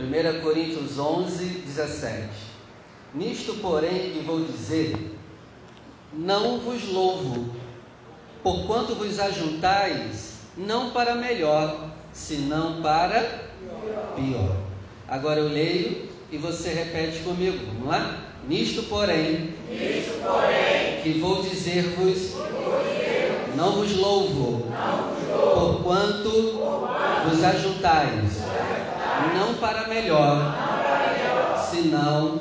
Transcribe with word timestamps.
1 0.00 0.40
Coríntios 0.40 0.98
11, 0.98 1.44
17. 1.44 2.28
Nisto, 3.14 3.54
porém, 3.54 4.12
que 4.12 4.20
vou 4.24 4.42
dizer, 4.44 4.96
não 6.12 6.58
vos 6.58 6.88
louvo, 6.88 7.50
porquanto 8.42 8.94
vos 8.94 9.18
ajuntais, 9.18 10.38
não 10.56 10.90
para 10.90 11.14
melhor, 11.14 11.90
senão 12.12 12.80
para 12.80 13.50
pior. 14.16 14.56
Agora 15.06 15.40
eu 15.40 15.48
leio 15.48 16.08
e 16.30 16.38
você 16.38 16.70
repete 16.70 17.18
comigo. 17.20 17.58
Vamos 17.66 17.88
lá? 17.88 18.26
Nisto, 18.48 18.84
porém, 18.84 19.54
Nisto, 19.68 20.22
porém 20.22 21.02
que 21.02 21.18
vou 21.20 21.42
dizer-vos, 21.42 22.18
dizer 22.18 23.52
não 23.54 23.72
vos 23.72 23.94
louvo, 23.96 24.66
não 24.70 25.14
vos 25.14 25.28
louvo, 25.28 25.82
porquanto 25.82 26.30
porquanto 26.32 27.28
vos 27.28 27.44
ajuntais, 27.44 28.49
para 29.60 29.86
melhor, 29.88 30.56
senão 31.70 32.40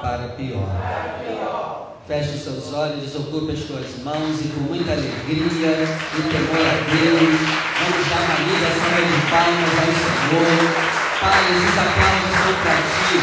para 0.00 0.28
pior. 0.36 1.94
Feche 2.08 2.36
os 2.36 2.42
seus 2.42 2.72
olhos, 2.72 3.02
desocupe 3.02 3.52
as 3.52 3.60
tuas 3.60 3.86
mãos 4.02 4.40
e 4.40 4.48
com 4.48 4.60
muita 4.60 4.92
alegria 4.92 5.84
e 5.84 6.22
temor 6.32 6.64
a 6.64 6.76
Deus, 6.88 7.40
vamos 7.80 8.08
dar 8.08 8.20
uma 8.24 8.36
linda 8.40 8.68
salva 8.80 9.00
de 9.04 9.18
palmas 9.30 9.72
ao 9.80 9.92
Senhor. 10.00 10.60
Pai, 11.20 11.42
esses 11.52 11.76
aplausos 11.78 12.36
são 12.40 12.54
para 12.62 12.80
ti. 13.04 13.20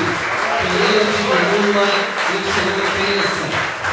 Que 0.61 0.77
eu 0.97 1.05
diminua 1.05 1.85
e 1.85 2.37
o 2.37 2.53
Senhor 2.53 2.85
cresça. 2.97 3.45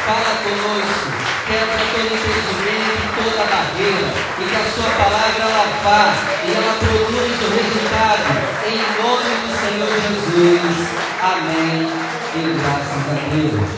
Fala 0.05 0.33
conosco, 0.43 1.28
quebra 1.49 1.81
todo 1.91 2.13
impedimento 2.13 3.09
toda 3.15 3.43
barreira, 3.45 4.13
e 4.37 4.43
que 4.47 4.55
a 4.55 4.65
sua 4.71 4.89
palavra 4.91 5.43
ela 5.43 5.65
vá 5.83 6.13
e 6.45 6.51
ela 6.53 6.73
produz 6.77 7.41
o 7.41 7.49
resultado. 7.57 8.27
Em 8.69 8.77
nome 9.01 9.31
do 9.43 9.51
Senhor 9.57 9.91
Jesus. 9.99 10.77
Amém. 11.21 11.89
E 12.35 12.41
graças 12.61 13.03
a 13.09 13.17
Deus. 13.33 13.69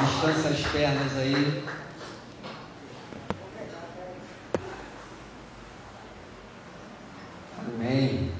Descansa 0.00 0.48
as 0.50 0.60
pernas 0.72 1.12
aí. 1.18 1.64
Amém. 7.66 8.32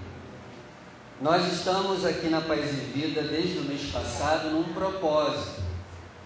Nós 1.20 1.52
estamos 1.52 2.04
aqui 2.04 2.28
na 2.28 2.40
Paz 2.40 2.70
e 2.70 2.98
Vida 2.98 3.22
desde 3.22 3.58
o 3.58 3.64
mês 3.64 3.90
passado 3.90 4.50
num 4.50 4.72
propósito, 4.72 5.60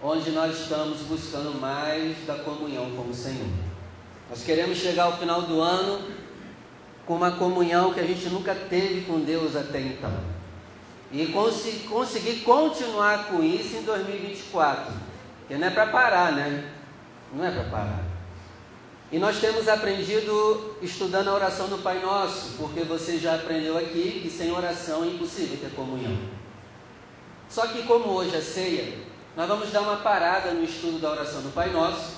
onde 0.03 0.31
nós 0.31 0.59
estamos 0.61 0.99
buscando 1.03 1.59
mais 1.61 2.17
da 2.27 2.35
comunhão 2.37 2.91
com 2.97 3.09
o 3.09 3.15
Senhor. 3.15 3.47
Nós 4.29 4.43
queremos 4.43 4.79
chegar 4.79 5.05
ao 5.05 5.19
final 5.19 5.43
do 5.43 5.61
ano 5.61 6.03
com 7.07 7.15
uma 7.15 7.33
comunhão 7.33 7.93
que 7.93 8.01
a 8.01 8.07
gente 8.07 8.29
nunca 8.29 8.55
teve 8.55 9.03
com 9.03 9.21
Deus 9.21 9.55
até 9.55 9.81
então. 9.81 10.13
E 11.13 11.27
cons 11.27 11.63
conseguir 11.89 12.41
continuar 12.41 13.27
com 13.27 13.43
isso 13.45 13.77
em 13.77 13.83
2024. 13.83 14.93
Porque 15.41 15.57
não 15.57 15.67
é 15.67 15.71
para 15.71 15.87
parar, 15.87 16.33
né? 16.33 16.73
Não 17.33 17.45
é 17.45 17.51
para 17.51 17.65
parar. 17.65 18.05
E 19.13 19.19
nós 19.19 19.39
temos 19.39 19.69
aprendido 19.69 20.79
estudando 20.81 21.29
a 21.29 21.35
oração 21.35 21.69
do 21.69 21.77
Pai 21.79 22.01
Nosso, 22.01 22.57
porque 22.57 22.81
você 22.81 23.19
já 23.19 23.35
aprendeu 23.35 23.77
aqui 23.77 24.21
que 24.23 24.31
sem 24.31 24.51
oração 24.51 25.05
é 25.05 25.09
impossível 25.09 25.59
ter 25.59 25.71
comunhão. 25.77 26.17
Só 27.51 27.67
que 27.67 27.83
como 27.83 28.09
hoje 28.09 28.35
é 28.35 28.41
ceia, 28.41 28.95
nós 29.37 29.49
vamos 29.49 29.71
dar 29.71 29.81
uma 29.81 29.97
parada 29.97 30.53
no 30.53 30.63
estudo 30.63 30.99
da 30.99 31.11
oração 31.11 31.41
do 31.41 31.53
Pai 31.55 31.71
Nosso 31.71 32.17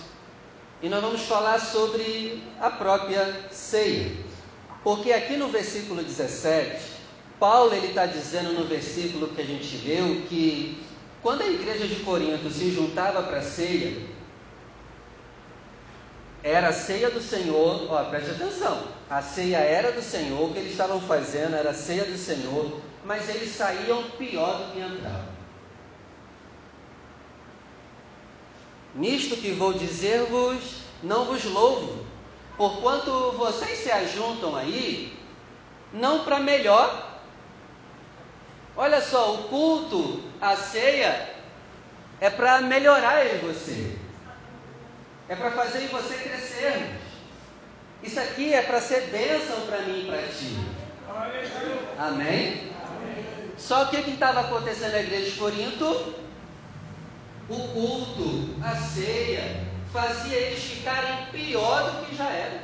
e 0.82 0.88
nós 0.88 1.00
vamos 1.00 1.22
falar 1.22 1.60
sobre 1.60 2.42
a 2.60 2.70
própria 2.70 3.48
ceia. 3.50 4.12
Porque 4.82 5.12
aqui 5.12 5.36
no 5.36 5.48
versículo 5.48 6.02
17, 6.02 6.92
Paulo 7.38 7.72
ele 7.72 7.88
está 7.88 8.04
dizendo 8.04 8.52
no 8.52 8.66
versículo 8.66 9.28
que 9.28 9.40
a 9.40 9.44
gente 9.44 9.76
leu 9.86 10.22
que 10.28 10.82
quando 11.22 11.42
a 11.42 11.46
igreja 11.46 11.86
de 11.86 11.96
Corinto 11.96 12.50
se 12.50 12.70
juntava 12.70 13.22
para 13.22 13.38
a 13.38 13.42
ceia, 13.42 13.96
era 16.42 16.68
a 16.68 16.72
ceia 16.72 17.10
do 17.10 17.22
Senhor, 17.22 17.90
ó, 17.90 18.04
preste 18.04 18.32
atenção, 18.32 18.88
a 19.08 19.22
ceia 19.22 19.58
era 19.58 19.90
do 19.92 20.02
Senhor, 20.02 20.50
o 20.50 20.52
que 20.52 20.58
eles 20.58 20.72
estavam 20.72 21.00
fazendo 21.00 21.56
era 21.56 21.70
a 21.70 21.74
ceia 21.74 22.04
do 22.04 22.18
Senhor, 22.18 22.80
mas 23.04 23.28
eles 23.30 23.54
saíam 23.54 24.02
pior 24.18 24.58
do 24.58 24.72
que 24.72 24.80
entravam. 24.80 25.33
Nisto 28.94 29.36
que 29.36 29.50
vou 29.50 29.72
dizer-vos, 29.72 30.82
não 31.02 31.24
vos 31.24 31.44
louvo, 31.44 32.06
porquanto 32.56 33.32
vocês 33.32 33.78
se 33.78 33.90
ajuntam 33.90 34.54
aí, 34.54 35.18
não 35.92 36.24
para 36.24 36.38
melhor. 36.38 37.20
Olha 38.76 39.00
só, 39.00 39.34
o 39.34 39.44
culto, 39.44 40.22
a 40.40 40.56
ceia, 40.56 41.34
é 42.20 42.30
para 42.30 42.60
melhorar 42.60 43.26
em 43.26 43.38
você, 43.38 43.96
é 45.28 45.34
para 45.34 45.50
fazer 45.50 45.84
em 45.84 45.88
você 45.88 46.14
crescer. 46.14 47.00
Isso 48.02 48.20
aqui 48.20 48.52
é 48.52 48.62
para 48.62 48.80
ser 48.80 49.08
bênção 49.08 49.62
para 49.66 49.78
mim 49.80 50.02
e 50.02 50.06
para 50.06 50.22
ti. 50.28 50.56
Amém? 51.98 52.72
Só 53.56 53.86
que 53.86 53.96
o 53.96 54.02
que 54.04 54.10
estava 54.10 54.40
acontecendo 54.40 54.92
na 54.92 55.00
igreja 55.00 55.30
de 55.30 55.36
Corinto? 55.38 56.14
O 57.48 57.68
culto, 57.68 58.54
a 58.62 58.74
ceia, 58.74 59.66
fazia 59.92 60.36
eles 60.36 60.64
ficarem 60.64 61.26
pior 61.26 61.90
do 61.90 62.06
que 62.06 62.16
já 62.16 62.28
eram. 62.28 62.60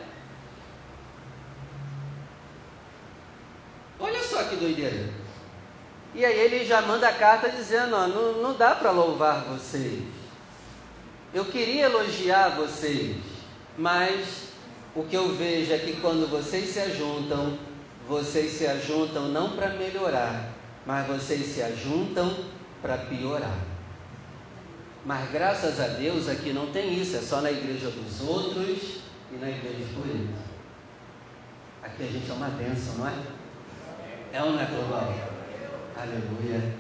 Olha 3.99 4.23
só 4.23 4.43
que 4.45 4.57
doideira. 4.57 5.11
E 6.15 6.25
aí 6.25 6.39
ele 6.41 6.65
já 6.65 6.81
manda 6.81 7.09
a 7.09 7.13
carta 7.13 7.51
dizendo: 7.51 7.95
ó, 7.95 8.07
não, 8.09 8.43
não 8.43 8.55
dá 8.55 8.75
para 8.75 8.91
louvar 8.91 9.45
vocês. 9.45 10.03
Eu 11.33 11.45
queria 11.45 11.85
elogiar 11.85 12.57
vocês, 12.57 13.17
mas 13.79 14.49
o 14.97 15.05
que 15.05 15.17
eu 15.17 15.29
vejo 15.37 15.73
é 15.73 15.79
que 15.79 16.01
quando 16.01 16.29
vocês 16.29 16.71
se 16.71 16.81
ajuntam, 16.81 17.57
vocês 18.09 18.53
se 18.53 18.67
ajuntam 18.67 19.29
não 19.29 19.51
para 19.51 19.69
melhorar, 19.69 20.51
mas 20.85 21.07
vocês 21.07 21.47
se 21.47 21.63
ajuntam 21.63 22.35
para 22.83 22.97
piorar. 22.99 23.70
Mas 25.05 25.31
graças 25.31 25.81
a 25.81 25.87
Deus 25.89 26.29
aqui 26.29 26.53
não 26.53 26.71
tem 26.73 27.01
isso, 27.01 27.17
é 27.17 27.21
só 27.21 27.41
na 27.41 27.51
igreja 27.51 27.91
dos 27.91 28.21
outros 28.21 29.01
e 29.33 29.37
na 29.37 29.49
igreja 29.49 29.87
Corinto. 29.95 30.39
Aqui 31.83 32.03
a 32.03 32.07
gente 32.07 32.31
é 32.31 32.35
uma 32.35 32.49
bênção, 32.49 32.95
não 32.97 33.09
é? 33.09 33.15
É 34.33 34.43
ou 34.43 34.53
não 34.53 34.61
é, 34.61 34.67
Global? 34.67 35.15
Aleluia. 35.97 36.75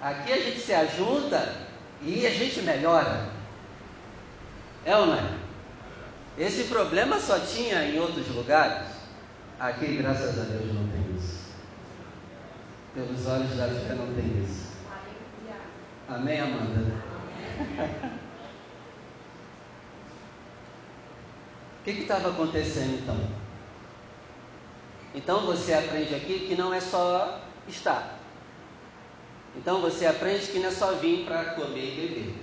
Aqui 0.00 0.32
a 0.32 0.38
gente 0.38 0.58
se 0.58 0.74
ajunta 0.74 1.54
e 2.02 2.26
a 2.26 2.30
gente 2.30 2.60
melhora. 2.62 3.28
É 4.84 4.96
ou 4.96 5.06
não 5.06 5.14
é? 5.14 5.38
Esse 6.36 6.64
problema 6.64 7.20
só 7.20 7.38
tinha 7.38 7.84
em 7.84 8.00
outros 8.00 8.28
lugares. 8.34 8.88
Aqui, 9.60 9.96
graças 9.98 10.40
a 10.40 10.42
Deus, 10.42 10.74
não 10.74 10.88
tem 10.88 11.16
isso. 11.16 11.42
Pelos 12.94 13.26
olhos 13.26 13.56
da 13.56 13.68
fé 13.68 13.94
não 13.94 14.12
tem 14.12 14.42
isso. 14.42 14.72
Amém, 16.08 16.40
Amanda? 16.40 17.11
O 21.82 21.84
que 21.84 21.90
estava 21.90 22.28
acontecendo 22.28 23.00
então? 23.02 23.16
Então 25.12 25.44
você 25.44 25.74
aprende 25.74 26.14
aqui 26.14 26.46
que 26.46 26.54
não 26.54 26.72
é 26.72 26.80
só 26.80 27.40
estar. 27.66 28.20
Então 29.56 29.80
você 29.80 30.06
aprende 30.06 30.46
que 30.46 30.60
não 30.60 30.68
é 30.68 30.70
só 30.70 30.92
vir 30.92 31.24
para 31.24 31.56
comer 31.56 31.84
e 31.84 31.96
beber. 31.96 32.34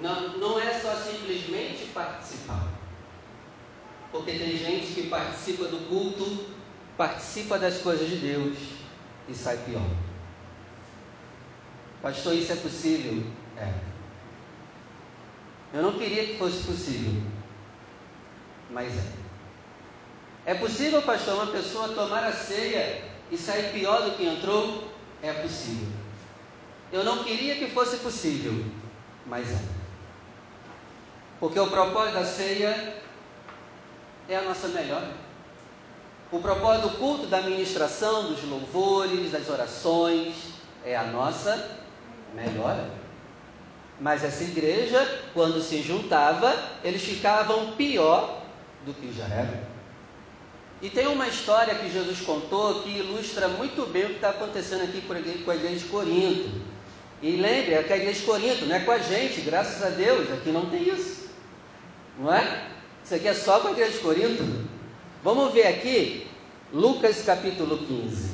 Não, 0.00 0.38
não 0.38 0.58
é 0.58 0.72
só 0.80 0.94
simplesmente 0.96 1.90
participar. 1.92 2.66
Porque 4.10 4.32
tem 4.32 4.56
gente 4.56 4.94
que 4.94 5.08
participa 5.08 5.64
do 5.64 5.86
culto, 5.86 6.46
participa 6.96 7.58
das 7.58 7.78
coisas 7.82 8.08
de 8.08 8.16
Deus 8.16 8.56
e 9.28 9.34
sai 9.34 9.58
pior. 9.58 9.86
Pastor, 12.04 12.34
isso 12.34 12.52
é 12.52 12.56
possível? 12.56 13.24
É. 13.56 13.72
Eu 15.72 15.82
não 15.82 15.94
queria 15.94 16.26
que 16.26 16.36
fosse 16.36 16.62
possível, 16.64 17.22
mas 18.70 18.92
é. 18.94 20.52
É 20.52 20.54
possível, 20.54 21.00
pastor, 21.00 21.32
uma 21.32 21.46
pessoa 21.46 21.88
tomar 21.88 22.22
a 22.24 22.32
ceia 22.32 23.02
e 23.32 23.38
sair 23.38 23.72
pior 23.72 24.02
do 24.02 24.18
que 24.18 24.26
entrou? 24.26 24.86
É 25.22 25.32
possível. 25.32 25.88
Eu 26.92 27.04
não 27.04 27.24
queria 27.24 27.54
que 27.54 27.70
fosse 27.70 27.96
possível, 27.96 28.66
mas 29.24 29.50
é. 29.50 29.58
Porque 31.40 31.58
o 31.58 31.70
propósito 31.70 32.16
da 32.16 32.24
ceia 32.26 32.98
é 34.28 34.36
a 34.36 34.42
nossa 34.42 34.68
melhora. 34.68 35.10
O 36.30 36.38
propósito 36.38 36.88
do 36.90 36.98
culto, 36.98 37.26
da 37.28 37.40
ministração, 37.40 38.24
dos 38.30 38.44
louvores, 38.44 39.32
das 39.32 39.48
orações, 39.48 40.34
é 40.84 40.94
a 40.94 41.04
nossa 41.04 41.82
melhora. 42.34 42.90
Mas 44.00 44.24
essa 44.24 44.42
igreja, 44.42 45.22
quando 45.32 45.62
se 45.62 45.80
juntava, 45.82 46.54
eles 46.82 47.02
ficavam 47.02 47.72
pior 47.72 48.42
do 48.84 48.92
que 48.92 49.12
já 49.16 49.24
eram. 49.26 49.74
E 50.82 50.90
tem 50.90 51.06
uma 51.06 51.28
história 51.28 51.74
que 51.74 51.90
Jesus 51.90 52.20
contou 52.20 52.82
que 52.82 52.90
ilustra 52.90 53.48
muito 53.48 53.86
bem 53.90 54.04
o 54.04 54.08
que 54.08 54.14
está 54.16 54.30
acontecendo 54.30 54.82
aqui 54.82 55.00
com 55.00 55.50
a 55.50 55.56
igreja 55.56 55.76
de 55.76 55.84
Corinto. 55.84 56.50
E 57.22 57.36
lembre, 57.36 57.74
é 57.74 57.82
que 57.82 57.92
a 57.92 57.96
igreja 57.96 58.20
de 58.20 58.26
Corinto 58.26 58.66
não 58.66 58.76
é 58.76 58.80
com 58.80 58.90
a 58.90 58.98
gente, 58.98 59.40
graças 59.40 59.82
a 59.82 59.88
Deus, 59.88 60.30
aqui 60.30 60.50
não 60.50 60.66
tem 60.66 60.88
isso. 60.88 61.30
Não 62.18 62.34
é? 62.34 62.68
Isso 63.02 63.14
aqui 63.14 63.28
é 63.28 63.34
só 63.34 63.60
com 63.60 63.68
a 63.68 63.72
igreja 63.72 63.92
de 63.92 63.98
Corinto. 63.98 64.42
Vamos 65.22 65.54
ver 65.54 65.68
aqui, 65.68 66.26
Lucas 66.72 67.22
capítulo 67.24 67.78
15. 67.78 68.33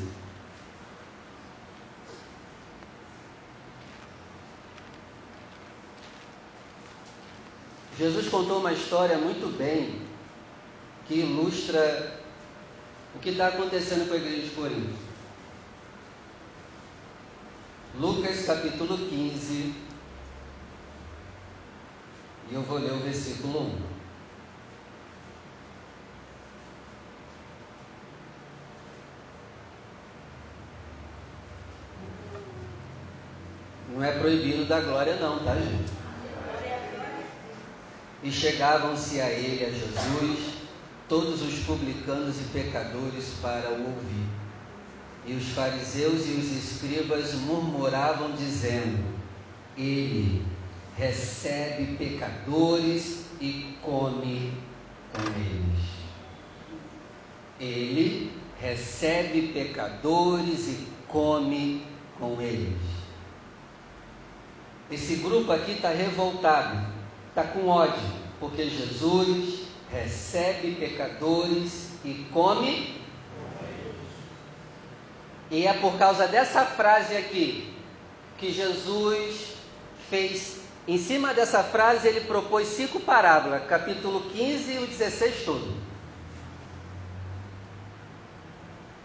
Jesus 8.01 8.29
contou 8.31 8.61
uma 8.61 8.73
história 8.73 9.19
muito 9.19 9.55
bem 9.59 10.01
que 11.07 11.17
ilustra 11.17 12.19
o 13.15 13.19
que 13.19 13.29
está 13.29 13.49
acontecendo 13.49 14.09
com 14.09 14.15
a 14.15 14.17
igreja 14.17 14.41
de 14.41 14.51
Corinto. 14.55 14.99
Lucas 17.99 18.47
capítulo 18.47 18.97
15, 18.97 19.75
e 22.51 22.55
eu 22.55 22.63
vou 22.63 22.79
ler 22.79 22.93
o 22.93 23.01
versículo 23.01 23.67
1. 23.67 23.79
Não 33.93 34.03
é 34.03 34.13
proibido 34.13 34.65
da 34.65 34.81
glória, 34.81 35.17
não, 35.17 35.41
tá, 35.41 35.55
gente? 35.55 36.00
E 38.23 38.31
chegavam-se 38.31 39.21
a 39.21 39.31
ele, 39.31 39.65
a 39.65 39.71
Jesus, 39.71 40.55
todos 41.09 41.43
os 41.43 41.61
publicanos 41.61 42.41
e 42.41 42.45
pecadores 42.53 43.35
para 43.41 43.71
o 43.71 43.87
ouvir. 43.87 44.27
E 45.27 45.35
os 45.35 45.49
fariseus 45.51 46.27
e 46.27 46.33
os 46.33 46.51
escribas 46.53 47.35
murmuravam, 47.35 48.33
dizendo: 48.33 49.03
Ele 49.77 50.45
recebe 50.97 51.97
pecadores 51.97 53.25
e 53.41 53.77
come 53.83 54.53
com 55.13 55.23
eles. 55.41 55.91
Ele 57.59 58.33
recebe 58.61 59.49
pecadores 59.49 60.69
e 60.69 60.87
come 61.09 61.87
com 62.19 62.41
eles. 62.41 62.79
Esse 64.91 65.17
grupo 65.17 65.53
aqui 65.53 65.73
está 65.73 65.91
revoltado, 65.91 66.90
está 67.31 67.45
com 67.45 67.69
ódio, 67.69 68.03
porque 68.39 68.69
Jesus 68.69 69.61
recebe 69.91 70.75
pecadores 70.75 71.91
e 72.05 72.27
come. 72.33 73.01
E 75.51 75.67
é 75.67 75.73
por 75.73 75.99
causa 75.99 76.29
dessa 76.29 76.65
frase 76.65 77.17
aqui 77.17 77.75
que 78.39 78.53
Jesus 78.53 79.55
fez, 80.09 80.61
em 80.89 80.99
cima 80.99 81.33
dessa 81.35 81.63
frase, 81.63 82.09
ele 82.09 82.23
propôs 82.23 82.69
cinco 82.69 83.01
parábolas, 83.01 83.65
capítulo 83.67 84.23
15 84.31 84.73
e 84.73 84.79
o 84.79 84.87
16 84.87 85.45
todo. 85.45 85.75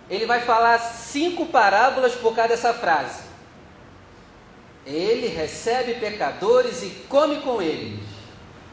Ele 0.09 0.25
vai 0.25 0.41
falar 0.41 0.77
cinco 0.79 1.47
parábolas 1.47 2.13
por 2.15 2.35
causa 2.35 2.49
dessa 2.49 2.73
frase. 2.73 3.23
Ele 4.85 5.27
recebe 5.27 5.95
pecadores 5.95 6.83
e 6.83 6.89
come 7.09 7.41
com 7.41 7.59
eles. 7.59 8.14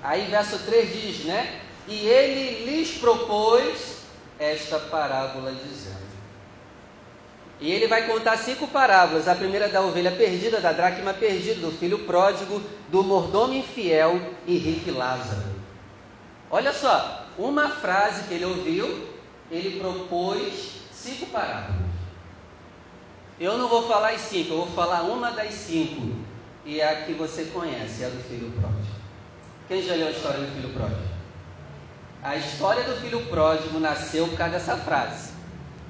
Aí 0.03 0.27
verso 0.27 0.59
3 0.59 0.93
diz, 0.93 1.25
né? 1.25 1.61
E 1.87 2.07
ele 2.07 2.65
lhes 2.65 2.99
propôs 2.99 3.99
esta 4.39 4.79
parábola 4.79 5.53
dizendo. 5.53 6.03
E 7.61 7.71
ele 7.71 7.87
vai 7.87 8.09
contar 8.09 8.37
cinco 8.37 8.67
parábolas: 8.67 9.29
a 9.29 9.35
primeira 9.37 9.69
da 9.69 9.81
ovelha 9.81 10.11
perdida, 10.11 10.61
da 10.61 10.73
dracma 10.73 11.15
perdida, 11.15 11.61
do 11.61 11.71
filho 11.71 12.01
pródigo, 12.01 12.61
do 12.89 13.05
mordomo 13.05 13.55
infiel 13.55 14.21
e 14.47 14.57
rico 14.59 14.91
Lázaro. 14.91 15.53
Olha 16.51 16.73
só, 16.73 17.27
uma 17.39 17.71
frase 17.71 18.25
que 18.25 18.35
ele 18.35 18.45
ouviu, 18.45 19.09
ele 19.51 19.79
propôs 19.79 20.83
cinco 20.93 21.27
parábolas. 21.27 21.81
Eu 23.39 23.57
não 23.57 23.69
vou 23.69 23.89
falar 23.89 24.11
as 24.11 24.21
cinco, 24.21 24.53
eu 24.53 24.57
vou 24.59 24.71
falar 24.75 25.03
uma 25.03 25.31
das 25.31 25.55
cinco. 25.55 26.15
E 26.65 26.83
a 26.83 27.03
que 27.03 27.13
você 27.13 27.47
conhece, 27.47 28.03
é 28.03 28.07
a 28.07 28.11
do 28.11 28.23
filho 28.25 28.53
pródigo. 28.53 28.92
Quem 29.73 29.83
já 29.83 29.95
leu 29.95 30.09
a 30.09 30.11
história 30.11 30.39
do 30.39 30.55
filho 30.55 30.69
pródigo? 30.75 31.01
A 32.23 32.37
história 32.37 32.85
do 32.85 33.01
filho 33.01 33.25
pródigo 33.25 33.81
nasceu 33.81 34.29
por 34.29 34.37
causa 34.37 34.59
dessa 34.59 34.77
frase. 34.77 35.33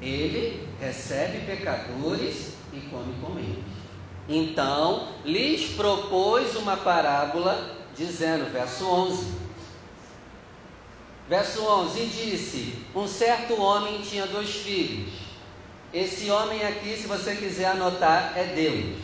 Ele 0.01 0.69
recebe 0.81 1.45
pecadores 1.45 2.53
e 2.73 2.79
come 2.83 3.13
com 3.21 3.37
eles. 3.41 3.65
Então, 4.29 5.09
lhes 5.25 5.75
propôs 5.75 6.55
uma 6.55 6.77
parábola, 6.77 7.77
dizendo, 7.97 8.53
verso 8.53 8.87
11. 8.87 9.35
Verso 11.29 11.65
11: 11.65 12.01
E 12.01 12.07
disse: 12.07 12.87
Um 12.95 13.09
certo 13.09 13.61
homem 13.61 14.01
tinha 14.03 14.29
dois 14.29 14.49
filhos. 14.49 15.13
Esse 15.93 16.31
homem 16.31 16.65
aqui, 16.65 16.97
se 16.97 17.09
você 17.09 17.35
quiser 17.35 17.67
anotar, 17.67 18.33
é 18.37 18.45
Deus. 18.45 18.97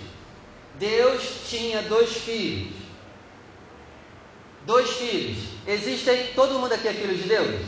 Deus 0.78 1.48
tinha 1.48 1.82
dois 1.82 2.12
filhos. 2.19 2.88
Dois 4.69 4.91
filhos. 4.91 5.38
Existem, 5.67 6.26
todo 6.35 6.59
mundo 6.59 6.75
aqui 6.75 6.88
é 6.88 6.93
filho 6.93 7.17
de 7.17 7.26
Deus? 7.26 7.65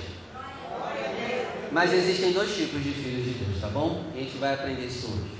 Mas 1.72 1.94
existem 1.94 2.34
dois 2.34 2.54
tipos 2.54 2.82
de 2.84 2.92
filhos 2.92 3.24
de 3.24 3.30
Deus, 3.42 3.58
tá 3.58 3.68
bom? 3.68 4.04
A 4.14 4.18
gente 4.18 4.36
vai 4.36 4.52
aprender 4.52 4.84
isso 4.84 5.06
hoje. 5.06 5.30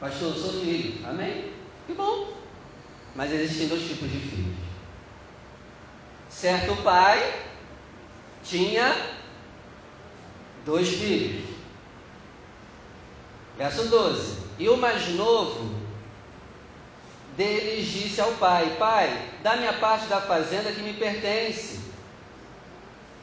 Pastor, 0.00 0.34
sou 0.34 0.60
filho. 0.60 1.06
Amém? 1.06 1.52
Que 1.86 1.94
bom. 1.94 2.36
Mas 3.14 3.32
existem 3.32 3.68
dois 3.68 3.86
tipos 3.86 4.10
de 4.10 4.18
filhos. 4.18 4.56
Certo 6.28 6.74
pai 6.82 7.34
tinha 8.42 8.96
dois 10.66 10.88
filhos. 10.88 11.44
Verso 13.56 13.88
12. 13.88 14.38
E 14.58 14.68
o 14.68 14.76
mais 14.76 15.10
novo 15.10 15.81
deles 17.36 17.86
disse 17.86 18.20
ao 18.20 18.32
pai: 18.32 18.76
Pai, 18.78 19.30
dá-me 19.42 19.66
a 19.66 19.72
parte 19.74 20.06
da 20.06 20.20
fazenda 20.20 20.72
que 20.72 20.80
me 20.80 20.92
pertence. 20.94 21.80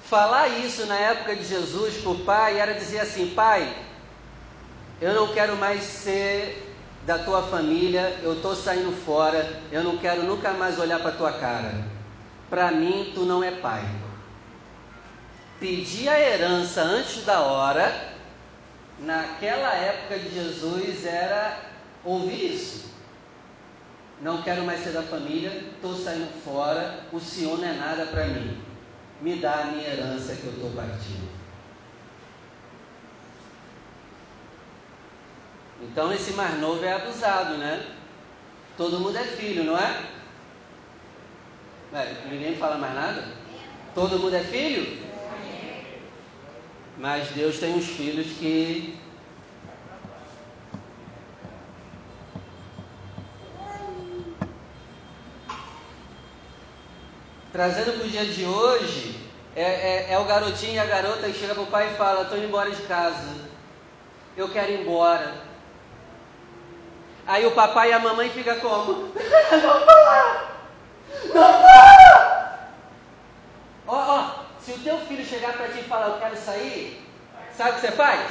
Falar 0.06 0.48
isso 0.48 0.86
na 0.86 0.96
época 0.96 1.36
de 1.36 1.44
Jesus 1.44 1.98
para 1.98 2.12
o 2.12 2.20
pai 2.20 2.60
era 2.60 2.74
dizer 2.74 3.00
assim: 3.00 3.34
Pai, 3.36 3.72
eu 5.02 5.14
não 5.14 5.34
quero 5.34 5.56
mais 5.56 5.84
ser 5.84 6.66
da 7.06 7.18
tua 7.20 7.44
família, 7.44 8.20
eu 8.22 8.34
estou 8.34 8.56
saindo 8.56 8.92
fora, 9.06 9.62
eu 9.72 9.84
não 9.84 9.98
quero 9.98 10.24
nunca 10.24 10.52
mais 10.52 10.80
olhar 10.80 11.00
para 11.00 11.12
tua 11.12 11.32
cara. 11.32 11.74
Para 12.50 12.72
mim, 12.72 13.12
tu 13.14 13.22
não 13.22 13.44
é 13.44 13.52
pai. 13.52 13.84
Pedir 15.60 16.10
a 16.10 16.20
herança 16.20 16.82
antes 16.82 17.24
da 17.24 17.42
hora, 17.42 18.14
naquela 19.00 19.74
época 19.74 20.20
de 20.20 20.34
Jesus, 20.34 21.06
era 21.06 21.58
ouvir 22.04 22.54
isso. 22.56 22.89
Não 24.22 24.42
quero 24.42 24.64
mais 24.64 24.84
ser 24.84 24.92
da 24.92 25.02
família, 25.02 25.50
estou 25.74 25.96
saindo 25.96 26.28
fora, 26.44 27.06
o 27.12 27.20
Senhor 27.20 27.58
não 27.58 27.68
é 27.68 27.74
nada 27.74 28.06
para 28.06 28.28
mim. 28.28 28.58
Me 29.22 29.36
dá 29.38 29.62
a 29.62 29.66
minha 29.66 29.88
herança 29.88 30.36
que 30.36 30.44
eu 30.44 30.52
estou 30.52 30.72
partindo. 30.72 31.30
Então 35.82 36.12
esse 36.12 36.32
mais 36.34 36.60
novo 36.60 36.84
é 36.84 36.94
abusado, 36.94 37.58
né? 37.58 37.86
Todo 38.76 39.00
mundo 39.00 39.18
é 39.18 39.24
filho, 39.24 39.64
não 39.64 39.78
é? 39.78 40.04
é 41.94 42.28
ninguém 42.30 42.58
fala 42.58 42.78
mais 42.78 42.94
nada? 42.94 43.26
Todo 43.96 44.20
mundo 44.20 44.36
é 44.36 44.44
filho? 44.44 45.08
Mas 46.98 47.30
Deus 47.30 47.60
tem 47.60 47.74
uns 47.74 47.88
filhos 47.88 48.28
que 48.38 48.99
Trazendo 57.52 57.98
para 57.98 58.06
o 58.06 58.10
dia 58.10 58.26
de 58.26 58.46
hoje, 58.46 59.20
é, 59.56 59.64
é, 59.64 60.14
é, 60.14 60.20
o 60.20 60.26
garotinho 60.26 60.76
e 60.76 60.80
a 60.80 60.86
garota 60.86 61.28
que 61.28 61.34
chega 61.34 61.56
para 61.56 61.64
o 61.64 61.68
pai 61.68 61.92
e 61.92 61.98
fala: 61.98 62.22
Estou 62.22 62.38
indo 62.38 62.48
embora 62.48 62.70
de 62.70 62.82
casa, 62.84 63.36
eu 64.38 64.50
quero 64.50 64.72
ir 64.72 64.82
embora. 64.82 65.34
Aí 67.26 67.46
o 67.46 67.52
papai 67.52 67.90
e 67.90 67.94
a 67.94 68.00
mamãe 68.00 68.30
ficam 68.30 68.60
como? 68.60 69.12
Não 69.52 69.86
fala! 69.86 70.52
Não 71.34 71.54
fala! 71.62 72.70
Ó, 73.88 73.96
ó, 73.96 74.30
se 74.62 74.72
o 74.72 74.80
teu 74.80 75.00
filho 75.00 75.26
chegar 75.26 75.54
para 75.54 75.70
ti 75.70 75.80
e 75.80 75.84
falar: 75.84 76.08
Eu 76.08 76.20
quero 76.20 76.38
sair, 76.38 77.04
sabe 77.58 77.72
o 77.72 77.74
que 77.74 77.82
você 77.82 77.92
faz? 77.92 78.30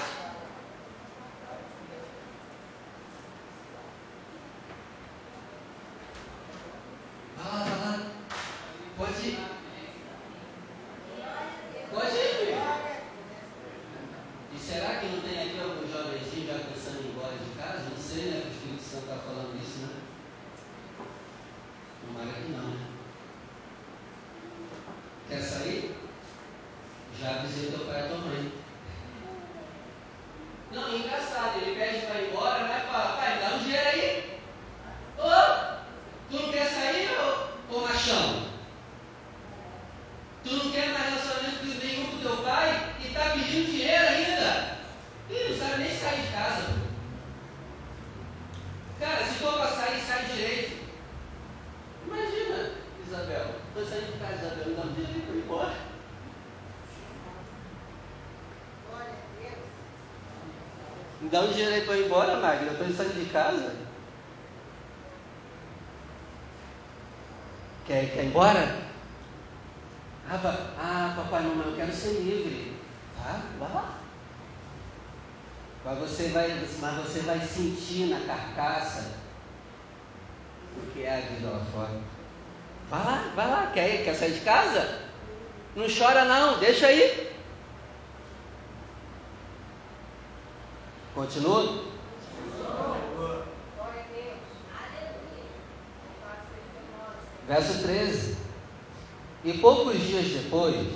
Vai 7.36 7.68
lá. 7.68 8.17
Pode 8.98 9.28
ir. 9.28 9.38
Pode 11.92 12.16
ir, 12.16 12.34
filho. 12.34 12.58
E 14.52 14.58
será 14.58 14.96
que 14.96 15.06
não 15.06 15.20
tem 15.20 15.40
aqui 15.40 15.60
algum 15.60 15.86
jovenzinho 15.86 16.48
já 16.48 16.54
pensando 16.64 17.02
em 17.02 17.04
ir 17.04 17.10
embora 17.12 17.36
de 17.36 17.62
casa? 17.62 17.90
Não 17.90 17.96
sei, 17.96 18.24
né? 18.24 18.42
O 18.44 18.50
Espírito 18.50 18.82
Santo 18.82 19.04
está 19.04 19.18
falando 19.18 19.56
isso, 19.62 19.78
né? 19.86 20.00
Tomara 22.00 22.40
que 22.42 22.50
não, 22.50 22.70
né? 22.70 22.86
Quer 25.28 25.42
sair? 25.42 25.94
Já 27.20 27.36
avisei 27.36 27.70
teu 27.70 27.86
pai 27.86 28.04
e 28.04 28.08
tua 28.08 28.18
mãe. 28.18 28.52
Não, 30.72 30.88
é 30.88 30.96
engraçado, 30.96 31.60
ele 31.62 31.76
pede 31.78 32.04
para 32.04 32.20
ir 32.20 32.30
embora, 32.30 32.64
né? 32.64 32.84
Fala, 32.90 33.16
pai, 33.16 33.38
dá 33.38 33.54
um 33.54 33.58
dinheiro 33.60 33.88
aí. 33.88 34.40
Ô! 35.18 35.22
Oh! 35.22 35.77
Dinheiro 61.58 61.74
aí 61.74 61.80
para 61.82 61.96
ir 61.96 62.06
embora, 62.06 62.36
Magda. 62.36 62.66
Eu 62.66 62.72
estou 62.72 62.92
saindo 62.92 63.24
de 63.24 63.30
casa. 63.30 63.74
Quer, 67.86 68.12
quer 68.12 68.24
ir 68.24 68.26
embora? 68.26 68.76
Ah, 70.30 70.40
ah, 70.78 71.14
papai, 71.16 71.42
mamãe, 71.42 71.68
eu 71.68 71.76
quero 71.76 71.92
ser 71.92 72.20
livre. 72.20 72.76
Tá? 73.16 73.40
Vai 73.58 73.72
lá. 73.72 73.98
Mas 75.84 75.98
você 75.98 76.28
vai, 76.28 76.48
mas 76.80 76.94
você 76.96 77.20
vai 77.20 77.40
sentir 77.40 78.08
na 78.08 78.20
carcaça 78.20 79.10
o 80.76 80.92
que 80.92 81.02
é 81.02 81.16
a 81.16 81.20
vida 81.20 81.48
lá 81.48 81.64
fora. 81.72 82.00
Vai 82.90 83.04
lá, 83.04 83.32
vai 83.34 83.48
lá. 83.48 83.70
Quer, 83.72 84.04
quer 84.04 84.14
sair 84.14 84.32
de 84.32 84.40
casa? 84.40 85.00
Não 85.74 85.86
chora 85.88 86.24
não, 86.24 86.58
deixa 86.58 86.86
aí. 86.86 87.27
Continua? 91.28 91.82
Verso 97.46 97.82
13. 97.82 98.38
E 99.44 99.52
poucos 99.58 100.00
dias 100.00 100.26
depois, 100.28 100.86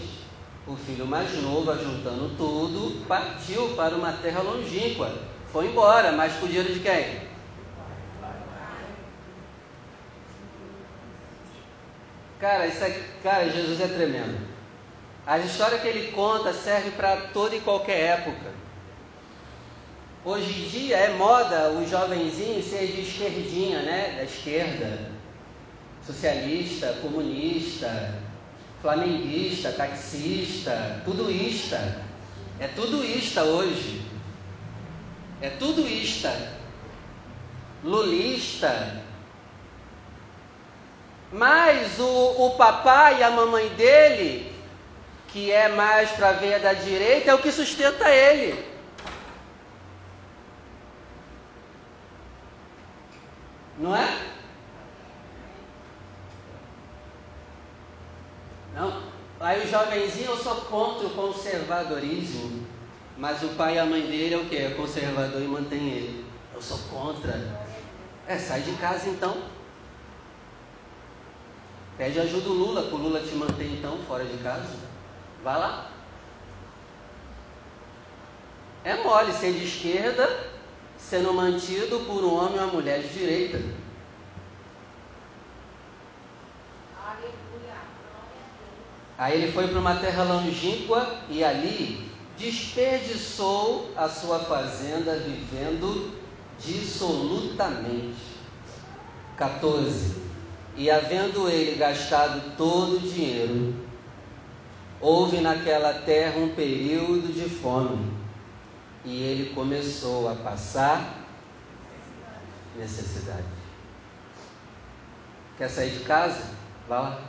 o 0.67 0.75
filho 0.75 1.07
mais 1.07 1.31
novo, 1.43 1.71
ajuntando 1.71 2.35
tudo, 2.39 3.07
partiu 3.07 3.75
para 3.77 3.95
uma 3.95 4.13
terra 4.15 4.41
longínqua. 4.41 5.15
Foi 5.53 5.67
embora, 5.67 6.13
mas 6.13 6.33
com 6.37 6.47
dinheiro 6.47 6.73
de 6.73 6.81
quem? 6.81 7.31
Cara, 12.41 12.67
isso 12.67 12.83
aqui, 12.83 13.05
cara, 13.23 13.51
Jesus 13.51 13.83
é 13.83 13.87
tremendo. 13.87 14.49
A 15.27 15.39
história 15.39 15.79
que 15.79 15.87
ele 15.87 16.11
conta 16.13 16.55
serve 16.55 16.93
para 16.93 17.17
toda 17.35 17.55
e 17.55 17.61
qualquer 17.61 18.19
época. 18.19 18.63
Hoje 20.25 20.53
em 20.53 20.69
dia 20.69 20.97
é 20.99 21.15
moda 21.15 21.71
os 21.71 21.91
jovenzinhos 21.91 22.67
ser 22.67 22.87
de 22.87 23.01
esquerdinha, 23.01 23.83
né? 23.83 24.15
Da 24.19 24.23
esquerda. 24.23 25.11
Socialista, 26.07 26.97
comunista, 27.03 28.15
flamenguista, 28.81 29.73
taxista, 29.73 31.03
tudo 31.05 31.29
ista. 31.29 32.05
É 32.61 32.69
tudo 32.69 33.05
ista 33.05 33.43
hoje. 33.43 34.01
É 35.41 35.51
tudo 35.51 35.89
ista. 35.89 36.33
Lulista. 37.83 39.03
Mas 41.33 41.99
o, 41.99 42.47
o 42.47 42.51
papai 42.51 43.19
e 43.19 43.23
a 43.25 43.31
mamãe 43.31 43.69
dele, 43.71 44.55
que 45.29 45.51
é 45.51 45.67
mais 45.67 46.13
para 46.13 46.31
veia 46.31 46.61
da 46.61 46.75
direita, 46.75 47.33
é 47.33 47.35
o 47.35 47.39
que 47.39 47.51
sustenta 47.51 48.09
ele. 48.09 48.72
Não 53.83 53.97
é? 53.97 54.17
Não. 58.77 59.03
Aí 59.41 59.65
o 59.65 59.69
jovenzinho, 59.69 60.31
eu 60.31 60.37
sou 60.37 60.55
contra 60.63 61.09
o 61.09 61.11
conservadorismo. 61.11 62.65
Mas 63.19 63.43
o 63.43 63.49
pai 63.49 63.75
e 63.75 63.79
a 63.81 63.85
mãe 63.85 64.03
dele 64.03 64.35
é 64.35 64.39
o 64.39 64.45
que? 64.45 64.57
É 64.57 64.71
conservador 64.71 65.43
e 65.43 65.49
mantém 65.49 65.91
ele. 65.91 66.25
Eu 66.55 66.63
sou 66.63 66.79
contra. 66.91 67.61
É, 68.29 68.39
sai 68.39 68.61
de 68.63 68.73
casa 68.77 69.09
então. 69.09 69.37
Pede 71.99 72.21
ajuda 72.21 72.49
o 72.51 72.53
Lula, 72.53 72.83
para 72.83 72.95
o 72.95 72.99
Lula 72.99 73.21
te 73.21 73.35
manter 73.35 73.67
então 73.67 73.99
fora 74.07 74.25
de 74.25 74.39
casa. 74.45 74.77
Vá 75.43 75.57
lá. 75.57 75.91
É 78.85 78.95
mole 79.03 79.33
ser 79.33 79.53
de 79.53 79.65
esquerda 79.65 80.52
sendo 81.09 81.33
mantido 81.35 82.01
por 82.07 82.25
um 82.25 82.35
homem 82.35 82.59
ou 82.59 82.65
uma 82.65 82.73
mulher 82.73 83.01
de 83.01 83.09
direita. 83.09 83.61
Aí 89.19 89.43
ele 89.43 89.53
foi 89.53 89.69
para 89.69 89.79
uma 89.79 89.97
terra 89.97 90.25
longínqua 90.25 91.17
e 91.29 91.45
ali 91.45 92.11
desperdiçou 92.39 93.93
a 93.97 94.09
sua 94.09 94.41
fazenda 94.41 95.17
vivendo 95.17 96.13
dissolutamente. 96.59 98.33
14. 99.37 100.17
E 100.77 100.91
havendo 100.91 101.49
ele 101.49 101.77
gastado 101.77 102.57
todo 102.57 102.97
o 102.97 103.01
dinheiro, 103.01 103.75
houve 105.01 105.41
naquela 105.41 105.93
terra 105.93 106.39
um 106.39 106.55
período 106.55 107.33
de 107.33 107.49
fome 107.49 108.22
e 109.05 109.23
ele 109.23 109.55
começou 109.55 110.29
a 110.29 110.35
passar 110.35 111.23
necessidade. 112.77 113.45
Quer 115.59 115.69
sair 115.69 115.91
de 115.91 116.05
casa? 116.05 116.51
Vá 116.89 117.01
lá. 117.01 117.21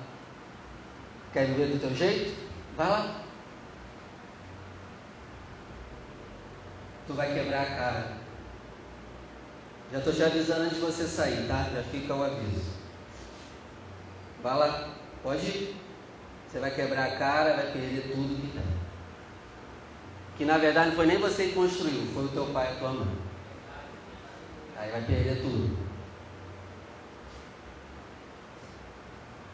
Quer 1.31 1.47
viver 1.47 1.73
do 1.73 1.79
teu 1.79 1.95
jeito? 1.95 2.35
Vá 2.77 2.87
lá. 2.87 3.21
Tu 7.07 7.13
vai 7.13 7.33
quebrar 7.33 7.61
a 7.61 7.65
cara. 7.65 8.17
Já 9.91 9.97
estou 9.99 10.13
te 10.13 10.23
avisando 10.23 10.61
antes 10.61 10.77
de 10.77 10.81
você 10.83 11.07
sair, 11.07 11.47
tá? 11.47 11.69
Já 11.73 11.83
fica 11.83 12.15
o 12.15 12.23
aviso. 12.23 12.71
Vá 14.41 14.55
lá. 14.55 14.93
Pode 15.21 15.45
ir. 15.45 15.75
Você 16.47 16.59
vai 16.59 16.71
quebrar 16.71 17.05
a 17.05 17.17
cara, 17.17 17.55
vai 17.55 17.71
perder 17.71 18.11
tudo 18.13 18.39
que 18.39 18.57
tem 18.57 18.82
que 20.37 20.45
na 20.45 20.57
verdade 20.57 20.89
não 20.89 20.95
foi 20.95 21.05
nem 21.05 21.17
você 21.17 21.47
que 21.47 21.53
construiu, 21.53 22.07
foi 22.13 22.25
o 22.25 22.29
teu 22.29 22.45
pai 22.47 22.67
e 22.67 22.75
a 22.75 22.79
tua 22.79 22.89
mãe. 22.89 23.07
Aí 24.77 24.91
vai 24.91 25.01
perder 25.01 25.41
tudo. 25.41 25.77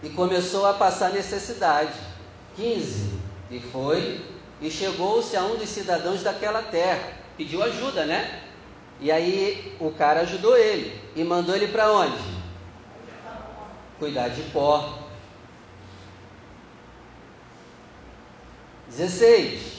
E 0.02 0.10
começou 0.10 0.66
a 0.66 0.74
passar 0.74 1.12
necessidade. 1.12 1.94
15. 2.56 3.20
E 3.52 3.60
foi 3.60 4.22
e 4.62 4.70
chegou-se 4.70 5.36
a 5.36 5.44
um 5.44 5.56
dos 5.56 5.70
cidadãos 5.70 6.24
daquela 6.24 6.62
terra. 6.62 7.14
Pediu 7.38 7.64
ajuda, 7.64 8.06
né? 8.06 8.44
E 9.00 9.12
aí 9.12 9.76
o 9.80 9.92
cara 9.92 10.22
ajudou 10.22 10.58
ele 10.58 11.02
e 11.16 11.24
mandou 11.24 11.56
ele 11.56 11.68
para 11.68 11.92
onde? 11.92 12.18
Cuidar 13.98 14.30
de 14.30 14.42
porcos. 14.52 15.00
16. 18.90 19.79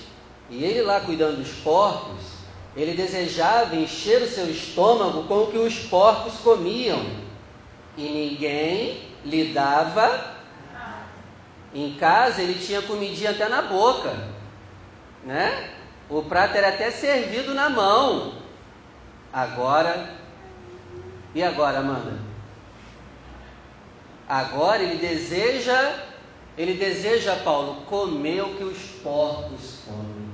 E 0.50 0.64
ele 0.64 0.82
lá 0.82 1.00
cuidando 1.00 1.36
dos 1.36 1.52
porcos, 1.60 2.20
ele 2.76 2.94
desejava 2.94 3.76
encher 3.76 4.22
o 4.22 4.28
seu 4.28 4.50
estômago 4.50 5.24
com 5.24 5.44
o 5.44 5.50
que 5.50 5.58
os 5.58 5.78
porcos 5.78 6.34
comiam. 6.40 7.04
E 7.96 8.02
ninguém 8.02 9.02
lhe 9.24 9.52
dava. 9.52 10.38
Em 11.72 11.94
casa 11.94 12.42
ele 12.42 12.54
tinha 12.54 12.82
comidinha 12.82 13.30
até 13.30 13.48
na 13.48 13.62
boca, 13.62 14.12
né? 15.24 15.70
O 16.08 16.22
prato 16.22 16.56
era 16.56 16.70
até 16.70 16.90
servido 16.90 17.54
na 17.54 17.70
mão. 17.70 18.34
Agora, 19.32 20.12
e 21.32 21.42
agora, 21.42 21.78
Amanda? 21.78 22.18
Agora 24.28 24.82
ele 24.82 24.96
deseja, 24.96 25.94
ele 26.58 26.74
deseja, 26.74 27.36
Paulo, 27.44 27.82
comer 27.86 28.42
o 28.42 28.56
que 28.56 28.64
os 28.64 28.78
porcos 29.02 29.78
comem. 29.86 30.30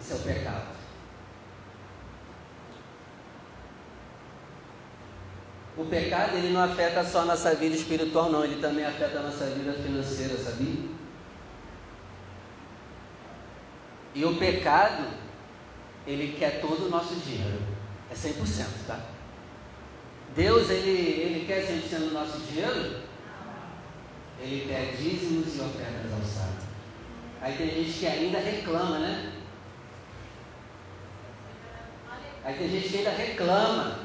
é 0.11 0.15
o 0.15 0.19
pecado. 0.19 0.81
O 5.77 5.85
pecado 5.85 6.37
ele 6.37 6.53
não 6.53 6.61
afeta 6.61 7.03
só 7.03 7.21
a 7.21 7.25
nossa 7.25 7.55
vida 7.55 7.75
espiritual, 7.75 8.29
não, 8.29 8.43
ele 8.43 8.61
também 8.61 8.85
afeta 8.85 9.19
a 9.19 9.23
nossa 9.23 9.45
vida 9.47 9.73
financeira, 9.73 10.37
sabia? 10.37 10.89
E 14.13 14.25
o 14.25 14.35
pecado, 14.35 15.05
ele 16.05 16.35
quer 16.37 16.59
todo 16.59 16.85
o 16.85 16.89
nosso 16.89 17.15
dinheiro. 17.15 17.61
É 18.11 18.13
100%, 18.13 18.65
tá? 18.85 18.99
Deus, 20.35 20.69
ele, 20.69 20.89
ele 20.89 21.45
quer 21.45 21.65
100% 21.65 22.09
do 22.09 22.13
nosso 22.13 22.37
dinheiro? 22.39 22.99
Ele 24.41 24.65
quer 24.67 24.95
dízimos 24.97 25.55
e 25.55 25.61
ofertas 25.61 26.13
alçadas. 26.13 26.63
Aí 27.41 27.55
tem 27.57 27.69
gente 27.69 27.99
que 27.99 28.07
ainda 28.07 28.39
reclama, 28.39 28.99
né? 28.99 29.40
Aí 32.43 32.55
tem 32.55 32.69
gente 32.69 32.89
que 32.89 32.97
ainda 32.97 33.11
reclama. 33.11 33.99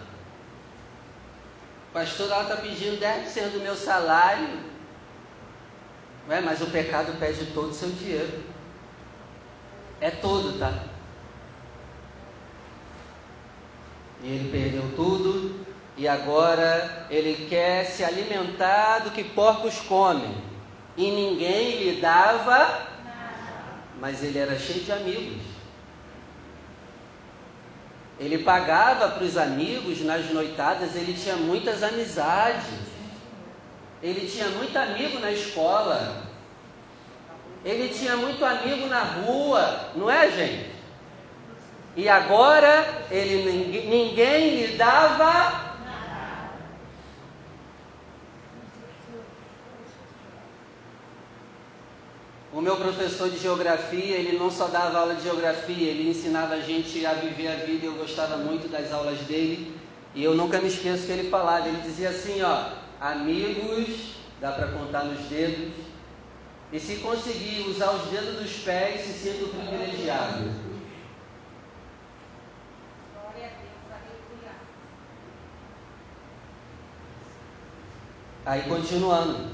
O 1.91 1.93
pastor 1.93 2.31
ela 2.31 2.43
está 2.43 2.57
pedindo 2.57 3.01
10% 3.01 3.53
do 3.53 3.61
meu 3.61 3.75
salário. 3.75 4.61
Ué, 6.29 6.41
mas 6.41 6.61
o 6.61 6.67
pecado 6.67 7.19
pede 7.19 7.47
todo 7.53 7.71
o 7.71 7.75
seu 7.75 7.89
dinheiro. 7.91 8.43
É 10.01 10.11
todo, 10.11 10.59
tá? 10.59 10.73
E 14.23 14.27
ele 14.27 14.51
perdeu 14.51 14.93
tudo 14.97 15.65
e 15.97 16.07
agora 16.07 17.07
ele 17.09 17.47
quer 17.49 17.85
se 17.85 18.05
alimentar 18.05 18.99
do 18.99 19.11
que 19.11 19.25
porcos 19.25 19.81
comem. 19.81 20.37
E 20.97 21.11
ninguém 21.11 21.79
lhe 21.83 22.01
dava, 22.01 22.87
mas 23.99 24.23
ele 24.23 24.39
era 24.39 24.59
cheio 24.59 24.85
de 24.85 24.93
amigos. 24.93 25.56
Ele 28.19 28.39
pagava 28.39 29.09
para 29.09 29.25
os 29.25 29.37
amigos 29.37 30.01
nas 30.01 30.31
noitadas, 30.31 30.97
ele 30.97 31.13
tinha 31.13 31.37
muitas 31.37 31.83
amizades. 31.83 32.65
Ele 34.03 34.27
tinha 34.27 34.49
muito 34.49 34.77
amigo 34.77 35.19
na 35.19 35.31
escola. 35.31 36.23
Ele 37.65 37.89
tinha 37.89 38.17
muito 38.17 38.45
amigo 38.45 38.87
na 38.87 39.03
rua, 39.03 39.91
não 39.95 40.11
é, 40.11 40.31
gente? 40.31 40.71
E 41.97 42.09
agora 42.09 43.07
ele 43.11 43.87
ninguém 43.89 44.61
lhe 44.61 44.77
dava 44.77 45.66
O 52.57 52.63
meu 52.63 52.75
professor 52.79 53.29
de 53.29 53.37
geografia, 53.37 54.17
ele 54.17 54.39
não 54.39 54.51
só 54.51 54.69
dava 54.69 54.99
aula 54.99 55.15
de 55.15 55.25
geografia, 55.25 55.91
ele 55.91 56.09
ensinava 56.09 56.55
a 56.55 56.61
gente 56.61 57.05
a 57.05 57.13
viver 57.13 57.49
a 57.49 57.57
vida 57.57 57.85
e 57.85 57.85
eu 57.85 57.93
gostava 57.97 58.39
muito 58.39 58.67
das 58.67 58.91
aulas 58.91 59.19
dele. 59.27 59.79
E 60.15 60.25
eu 60.25 60.35
nunca 60.35 60.59
me 60.59 60.69
esqueço 60.69 61.05
que 61.05 61.13
ele 61.13 61.29
falava, 61.29 61.69
ele 61.69 61.83
dizia 61.83 62.09
assim, 62.09 62.41
ó, 62.41 62.71
amigos, 62.99 64.15
dá 64.41 64.53
para 64.53 64.69
contar 64.69 65.05
nos 65.05 65.21
dedos, 65.27 65.75
e 66.73 66.81
se 66.81 66.97
conseguir 66.97 67.69
usar 67.69 67.91
os 67.91 68.07
dedos 68.11 68.41
dos 68.41 68.53
pés, 68.61 69.03
se 69.03 69.13
sinto 69.13 69.51
privilegiado. 69.51 70.51
Aí 78.47 78.63
continuando, 78.63 79.51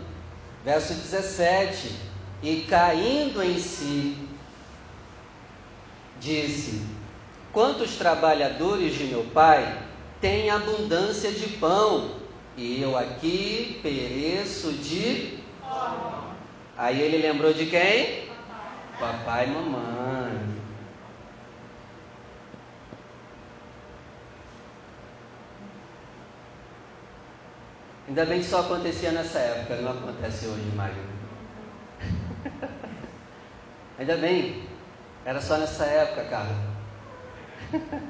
verso 0.64 0.94
17 0.94 2.11
e 2.42 2.62
caindo 2.68 3.42
em 3.42 3.58
si, 3.58 4.16
disse: 6.18 6.82
Quantos 7.52 7.96
trabalhadores 7.96 8.94
de 8.94 9.04
meu 9.04 9.24
pai 9.32 9.80
têm 10.20 10.50
abundância 10.50 11.30
de 11.30 11.48
pão, 11.58 12.16
e 12.56 12.82
eu 12.82 12.98
aqui 12.98 13.78
pereço 13.82 14.72
de. 14.72 15.38
Aí 16.76 17.00
ele 17.00 17.18
lembrou 17.18 17.52
de 17.52 17.66
quem? 17.66 18.28
Papai, 18.98 19.46
e 19.46 19.50
mamãe. 19.50 20.52
Ainda 28.08 28.26
bem 28.26 28.40
que 28.40 28.46
só 28.46 28.60
acontecia 28.60 29.12
nessa 29.12 29.38
época, 29.38 29.76
não 29.76 29.92
acontece 29.92 30.46
hoje 30.46 30.70
mais. 30.74 30.94
Ainda 34.02 34.16
bem, 34.16 34.60
era 35.24 35.40
só 35.40 35.56
nessa 35.56 35.84
época, 35.84 36.24
cara. 36.24 36.56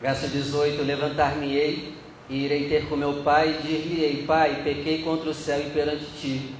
Verso 0.00 0.26
18: 0.28 0.84
Levantar-me-ei 0.84 1.92
e 2.30 2.46
irei 2.46 2.66
ter 2.70 2.88
com 2.88 2.96
meu 2.96 3.22
pai 3.22 3.50
e 3.50 3.58
dir-lhe-ei: 3.62 4.24
Pai, 4.26 4.62
pequei 4.64 5.02
contra 5.02 5.28
o 5.28 5.34
céu 5.34 5.60
e 5.60 5.68
perante 5.68 6.06
ti. 6.18 6.54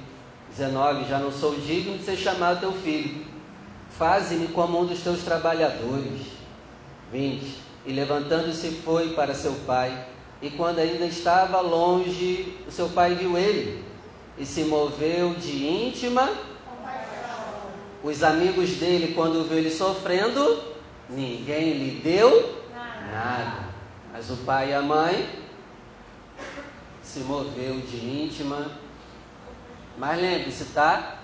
19: 0.51 1.09
Já 1.09 1.17
não 1.17 1.31
sou 1.31 1.55
digno 1.55 1.97
de 1.97 2.03
ser 2.03 2.15
chamado 2.17 2.59
teu 2.59 2.71
filho. 2.71 3.25
Faze-me 3.89 4.49
como 4.49 4.79
um 4.79 4.85
dos 4.85 5.01
teus 5.01 5.23
trabalhadores. 5.23 6.27
20: 7.11 7.57
E 7.87 7.93
levantando-se 7.93 8.69
foi 8.85 9.15
para 9.15 9.33
seu 9.33 9.53
pai. 9.65 10.09
E 10.43 10.51
quando 10.51 10.77
ainda 10.77 11.05
estava 11.05 11.59
longe, 11.59 12.55
o 12.67 12.71
seu 12.71 12.89
pai 12.89 13.15
viu 13.15 13.35
ele 13.35 13.88
e 14.39 14.45
se 14.45 14.63
moveu 14.63 15.33
de 15.35 15.67
íntima. 15.67 16.29
Os 18.01 18.23
amigos 18.23 18.71
dele, 18.77 19.13
quando 19.13 19.47
viu 19.47 19.57
ele 19.57 19.69
sofrendo, 19.69 20.63
ninguém 21.09 21.73
lhe 21.73 21.99
deu 21.99 22.63
nada. 23.11 23.69
Mas 24.13 24.29
o 24.29 24.37
pai 24.37 24.69
e 24.69 24.73
a 24.73 24.81
mãe 24.81 25.29
se 27.03 27.19
moveu 27.19 27.79
de 27.81 27.97
íntima. 27.97 28.71
Mas 29.97 30.21
lembre-se, 30.21 30.65
tá? 30.65 31.19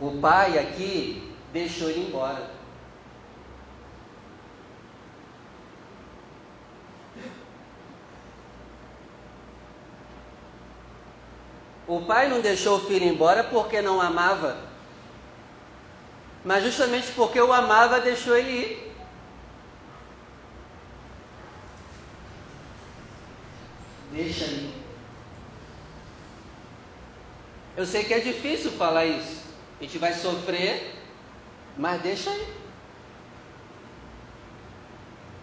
O 0.00 0.18
pai 0.20 0.58
aqui 0.58 1.32
deixou 1.52 1.88
ele 1.88 2.08
embora. 2.08 2.50
O 11.92 12.00
pai 12.00 12.26
não 12.26 12.40
deixou 12.40 12.78
o 12.78 12.86
filho 12.86 13.04
embora 13.04 13.44
porque 13.44 13.82
não 13.82 14.00
amava, 14.00 14.56
mas 16.42 16.64
justamente 16.64 17.12
porque 17.12 17.38
o 17.38 17.52
amava, 17.52 18.00
deixou 18.00 18.34
ele 18.34 18.50
ir. 18.50 18.94
Deixa 24.10 24.44
ir. 24.46 24.72
Eu 27.76 27.84
sei 27.84 28.04
que 28.04 28.14
é 28.14 28.20
difícil 28.20 28.70
falar 28.72 29.04
isso. 29.04 29.42
A 29.78 29.82
gente 29.82 29.98
vai 29.98 30.14
sofrer, 30.14 30.94
mas 31.76 32.00
deixa 32.00 32.30
ir. 32.30 32.54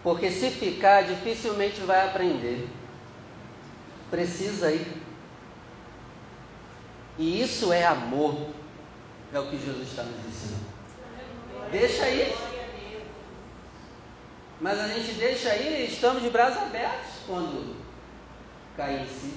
Porque 0.02 0.32
se 0.32 0.50
ficar, 0.50 1.04
dificilmente 1.04 1.80
vai 1.82 2.08
aprender. 2.08 2.68
Precisa 4.10 4.72
ir. 4.72 4.99
E 7.20 7.42
isso 7.42 7.70
é 7.70 7.84
amor. 7.84 8.34
É 9.30 9.38
o 9.38 9.46
que 9.46 9.58
Jesus 9.58 9.88
está 9.88 10.02
nos 10.02 10.26
ensinando. 10.26 10.64
Deixa 11.70 12.02
aí. 12.02 12.34
Mas 14.58 14.78
a 14.78 14.88
gente 14.88 15.12
deixa 15.12 15.50
aí 15.50 15.82
e 15.82 15.92
estamos 15.92 16.22
de 16.22 16.30
braços 16.30 16.62
abertos 16.62 17.12
quando 17.26 17.76
cai 18.74 19.02
em 19.02 19.06
si. 19.06 19.34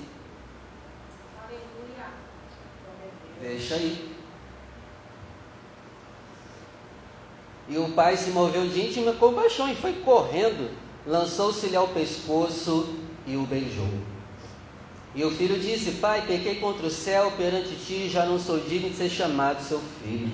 Deixa 3.41 3.75
aí. 3.75 4.15
E 7.67 7.77
o 7.77 7.91
pai 7.91 8.15
se 8.15 8.29
moveu 8.29 8.65
de 8.65 8.87
íntima 8.87 9.11
compaixão 9.13 9.69
e 9.69 9.75
foi 9.75 9.93
correndo, 10.01 10.71
lançou-se-lhe 11.05 11.75
ao 11.75 11.89
pescoço 11.89 12.95
e 13.27 13.35
o 13.35 13.43
beijou. 13.43 14.12
E 15.15 15.23
o 15.23 15.31
filho 15.31 15.59
disse: 15.59 15.91
Pai, 15.93 16.23
pequei 16.25 16.55
contra 16.55 16.87
o 16.87 16.89
céu 16.89 17.31
perante 17.37 17.75
ti, 17.75 18.09
já 18.09 18.25
não 18.25 18.39
sou 18.39 18.59
digno 18.59 18.89
de 18.89 18.95
ser 18.95 19.09
chamado 19.09 19.61
seu 19.61 19.79
filho. 20.01 20.31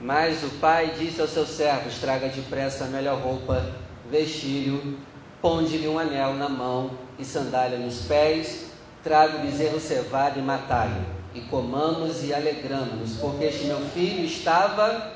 Mas 0.00 0.44
o 0.44 0.50
pai 0.60 0.94
disse 0.98 1.20
aos 1.20 1.30
seus 1.30 1.48
servos: 1.48 1.98
Traga 1.98 2.28
depressa 2.28 2.84
a 2.84 2.88
melhor 2.88 3.20
roupa, 3.20 3.64
vestilho, 4.10 4.98
ponde-lhe 5.40 5.88
um 5.88 5.98
anel 5.98 6.34
na 6.34 6.48
mão 6.48 6.90
e 7.18 7.24
sandália 7.24 7.78
nos 7.78 8.02
pés, 8.02 8.66
traga 9.02 9.38
o 9.38 9.40
bezerro 9.40 9.80
cevado 9.80 10.38
e 10.38 10.42
matai-o. 10.42 11.18
E 11.34 11.40
comamos 11.42 12.24
e 12.24 12.32
alegramos-nos, 12.32 13.16
porque 13.16 13.44
este 13.44 13.66
meu 13.66 13.80
filho 13.90 14.24
estava 14.24 15.12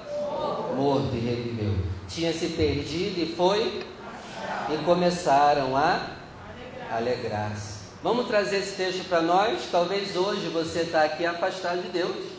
morto 0.76 1.14
e 1.14 1.20
reviveu. 1.20 1.74
Tinha 2.08 2.32
se 2.32 2.48
perdido 2.48 3.20
e 3.20 3.34
foi, 3.34 3.82
e 4.70 4.84
começaram 4.84 5.76
a 5.76 6.10
alegrar-se. 6.90 7.71
Vamos 8.02 8.26
trazer 8.26 8.56
esse 8.56 8.74
texto 8.74 9.08
para 9.08 9.20
nós. 9.20 9.68
Talvez 9.70 10.16
hoje 10.16 10.48
você 10.48 10.80
está 10.80 11.04
aqui 11.04 11.24
afastado 11.24 11.82
de 11.82 11.88
Deus 11.88 12.32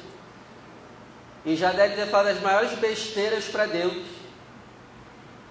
e 1.46 1.56
já 1.56 1.72
deve 1.72 1.96
ter 1.96 2.08
falado 2.08 2.36
as 2.36 2.42
maiores 2.42 2.78
besteiras 2.80 3.46
para 3.46 3.66
Deus. 3.66 4.04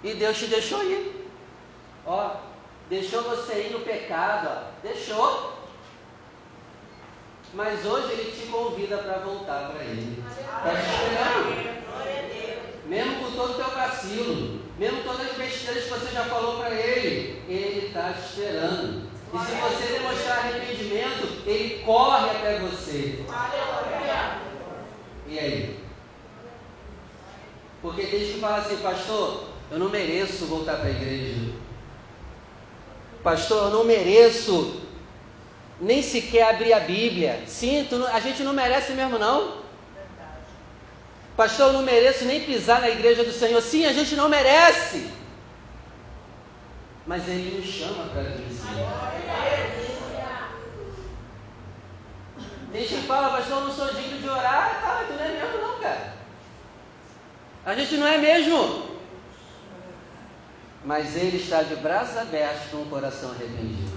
E 0.05 0.12
Deus 0.12 0.38
te 0.38 0.46
deixou 0.46 0.85
ir. 0.85 1.31
Ó, 2.05 2.37
deixou 2.90 3.22
você 3.22 3.68
ir 3.68 3.72
no 3.72 3.81
pecado, 3.81 4.48
ó. 4.51 4.70
deixou. 4.83 5.62
Mas 7.55 7.85
hoje 7.87 8.12
Ele 8.12 8.33
te 8.33 8.46
convida 8.48 8.98
para 8.98 9.18
voltar 9.18 9.70
para 9.70 9.83
Ele. 9.83 10.22
Está 10.29 10.75
te 10.75 10.90
esperando. 10.90 11.83
Mesmo 12.87 13.25
com 13.25 13.37
todo 13.37 13.53
o 13.53 13.55
teu 13.55 13.70
vacilo, 13.70 14.61
mesmo 14.79 15.03
todas 15.05 15.31
as 15.31 15.37
besteiras 15.37 15.85
que 15.85 15.90
você 15.90 16.12
já 16.12 16.25
falou 16.25 16.59
para 16.59 16.70
Ele, 16.75 17.42
Ele 17.48 17.87
está 17.87 18.12
te 18.12 18.20
esperando. 18.20 19.12
E 19.35 19.38
se 19.38 19.53
você 19.55 19.92
demonstrar 19.95 20.38
arrependimento, 20.38 21.27
ele 21.47 21.83
corre 21.85 22.31
até 22.31 22.59
você. 22.59 23.25
E 25.27 25.38
aí? 25.38 25.79
Porque 27.81 28.07
tem 28.07 28.21
gente 28.21 28.35
que 28.35 28.40
fala 28.40 28.59
assim, 28.59 28.77
pastor, 28.77 29.45
eu 29.71 29.79
não 29.79 29.88
mereço 29.88 30.45
voltar 30.45 30.77
para 30.77 30.88
a 30.88 30.90
igreja. 30.90 31.51
Pastor, 33.23 33.64
eu 33.64 33.71
não 33.71 33.85
mereço 33.85 34.83
nem 35.81 36.03
sequer 36.03 36.51
abrir 36.51 36.75
a 36.75 36.81
Bíblia. 36.81 37.42
Sinto, 37.47 38.05
a 38.07 38.21
gente 38.21 38.42
não 38.42 38.53
merece 38.53 38.92
mesmo 38.92 39.18
não. 39.18 39.62
Pastor, 41.37 41.68
eu 41.68 41.73
não 41.73 41.83
mereço 41.83 42.27
nem 42.27 42.45
pisar 42.45 42.83
na 42.83 42.90
igreja 42.90 43.25
do 43.25 43.33
Senhor. 43.33 43.62
Sim, 43.62 43.87
a 43.87 43.92
gente 43.92 44.14
não 44.14 44.29
merece. 44.29 45.09
Mas 47.07 47.27
Ele 47.27 47.59
nos 47.59 47.66
chama 47.66 48.05
para 48.11 48.23
vir 48.23 48.53
Tem 52.73 52.81
gente 52.81 53.01
que 53.03 53.07
fala, 53.07 53.37
pastor, 53.37 53.59
eu 53.59 53.64
não 53.64 53.73
sou 53.73 53.92
digno 53.92 54.18
de 54.18 54.29
orar. 54.29 54.81
Tá, 54.81 55.05
tu 55.07 55.12
não 55.12 55.25
é 55.25 55.29
mesmo 55.29 55.59
não, 55.59 55.79
cara. 55.79 56.14
A 57.66 57.75
gente 57.75 57.97
não 57.97 58.07
é 58.07 58.16
mesmo. 58.16 58.92
Mas 60.85 61.14
Ele 61.14 61.37
está 61.37 61.62
de 61.62 61.77
braços 61.77 62.16
abertos 62.16 62.71
com 62.71 62.79
o 62.79 62.87
coração 62.87 63.31
arrependido. 63.31 63.92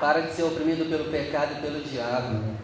Para 0.00 0.20
de 0.20 0.32
ser 0.32 0.44
oprimido 0.44 0.88
pelo 0.88 1.10
pecado 1.10 1.54
e 1.58 1.60
pelo 1.60 1.82
diabo. 1.82 2.56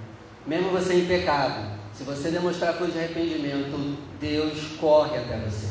Mesmo 0.47 0.71
você 0.71 0.95
em 0.95 1.07
pecado, 1.07 1.73
se 1.95 2.05
você 2.05 2.31
demonstrar 2.31 2.79
coisa 2.79 2.93
de 2.93 2.99
arrependimento, 2.99 3.99
Deus 4.21 4.77
corre 4.81 5.19
até 5.19 5.39
você. 5.39 5.69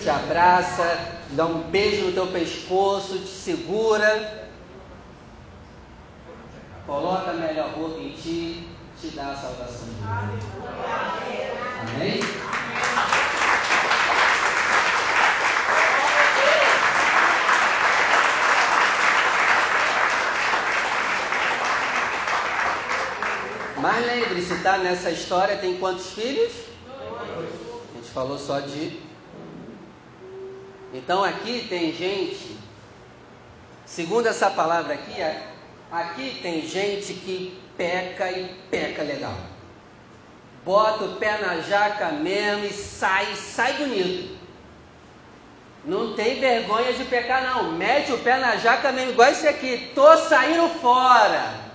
Te 0.00 0.10
abraça, 0.10 1.15
dá 1.30 1.46
um 1.46 1.62
beijo 1.70 2.06
no 2.06 2.12
teu 2.12 2.26
pescoço, 2.28 3.18
te 3.18 3.28
segura, 3.28 4.48
coloca 6.86 7.30
a 7.30 7.34
melhor 7.34 7.70
roupa 7.70 8.00
em 8.00 8.12
ti, 8.12 8.68
te 9.00 9.08
dá 9.08 9.32
a 9.32 9.36
salvação 9.36 9.86
de 9.86 9.94
Deus. 9.94 10.66
Amém? 11.94 12.20
Mas 23.78 24.06
lembre-se, 24.06 24.62
tá? 24.62 24.78
Nessa 24.78 25.10
história 25.10 25.58
tem 25.58 25.76
quantos 25.76 26.10
filhos? 26.10 26.52
A 26.88 27.96
gente 27.96 28.10
falou 28.10 28.38
só 28.38 28.58
de. 28.60 29.05
Então 30.96 31.22
aqui 31.22 31.66
tem 31.68 31.92
gente, 31.92 32.56
segundo 33.84 34.26
essa 34.26 34.48
palavra 34.50 34.94
aqui, 34.94 35.20
é, 35.20 35.42
aqui 35.92 36.38
tem 36.40 36.66
gente 36.66 37.12
que 37.12 37.60
peca 37.76 38.30
e 38.30 38.44
peca 38.70 39.02
legal. 39.02 39.36
Bota 40.64 41.04
o 41.04 41.16
pé 41.16 41.36
na 41.38 41.60
jaca 41.60 42.08
mesmo 42.12 42.64
e 42.64 42.72
sai, 42.72 43.26
sai 43.36 43.74
bonito. 43.74 44.36
Não 45.84 46.14
tem 46.14 46.40
vergonha 46.40 46.94
de 46.94 47.04
pecar, 47.04 47.42
não. 47.42 47.72
Mete 47.72 48.12
o 48.12 48.18
pé 48.18 48.38
na 48.38 48.56
jaca 48.56 48.90
mesmo, 48.90 49.12
igual 49.12 49.30
esse 49.30 49.46
aqui. 49.46 49.92
Tô 49.94 50.16
saindo 50.16 50.68
fora. 50.80 51.66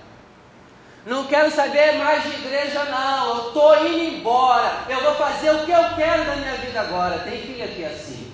Não 1.05 1.27
quero 1.27 1.51
saber 1.51 1.93
mais 1.93 2.23
de 2.23 2.29
igreja, 2.29 2.83
não. 2.85 3.29
Eu 3.29 3.47
estou 3.47 3.87
indo 3.87 4.15
embora. 4.15 4.85
Eu 4.89 5.01
vou 5.03 5.15
fazer 5.15 5.51
o 5.51 5.63
que 5.63 5.71
eu 5.71 5.95
quero 5.95 6.25
da 6.25 6.35
minha 6.35 6.55
vida 6.55 6.81
agora. 6.81 7.19
Tem 7.19 7.39
filho 7.39 7.63
aqui 7.63 7.85
assim. 7.85 8.30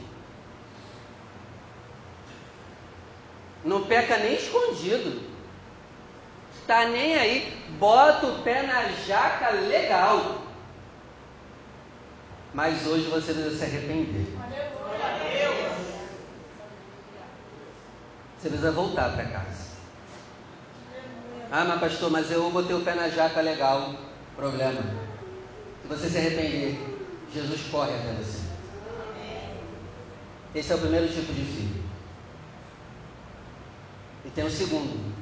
Não 3.67 3.83
peca 3.83 4.17
nem 4.17 4.35
escondido. 4.35 5.21
Está 6.61 6.87
nem 6.87 7.15
aí. 7.15 7.65
Bota 7.77 8.25
o 8.25 8.41
pé 8.41 8.63
na 8.63 8.83
jaca 9.05 9.49
legal. 9.49 10.41
Mas 12.53 12.87
hoje 12.87 13.09
você 13.09 13.33
deve 13.33 13.57
se 13.57 13.65
arrepender. 13.65 14.25
Você 18.39 18.47
precisa 18.47 18.71
voltar 18.71 19.11
para 19.13 19.25
casa. 19.25 19.67
Ah, 21.51 21.65
mas 21.65 21.81
pastor, 21.81 22.09
mas 22.09 22.31
eu 22.31 22.49
botei 22.49 22.73
o 22.73 22.81
pé 22.81 22.95
na 22.95 23.09
jaca 23.09 23.41
legal. 23.41 23.95
Problema. 24.37 24.81
Se 25.81 25.87
você 25.89 26.09
se 26.09 26.17
arrepender, 26.17 26.79
Jesus 27.33 27.63
corre 27.69 27.93
até 27.93 28.13
você. 28.13 28.43
Esse 30.55 30.71
é 30.71 30.75
o 30.75 30.79
primeiro 30.79 31.09
tipo 31.09 31.33
de 31.33 31.43
filho. 31.43 31.86
E 34.27 34.29
tem 34.29 34.43
o 34.43 34.51
segundo. 34.51 35.15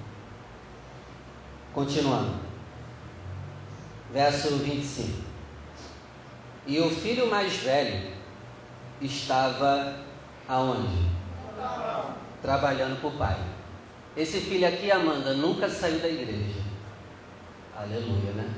Continuando. 1.73 2.39
Verso 4.11 4.57
25. 4.57 5.23
E 6.65 6.79
o 6.79 6.89
filho 6.89 7.29
mais 7.29 7.55
velho 7.57 8.11
estava 8.99 9.99
aonde? 10.47 11.07
Trabalhando 12.41 12.99
para 12.99 13.09
o 13.09 13.17
pai. 13.17 13.37
Esse 14.17 14.39
filho 14.39 14.67
aqui, 14.67 14.89
Amanda, 14.89 15.35
nunca 15.35 15.69
saiu 15.69 15.99
da 15.99 16.07
igreja. 16.07 16.63
Aleluia, 17.77 18.31
né? 18.31 18.51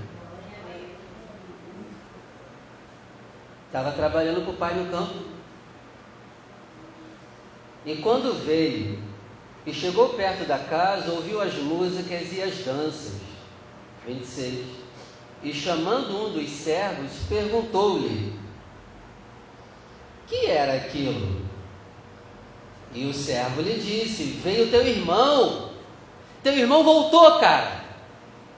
Estava 3.66 3.92
trabalhando 3.92 4.46
com 4.46 4.52
o 4.52 4.58
pai 4.58 4.76
no 4.76 4.90
campo. 4.90 5.26
E 7.86 7.98
quando 7.98 8.46
veio 8.46 9.07
e 9.68 9.74
chegou 9.74 10.10
perto 10.10 10.46
da 10.46 10.58
casa, 10.58 11.12
ouviu 11.12 11.42
as 11.42 11.54
músicas 11.56 12.32
e 12.32 12.42
as 12.42 12.56
danças. 12.60 13.14
26. 14.08 14.66
E 15.44 15.54
chamando 15.54 16.26
um 16.26 16.34
dos 16.34 16.50
servos, 16.50 17.12
perguntou-lhe: 17.30 18.34
Que 20.26 20.48
era 20.48 20.74
aquilo? 20.74 21.46
E 22.94 23.06
o 23.06 23.14
servo 23.14 23.62
lhe 23.62 23.76
disse: 23.76 24.24
Veio 24.44 24.72
teu 24.72 24.88
irmão. 24.88 25.72
Teu 26.42 26.54
irmão 26.54 26.84
voltou, 26.84 27.40
cara. 27.40 27.84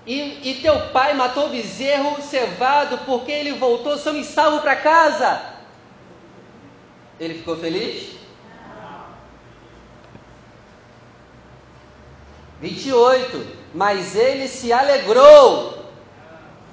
E, 0.05 0.49
e 0.49 0.59
teu 0.61 0.89
pai 0.89 1.13
matou 1.13 1.47
o 1.47 1.49
bezerro 1.49 2.21
cevado 2.21 2.99
porque 2.99 3.31
ele 3.31 3.53
voltou 3.53 3.97
são 3.97 4.15
e 4.15 4.23
salvo 4.23 4.61
para 4.61 4.75
casa. 4.75 5.57
Ele 7.19 7.33
ficou 7.33 7.57
feliz? 7.57 8.15
Não. 8.79 9.05
28. 12.61 13.59
Mas 13.73 14.15
ele 14.15 14.47
se 14.47 14.73
alegrou. 14.73 15.85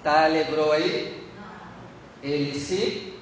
Tá, 0.02 0.24
alegrou 0.24 0.72
aí? 0.72 1.26
Ele 2.22 2.58
se 2.58 3.16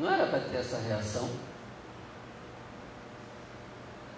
Não 0.00 0.10
era 0.10 0.26
para 0.26 0.40
ter 0.40 0.56
essa 0.56 0.78
reação. 0.78 1.28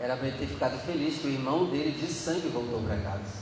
Era 0.01 0.17
para 0.17 0.29
ele 0.29 0.39
ter 0.39 0.47
ficado 0.47 0.79
feliz 0.87 1.19
que 1.19 1.27
o 1.27 1.31
irmão 1.31 1.67
dele 1.67 1.91
de 1.91 2.07
sangue 2.07 2.49
voltou 2.49 2.81
para 2.85 2.97
casa. 2.99 3.42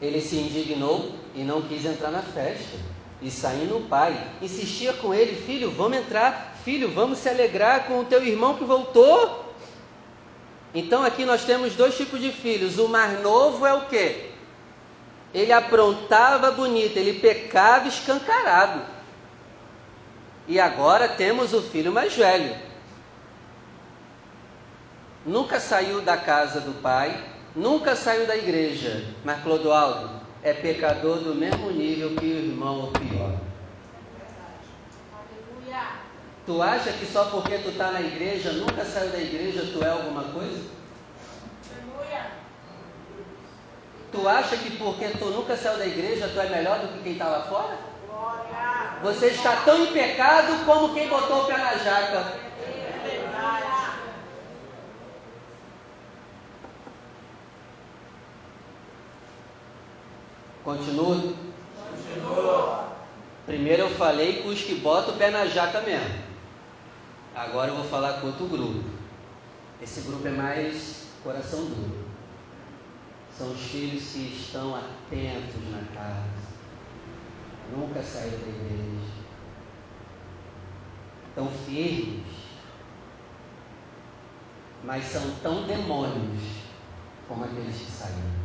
Ele 0.00 0.20
se 0.20 0.36
indignou 0.36 1.12
e 1.34 1.42
não 1.42 1.62
quis 1.62 1.84
entrar 1.84 2.10
na 2.10 2.22
festa. 2.22 2.78
E 3.22 3.30
saindo 3.30 3.78
o 3.78 3.82
pai, 3.88 4.14
insistia 4.42 4.92
com 4.92 5.14
ele: 5.14 5.34
Filho, 5.34 5.70
vamos 5.70 5.98
entrar, 5.98 6.54
filho, 6.64 6.90
vamos 6.90 7.18
se 7.18 7.28
alegrar 7.28 7.86
com 7.86 8.00
o 8.00 8.04
teu 8.04 8.24
irmão 8.24 8.56
que 8.56 8.64
voltou. 8.64 9.44
Então 10.74 11.02
aqui 11.02 11.24
nós 11.24 11.44
temos 11.44 11.74
dois 11.74 11.96
tipos 11.96 12.20
de 12.20 12.30
filhos. 12.30 12.78
O 12.78 12.88
mais 12.88 13.22
novo 13.22 13.64
é 13.64 13.72
o 13.72 13.86
que? 13.86 14.36
ele 15.36 15.52
aprontava 15.52 16.50
bonito, 16.50 16.96
ele 16.96 17.20
pecava 17.20 17.88
escancarado. 17.88 18.80
E 20.48 20.58
agora 20.58 21.08
temos 21.08 21.52
o 21.52 21.60
filho 21.60 21.92
mais 21.92 22.16
velho. 22.16 22.56
Nunca 25.26 25.60
saiu 25.60 26.00
da 26.00 26.16
casa 26.16 26.58
do 26.60 26.80
pai, 26.80 27.22
nunca 27.56 27.96
saiu 27.96 28.26
da 28.26 28.36
igreja, 28.36 29.04
mas 29.24 29.42
Clodoaldo 29.42 30.10
é 30.42 30.52
pecador 30.52 31.18
do 31.18 31.34
mesmo 31.34 31.70
nível 31.70 32.10
que 32.10 32.26
o 32.26 32.38
irmão 32.38 32.82
ou 32.82 32.92
pior. 32.92 33.34
Tu 36.44 36.62
acha 36.62 36.92
que 36.92 37.06
só 37.06 37.24
porque 37.24 37.58
tu 37.58 37.70
está 37.70 37.90
na 37.90 38.00
igreja, 38.00 38.52
nunca 38.52 38.84
saiu 38.84 39.10
da 39.10 39.18
igreja, 39.18 39.68
tu 39.72 39.82
é 39.82 39.88
alguma 39.88 40.22
coisa? 40.22 40.76
Tu 44.12 44.28
acha 44.28 44.56
que 44.56 44.76
porque 44.76 45.08
tu 45.08 45.24
nunca 45.26 45.56
saiu 45.56 45.78
da 45.78 45.86
igreja, 45.86 46.30
tu 46.32 46.40
é 46.40 46.48
melhor 46.48 46.78
do 46.78 46.88
que 46.88 47.02
quem 47.02 47.12
está 47.12 47.28
lá 47.28 47.42
fora? 47.42 47.76
Você 49.02 49.26
está 49.26 49.56
tão 49.64 49.82
em 49.82 49.92
pecado 49.92 50.64
como 50.64 50.94
quem 50.94 51.08
botou 51.08 51.42
o 51.42 51.46
pé 51.46 51.56
na 51.56 51.74
jaca. 51.74 52.46
Continua. 60.66 61.14
Continua. 61.14 62.88
Primeiro 63.46 63.82
eu 63.82 63.90
falei 63.90 64.42
com 64.42 64.48
os 64.48 64.60
que 64.60 64.74
botam 64.74 65.14
o 65.14 65.16
pé 65.16 65.30
na 65.30 65.46
jaca 65.46 65.80
mesmo. 65.82 66.24
Agora 67.36 67.70
eu 67.70 67.76
vou 67.76 67.84
falar 67.84 68.14
com 68.14 68.26
outro 68.26 68.48
grupo. 68.48 68.82
Esse 69.80 70.00
grupo 70.00 70.26
é 70.26 70.32
mais 70.32 71.06
coração 71.22 71.66
duro. 71.66 72.06
São 73.38 73.52
os 73.52 73.60
filhos 73.60 74.10
que 74.12 74.42
estão 74.42 74.74
atentos 74.74 75.70
na 75.70 75.82
casa. 75.94 76.30
Nunca 77.70 78.02
saíram 78.02 78.40
da 78.40 78.48
igreja. 78.48 79.12
Estão 81.28 81.48
firmes. 81.64 82.26
Mas 84.82 85.04
são 85.04 85.30
tão 85.44 85.62
demônios 85.62 86.42
como 87.28 87.44
aqueles 87.44 87.76
que 87.76 87.92
saíram. 87.92 88.35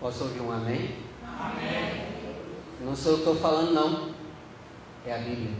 Posso 0.00 0.24
ouvir 0.24 0.40
um 0.40 0.52
amém? 0.52 0.96
Amém. 1.22 2.06
Não 2.80 2.94
sou 2.94 3.12
eu 3.12 3.18
que 3.18 3.24
estou 3.24 3.36
falando, 3.36 3.72
não. 3.72 4.14
É 5.06 5.14
a 5.14 5.18
Bíblia. 5.18 5.54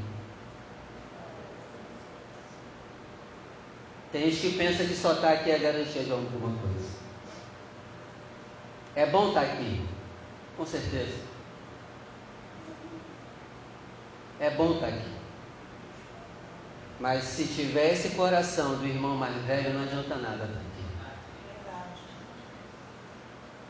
Tem 4.12 4.31
gente 4.31 4.40
que 4.40 4.59
pensa 4.59 4.85
que 4.85 4.94
só 4.94 5.14
está 5.14 5.33
aqui 5.33 5.51
é 5.51 5.59
garantia 5.59 6.05
de 6.05 6.11
alguma 6.11 6.57
coisa. 6.59 6.88
É 8.94 9.07
bom 9.07 9.29
estar 9.29 9.42
tá 9.42 9.53
aqui, 9.53 9.85
com 10.57 10.64
certeza. 10.64 11.18
É 14.40 14.51
bom 14.51 14.75
estar 14.75 14.87
tá 14.87 14.94
aqui. 14.94 15.11
Mas 16.99 17.25
se 17.25 17.46
tiver 17.46 17.92
esse 17.92 18.11
coração 18.11 18.77
do 18.77 18.87
irmão 18.87 19.16
mais 19.16 19.37
velho, 19.44 19.75
não 19.75 19.83
adianta 19.83 20.14
nada 20.16 20.44
estar 20.44 20.46
tá 20.46 20.61
aqui. 20.61 20.77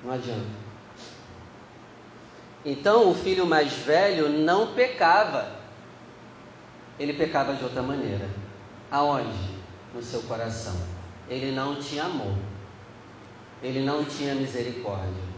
Não 0.06 0.14
adianta. 0.14 0.46
Então 2.64 3.10
o 3.10 3.14
filho 3.14 3.44
mais 3.44 3.72
velho 3.72 4.28
não 4.28 4.72
pecava, 4.72 5.50
ele 6.98 7.12
pecava 7.12 7.54
de 7.54 7.64
outra 7.64 7.82
maneira. 7.82 8.28
Aonde? 8.90 9.56
No 9.92 10.00
seu 10.00 10.22
coração. 10.22 10.76
Ele 11.28 11.50
não 11.50 11.74
tinha 11.80 12.04
amor, 12.04 12.36
ele 13.60 13.80
não 13.80 14.04
tinha 14.04 14.34
misericórdia. 14.34 15.36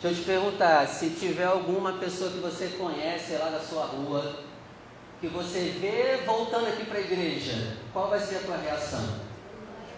Deixa 0.00 0.16
eu 0.16 0.22
te 0.22 0.24
perguntar: 0.24 0.86
se 0.86 1.10
tiver 1.10 1.46
alguma 1.46 1.94
pessoa 1.94 2.30
que 2.30 2.38
você 2.38 2.68
conhece 2.78 3.32
lá 3.32 3.48
da 3.48 3.58
sua 3.58 3.86
rua, 3.86 4.36
que 5.20 5.26
você 5.26 5.74
vê 5.80 6.24
voltando 6.24 6.68
aqui 6.68 6.84
para 6.84 6.98
a 6.98 7.00
igreja, 7.00 7.76
qual 7.92 8.08
vai 8.08 8.20
ser 8.20 8.36
a 8.36 8.40
tua 8.40 8.56
reação? 8.56 9.04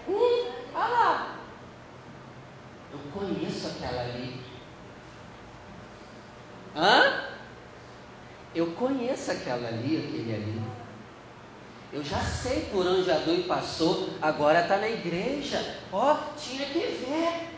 Hum, 0.09 0.51
olha 0.75 0.88
lá, 0.88 1.38
eu 2.92 2.98
conheço 3.12 3.66
aquela 3.68 4.03
ali. 4.03 4.40
Hã? 6.74 7.24
Eu 8.55 8.72
conheço 8.72 9.31
aquela 9.31 9.68
ali, 9.68 9.96
aquele 9.96 10.35
ali. 10.35 10.62
Eu 11.92 12.05
já 12.05 12.20
sei 12.20 12.68
por 12.70 12.87
onde 12.87 13.11
a 13.11 13.18
Dui 13.18 13.44
passou, 13.44 14.11
agora 14.20 14.61
está 14.61 14.77
na 14.77 14.88
igreja. 14.88 15.77
Ó, 15.92 16.14
oh, 16.14 16.38
tinha 16.38 16.66
que 16.66 16.79
ver. 16.79 17.48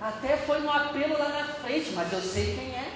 Até 0.00 0.36
foi 0.36 0.60
no 0.60 0.70
apelo 0.70 1.18
lá 1.18 1.28
na 1.28 1.44
frente, 1.44 1.92
mas 1.92 2.12
eu 2.12 2.20
sei 2.20 2.56
quem 2.56 2.74
é. 2.74 2.92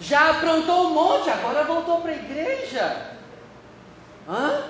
Já 0.00 0.30
aprontou 0.30 0.88
um 0.88 0.94
monte, 0.94 1.30
agora 1.30 1.64
voltou 1.64 2.00
para 2.00 2.10
a 2.10 2.16
igreja. 2.16 3.16
Hã? 4.28 4.64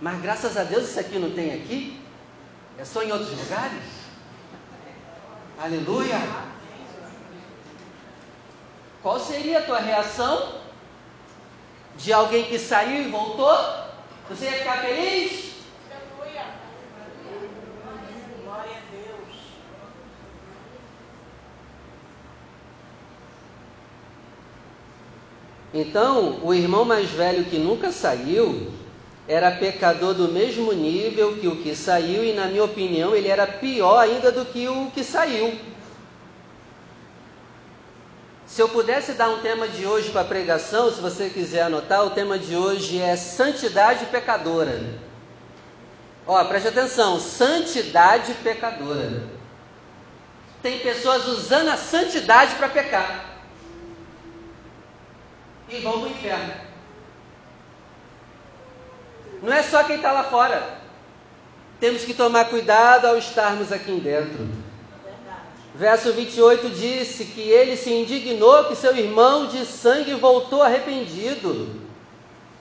Mas 0.00 0.20
graças 0.20 0.56
a 0.56 0.64
Deus 0.64 0.90
isso 0.90 0.98
aqui 0.98 1.18
não 1.18 1.30
tem 1.30 1.54
aqui. 1.54 2.00
É 2.76 2.84
só 2.84 3.02
em 3.02 3.12
outros 3.12 3.30
lugares. 3.30 4.03
Aleluia. 5.58 6.20
Qual 9.02 9.20
seria 9.20 9.58
a 9.58 9.62
tua 9.62 9.78
reação 9.78 10.60
de 11.96 12.12
alguém 12.12 12.44
que 12.44 12.58
saiu 12.58 13.02
e 13.02 13.10
voltou? 13.10 13.56
Você 14.28 14.46
ia 14.46 14.52
ficar 14.52 14.78
feliz? 14.78 15.54
Glória 18.42 18.70
a 18.70 18.90
Deus. 18.90 19.36
Então, 25.72 26.40
o 26.42 26.52
irmão 26.52 26.84
mais 26.84 27.10
velho 27.10 27.44
que 27.44 27.58
nunca 27.58 27.92
saiu 27.92 28.72
era 29.26 29.50
pecador 29.50 30.12
do 30.14 30.28
mesmo 30.28 30.72
nível 30.72 31.36
que 31.38 31.48
o 31.48 31.56
que 31.56 31.74
saiu, 31.74 32.24
e 32.24 32.32
na 32.32 32.46
minha 32.46 32.64
opinião, 32.64 33.14
ele 33.14 33.28
era 33.28 33.46
pior 33.46 33.98
ainda 33.98 34.30
do 34.30 34.44
que 34.44 34.68
o 34.68 34.90
que 34.90 35.02
saiu. 35.02 35.58
Se 38.46 38.60
eu 38.60 38.68
pudesse 38.68 39.14
dar 39.14 39.30
um 39.30 39.40
tema 39.40 39.66
de 39.66 39.86
hoje 39.86 40.10
para 40.10 40.20
a 40.20 40.26
pregação, 40.26 40.92
se 40.92 41.00
você 41.00 41.30
quiser 41.30 41.62
anotar, 41.62 42.04
o 42.04 42.10
tema 42.10 42.38
de 42.38 42.54
hoje 42.54 43.00
é 43.00 43.16
santidade 43.16 44.06
pecadora. 44.06 44.80
Ó, 46.26 46.44
preste 46.44 46.68
atenção, 46.68 47.18
santidade 47.18 48.34
pecadora. 48.44 49.24
Tem 50.62 50.78
pessoas 50.78 51.26
usando 51.26 51.68
a 51.68 51.76
santidade 51.76 52.54
para 52.56 52.68
pecar. 52.68 53.38
E 55.68 55.78
vão 55.80 56.00
para 56.00 56.08
o 56.08 56.10
inferno. 56.10 56.73
Não 59.44 59.52
é 59.52 59.62
só 59.62 59.84
quem 59.84 59.96
está 59.96 60.10
lá 60.10 60.24
fora. 60.24 60.78
Temos 61.78 62.02
que 62.02 62.14
tomar 62.14 62.46
cuidado 62.46 63.06
ao 63.06 63.18
estarmos 63.18 63.70
aqui 63.70 63.92
dentro. 64.00 64.48
Verso 65.74 66.14
28 66.14 66.70
disse 66.70 67.26
que 67.26 67.42
ele 67.42 67.76
se 67.76 67.92
indignou 67.92 68.64
que 68.64 68.74
seu 68.74 68.96
irmão 68.96 69.46
de 69.46 69.66
sangue 69.66 70.14
voltou 70.14 70.62
arrependido. 70.62 71.78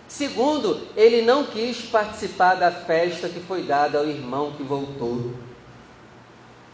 Segundo, 0.09 0.85
ele 0.97 1.21
não 1.21 1.45
quis 1.45 1.83
participar 1.83 2.55
da 2.55 2.69
festa 2.69 3.29
que 3.29 3.39
foi 3.39 3.63
dada 3.63 3.99
ao 3.99 4.05
irmão 4.05 4.51
que 4.51 4.63
voltou. 4.63 5.33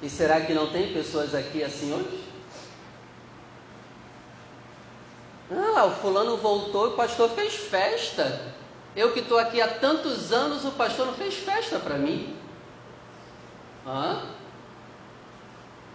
E 0.02 0.10
será 0.10 0.42
que 0.42 0.56
não 0.56 0.72
tem 0.72 0.92
pessoas 0.92 1.36
aqui 1.36 1.64
assim 1.64 1.94
hoje? 1.94 2.24
Ah, 5.52 5.86
o 5.86 5.92
fulano 5.92 6.38
voltou 6.38 6.88
e 6.88 6.94
o 6.94 6.96
pastor 6.96 7.30
fez 7.30 7.54
festa. 7.54 8.58
Eu 8.96 9.14
que 9.14 9.20
estou 9.20 9.38
aqui 9.38 9.62
há 9.62 9.68
tantos 9.68 10.32
anos, 10.32 10.66
o 10.66 10.72
pastor 10.72 11.06
não 11.06 11.14
fez 11.14 11.36
festa 11.36 11.80
para 11.80 11.98
mim. 11.98 12.36
Hã? 13.86 14.24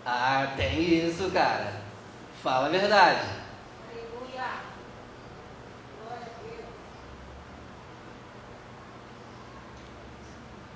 Ah, 0.06 0.52
tem 0.56 1.06
isso, 1.06 1.30
cara. 1.30 1.80
Fala 2.42 2.66
a 2.66 2.70
verdade. 2.70 3.26
Aleluia. 3.90 4.44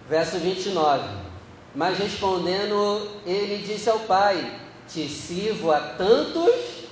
Verso 0.09 0.39
29. 0.39 1.29
Mas 1.75 1.99
respondendo, 1.99 3.21
ele 3.27 3.59
disse 3.59 3.91
ao 3.91 4.01
pai: 4.01 4.59
Te 4.89 5.09
sirvo 5.09 5.71
há 5.71 5.81
tantos. 5.81 6.89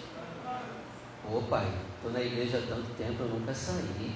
Ô 1.33 1.41
pai, 1.43 1.67
estou 1.97 2.13
na 2.13 2.21
igreja 2.21 2.59
há 2.59 2.75
tanto 2.75 2.89
tempo, 2.97 3.23
eu 3.23 3.29
nunca 3.29 3.53
saí. 3.55 4.15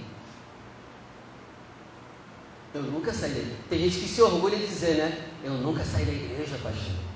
Eu 2.75 2.83
nunca 2.83 3.13
saí. 3.13 3.57
Tem 3.69 3.79
gente 3.79 3.99
que 3.99 4.09
se 4.09 4.23
orgulha 4.23 4.57
de 4.57 4.67
dizer, 4.67 4.97
né? 4.97 5.25
Eu 5.45 5.53
nunca 5.55 5.85
saí 5.85 6.05
da 6.05 6.13
igreja, 6.13 6.57
pastor 6.63 7.11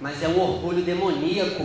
mas 0.00 0.22
é 0.22 0.28
um 0.28 0.40
orgulho 0.40 0.82
demoníaco. 0.82 1.62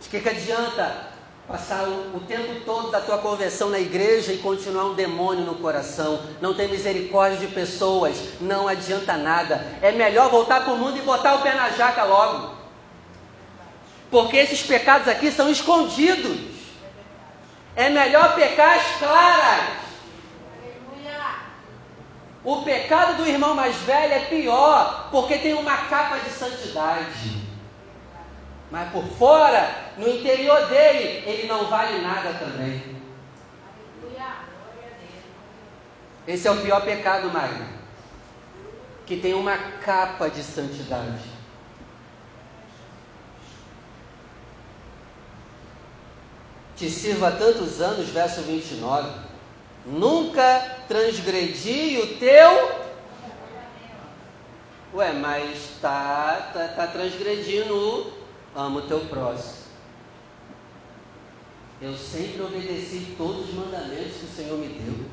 De 0.00 0.08
que, 0.08 0.20
que 0.20 0.28
adianta 0.28 1.10
passar 1.46 1.88
o, 1.88 2.16
o, 2.16 2.20
tempo 2.20 2.64
todo 2.64 2.90
da 2.90 3.00
tua 3.00 3.18
conversão 3.18 3.70
na 3.70 3.78
igreja 3.78 4.32
e 4.32 4.38
continuar 4.38 4.86
um 4.86 4.94
demônio 4.94 5.44
no 5.44 5.56
coração? 5.56 6.20
Não 6.40 6.54
tem 6.54 6.68
misericórdia 6.68 7.38
de 7.38 7.54
pessoas, 7.54 8.16
não 8.40 8.66
adianta 8.66 9.16
nada. 9.16 9.64
É 9.80 9.92
melhor 9.92 10.30
voltar 10.30 10.64
para 10.64 10.72
o 10.72 10.78
mundo 10.78 10.98
e 10.98 11.02
botar 11.02 11.36
o 11.36 11.42
pé 11.42 11.54
na 11.54 11.70
jaca 11.70 12.04
logo. 12.04 12.58
Porque 14.10 14.36
esses 14.36 14.62
pecados 14.62 15.06
aqui 15.06 15.30
são 15.30 15.48
escondidos. 15.48 16.49
É 17.76 17.88
melhor 17.88 18.34
pecar 18.34 18.76
às 18.76 18.98
claras 18.98 19.80
o 22.42 22.62
pecado 22.62 23.18
do 23.18 23.28
irmão 23.28 23.54
mais 23.54 23.76
velho 23.82 24.14
é 24.14 24.20
pior, 24.20 25.08
porque 25.10 25.38
tem 25.38 25.54
uma 25.54 25.76
capa 25.76 26.18
de 26.18 26.30
santidade. 26.30 27.38
Mas 28.70 28.90
por 28.92 29.04
fora, 29.04 29.68
no 29.98 30.08
interior 30.08 30.66
dele, 30.68 31.22
ele 31.26 31.46
não 31.46 31.66
vale 31.66 32.00
nada 32.00 32.32
também. 32.34 32.98
Esse 36.26 36.48
é 36.48 36.50
o 36.50 36.60
pior 36.62 36.80
pecado, 36.82 37.30
Magno. 37.30 37.66
Que 39.04 39.16
tem 39.16 39.34
uma 39.34 39.58
capa 39.84 40.30
de 40.30 40.42
santidade. 40.42 41.29
Te 46.80 46.88
sirvo 46.88 47.26
há 47.26 47.32
tantos 47.32 47.78
anos, 47.82 48.08
verso 48.08 48.40
29 48.40 49.10
Nunca 49.84 50.78
transgredi 50.88 51.98
o 51.98 52.18
teu. 52.18 52.80
Ué, 54.94 55.12
mas 55.12 55.56
está 55.56 56.50
tá, 56.54 56.68
tá 56.68 56.86
transgredindo 56.86 57.76
o 57.76 58.12
amo 58.58 58.80
teu 58.80 59.00
próximo. 59.00 59.60
Eu 61.82 61.94
sempre 61.94 62.40
obedeci 62.40 63.14
todos 63.18 63.50
os 63.50 63.54
mandamentos 63.54 64.16
que 64.16 64.24
o 64.24 64.34
Senhor 64.34 64.56
me 64.56 64.68
deu. 64.68 65.04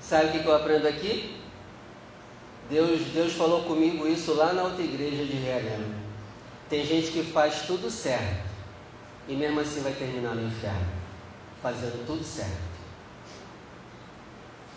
Sabe 0.00 0.26
o 0.26 0.32
que, 0.32 0.40
que 0.40 0.46
eu 0.46 0.56
aprendo 0.56 0.88
aqui? 0.88 1.40
Deus, 2.68 3.00
Deus 3.14 3.32
falou 3.34 3.62
comigo 3.62 4.08
isso 4.08 4.34
lá 4.34 4.52
na 4.52 4.64
outra 4.64 4.82
igreja 4.82 5.24
de 5.24 5.34
Realengo. 5.34 5.94
Tem 6.68 6.84
gente 6.84 7.12
que 7.12 7.22
faz 7.22 7.62
tudo 7.62 7.88
certo 7.88 8.45
e 9.28 9.34
mesmo 9.34 9.60
assim 9.60 9.80
vai 9.80 9.92
terminar 9.92 10.34
no 10.34 10.46
inferno, 10.46 10.86
fazendo 11.62 12.06
tudo 12.06 12.22
certo. 12.22 12.76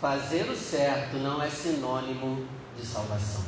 Fazer 0.00 0.48
o 0.48 0.56
certo 0.56 1.16
não 1.16 1.42
é 1.42 1.48
sinônimo 1.50 2.46
de 2.76 2.86
salvação. 2.86 3.44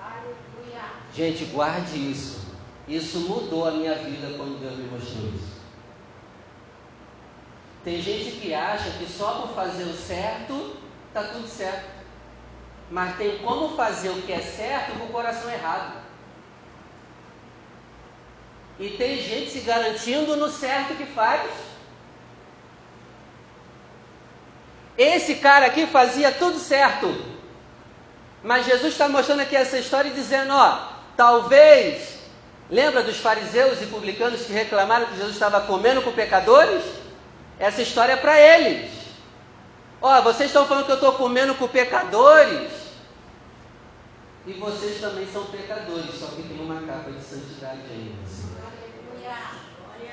Aleluia. 0.00 0.82
Gente, 1.14 1.44
guarde 1.46 1.96
isso. 2.10 2.52
Isso 2.88 3.20
mudou 3.20 3.68
a 3.68 3.70
minha 3.70 3.94
vida 3.94 4.36
quando 4.36 4.60
Deus 4.60 4.76
me 4.76 4.88
mostrou 4.88 5.28
isso. 5.28 5.62
Tem 7.84 8.00
gente 8.00 8.40
que 8.40 8.52
acha 8.52 8.90
que 8.98 9.06
só 9.06 9.42
por 9.42 9.54
fazer 9.54 9.84
o 9.84 9.92
certo 9.92 10.76
está 11.08 11.24
tudo 11.24 11.46
certo. 11.46 11.90
Mas 12.90 13.16
tem 13.16 13.38
como 13.38 13.76
fazer 13.76 14.10
o 14.10 14.22
que 14.22 14.32
é 14.32 14.40
certo 14.40 14.98
com 14.98 15.06
o 15.06 15.12
coração 15.12 15.50
errado. 15.50 16.01
E 18.78 18.90
tem 18.90 19.22
gente 19.22 19.50
se 19.50 19.60
garantindo 19.60 20.36
no 20.36 20.50
certo 20.50 20.94
que 20.94 21.06
faz. 21.06 21.50
Esse 24.96 25.36
cara 25.36 25.66
aqui 25.66 25.86
fazia 25.86 26.32
tudo 26.32 26.58
certo. 26.58 27.32
Mas 28.42 28.66
Jesus 28.66 28.92
está 28.92 29.08
mostrando 29.08 29.40
aqui 29.40 29.56
essa 29.56 29.78
história 29.78 30.08
e 30.08 30.14
dizendo: 30.14 30.52
ó, 30.52 30.88
talvez, 31.16 32.18
lembra 32.70 33.02
dos 33.02 33.18
fariseus 33.18 33.80
e 33.80 33.86
publicanos 33.86 34.42
que 34.42 34.52
reclamaram 34.52 35.06
que 35.06 35.16
Jesus 35.16 35.34
estava 35.34 35.60
comendo 35.60 36.02
com 36.02 36.12
pecadores? 36.12 36.82
Essa 37.58 37.82
história 37.82 38.14
é 38.14 38.16
para 38.16 38.38
eles. 38.40 38.90
Ó, 40.00 40.20
vocês 40.22 40.48
estão 40.48 40.66
falando 40.66 40.86
que 40.86 40.90
eu 40.90 40.96
estou 40.96 41.12
comendo 41.12 41.54
com 41.54 41.68
pecadores? 41.68 42.72
E 44.44 44.52
vocês 44.54 45.00
também 45.00 45.24
são 45.32 45.44
pecadores, 45.46 46.16
só 46.18 46.26
que 46.26 46.42
tem 46.42 46.60
uma 46.60 46.82
capa 46.82 47.12
de 47.12 47.22
santidade 47.22 47.82
aí. 47.88 48.11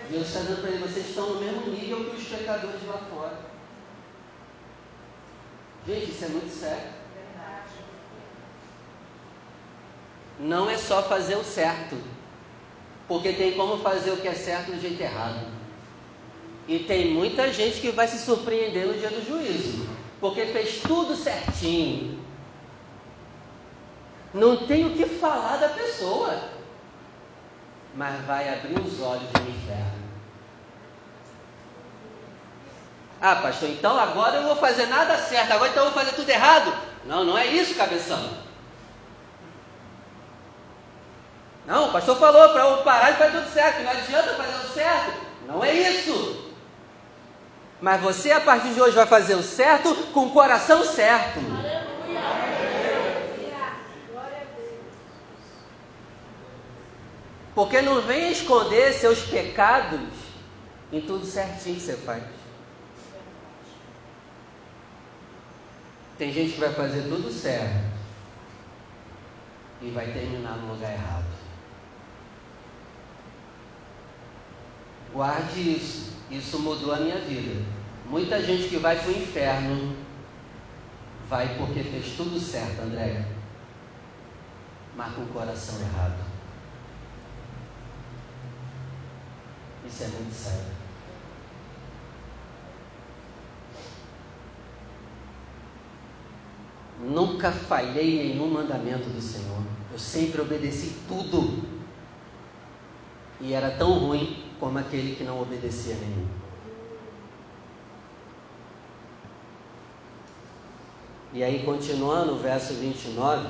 Deus 0.10 0.28
está 0.28 0.39
dando 0.39 0.62
para 0.62 0.72
eles, 0.72 0.91
vocês 0.91 1.10
estão 1.10 1.36
no 1.36 1.39
mesmo 1.39 1.67
nível 1.67 2.10
que 2.10 2.15
os 2.15 2.28
pecadores 2.28 2.86
lá 2.88 2.98
fora. 3.10 3.38
Gente, 5.86 6.12
isso 6.12 6.26
é 6.26 6.28
muito 6.30 6.52
sério. 6.52 7.00
Não 10.39 10.69
é 10.69 10.78
só 10.78 11.04
fazer 11.04 11.36
o 11.36 11.43
certo, 11.43 11.98
porque 13.08 13.34
tem 13.34 13.54
como 13.54 13.78
fazer 13.80 14.12
o 14.12 14.17
que 14.17 14.28
é 14.28 14.34
certo 14.34 14.72
do 14.72 14.82
jeito 14.82 15.02
errado. 15.02 15.45
E 16.67 16.80
tem 16.80 17.13
muita 17.13 17.52
gente 17.52 17.82
que 17.82 17.91
vai 17.91 18.08
se 18.08 18.19
surpreender 18.19 18.88
no 18.88 18.93
dia 18.93 19.10
do 19.10 19.26
juízo, 19.26 19.88
porque 20.19 20.45
fez 20.48 20.82
tudo 20.82 21.15
certinho. 21.15 22.19
Não 24.34 24.65
tem 24.65 24.86
o 24.86 24.95
que 24.95 25.06
falar 25.06 25.58
da 25.58 25.69
pessoa, 25.69 26.50
mas 27.95 28.24
vai 28.26 28.48
abrir 28.54 28.80
os 28.80 29.02
olhos 29.02 29.30
do 29.32 29.50
inferno. 29.50 29.99
Ah, 33.21 33.36
pastor, 33.36 33.69
então 33.69 33.99
agora 33.99 34.38
eu 34.38 34.43
vou 34.43 34.55
fazer 34.55 34.86
nada 34.86 35.17
certo, 35.17 35.51
agora 35.51 35.69
então 35.69 35.84
eu 35.86 35.91
vou 35.91 35.99
fazer 35.99 36.15
tudo 36.15 36.29
errado? 36.29 36.73
Não, 37.05 37.25
não 37.25 37.38
é 37.38 37.47
isso, 37.47 37.75
cabeção. 37.75 38.19
Não, 41.65 41.89
o 41.89 41.91
pastor 41.91 42.17
falou 42.17 42.49
para 42.49 42.62
eu 42.65 42.77
parar 42.77 43.12
de 43.12 43.17
fazer 43.17 43.38
tudo 43.38 43.53
certo, 43.53 43.84
não 43.84 43.91
adianta 43.91 44.34
fazer 44.36 44.55
o 44.55 44.73
certo. 44.73 45.13
Não 45.45 45.63
é 45.63 45.73
isso. 45.73 46.49
Mas 47.82 48.01
você, 48.01 48.32
a 48.32 48.41
partir 48.41 48.73
de 48.73 48.82
hoje, 48.82 48.95
vai 48.95 49.05
fazer 49.05 49.36
o 49.36 49.43
certo 49.43 49.93
com 50.13 50.27
o 50.27 50.32
coração 50.32 50.84
certo. 50.84 51.39
Porque 57.53 57.82
não 57.82 58.01
vem 58.01 58.32
esconder 58.32 58.93
seus 58.93 59.19
pecados 59.19 59.99
em 60.91 61.01
tudo 61.01 61.25
certinho 61.25 61.75
que 61.75 61.82
você 61.82 61.97
faz. 61.97 62.38
Tem 66.19 66.34
gente 66.34 66.55
que 66.55 66.60
vai 66.60 66.73
fazer 66.73 67.03
tudo 67.03 67.32
certo 67.32 67.82
e 69.82 69.89
vai 69.91 70.12
terminar 70.12 70.58
no 70.58 70.73
lugar 70.73 70.91
errado. 70.91 71.23
Guarde 75.13 75.77
isso. 75.77 76.12
Isso 76.29 76.60
mudou 76.60 76.93
a 76.93 76.97
minha 76.97 77.19
vida. 77.19 77.65
Muita 78.05 78.43
gente 78.43 78.67
que 78.67 78.77
vai 78.77 78.99
para 78.99 79.08
o 79.08 79.17
inferno 79.17 79.95
vai 81.29 81.58
porque 81.58 81.84
fez 81.84 82.17
tudo 82.17 82.38
certo, 82.38 82.82
André. 82.82 83.25
Mas 84.97 85.13
com 85.15 85.21
o 85.21 85.27
coração 85.27 85.79
errado. 85.79 86.19
Isso 89.86 90.03
é 90.03 90.08
muito 90.08 90.34
sério. 90.34 90.88
Nunca 97.00 97.52
falhei 97.52 98.24
nenhum 98.24 98.50
mandamento 98.50 99.10
do 99.10 99.22
Senhor. 99.22 99.64
Eu 99.92 99.98
sempre 99.98 100.42
obedeci 100.42 100.96
tudo. 101.08 101.64
E 103.40 103.54
era 103.54 103.72
tão 103.72 104.00
ruim 104.00 104.44
como 104.60 104.78
aquele 104.78 105.16
que 105.16 105.24
não 105.24 105.42
obedecia 105.42 105.96
nenhum. 105.96 106.28
E 111.32 111.44
aí, 111.44 111.64
continuando 111.64 112.34
o 112.34 112.40
verso 112.40 112.74
29, 112.74 113.48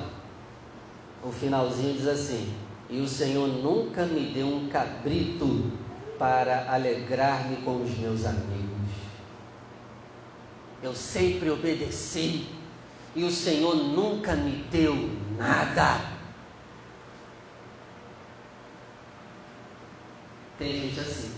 o 1.24 1.32
finalzinho 1.32 1.94
diz 1.94 2.06
assim: 2.06 2.54
E 2.88 3.00
o 3.00 3.08
Senhor 3.08 3.48
nunca 3.48 4.04
me 4.04 4.32
deu 4.32 4.46
um 4.46 4.68
cabrito 4.68 5.72
para 6.18 6.70
alegrar-me 6.70 7.56
com 7.62 7.82
os 7.82 7.96
meus 7.96 8.26
amigos. 8.26 8.70
Eu 10.82 10.94
sempre 10.94 11.50
obedeci, 11.50 12.46
e 13.14 13.24
o 13.24 13.30
Senhor 13.30 13.74
nunca 13.74 14.34
me 14.36 14.64
deu 14.70 14.94
nada. 15.36 16.18
Tem 20.58 20.72
gente 20.72 21.00
assim. 21.00 21.34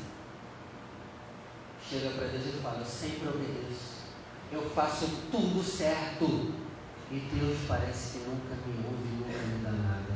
Chega 1.88 2.10
para 2.10 2.26
Deus 2.26 2.46
e 2.46 2.60
fala: 2.62 2.78
Eu 2.78 2.84
sempre 2.84 3.28
obedeço. 3.28 4.02
Eu 4.50 4.68
faço 4.70 5.06
tudo 5.30 5.62
certo. 5.62 6.52
E 7.10 7.18
Deus 7.34 7.58
parece 7.68 8.18
que 8.18 8.24
nunca 8.24 8.54
me 8.66 8.84
ouve, 8.86 9.08
nunca 9.16 9.38
me 9.38 9.62
dá 9.62 9.70
nada. 9.70 10.12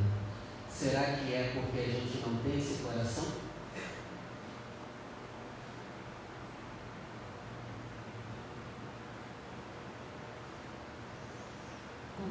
Será 0.71 1.03
que 1.03 1.33
é 1.33 1.53
porque 1.55 1.79
a 1.79 1.85
gente 1.85 2.23
não 2.27 2.37
tem 2.43 2.59
esse 2.59 2.83
coração? 2.83 3.46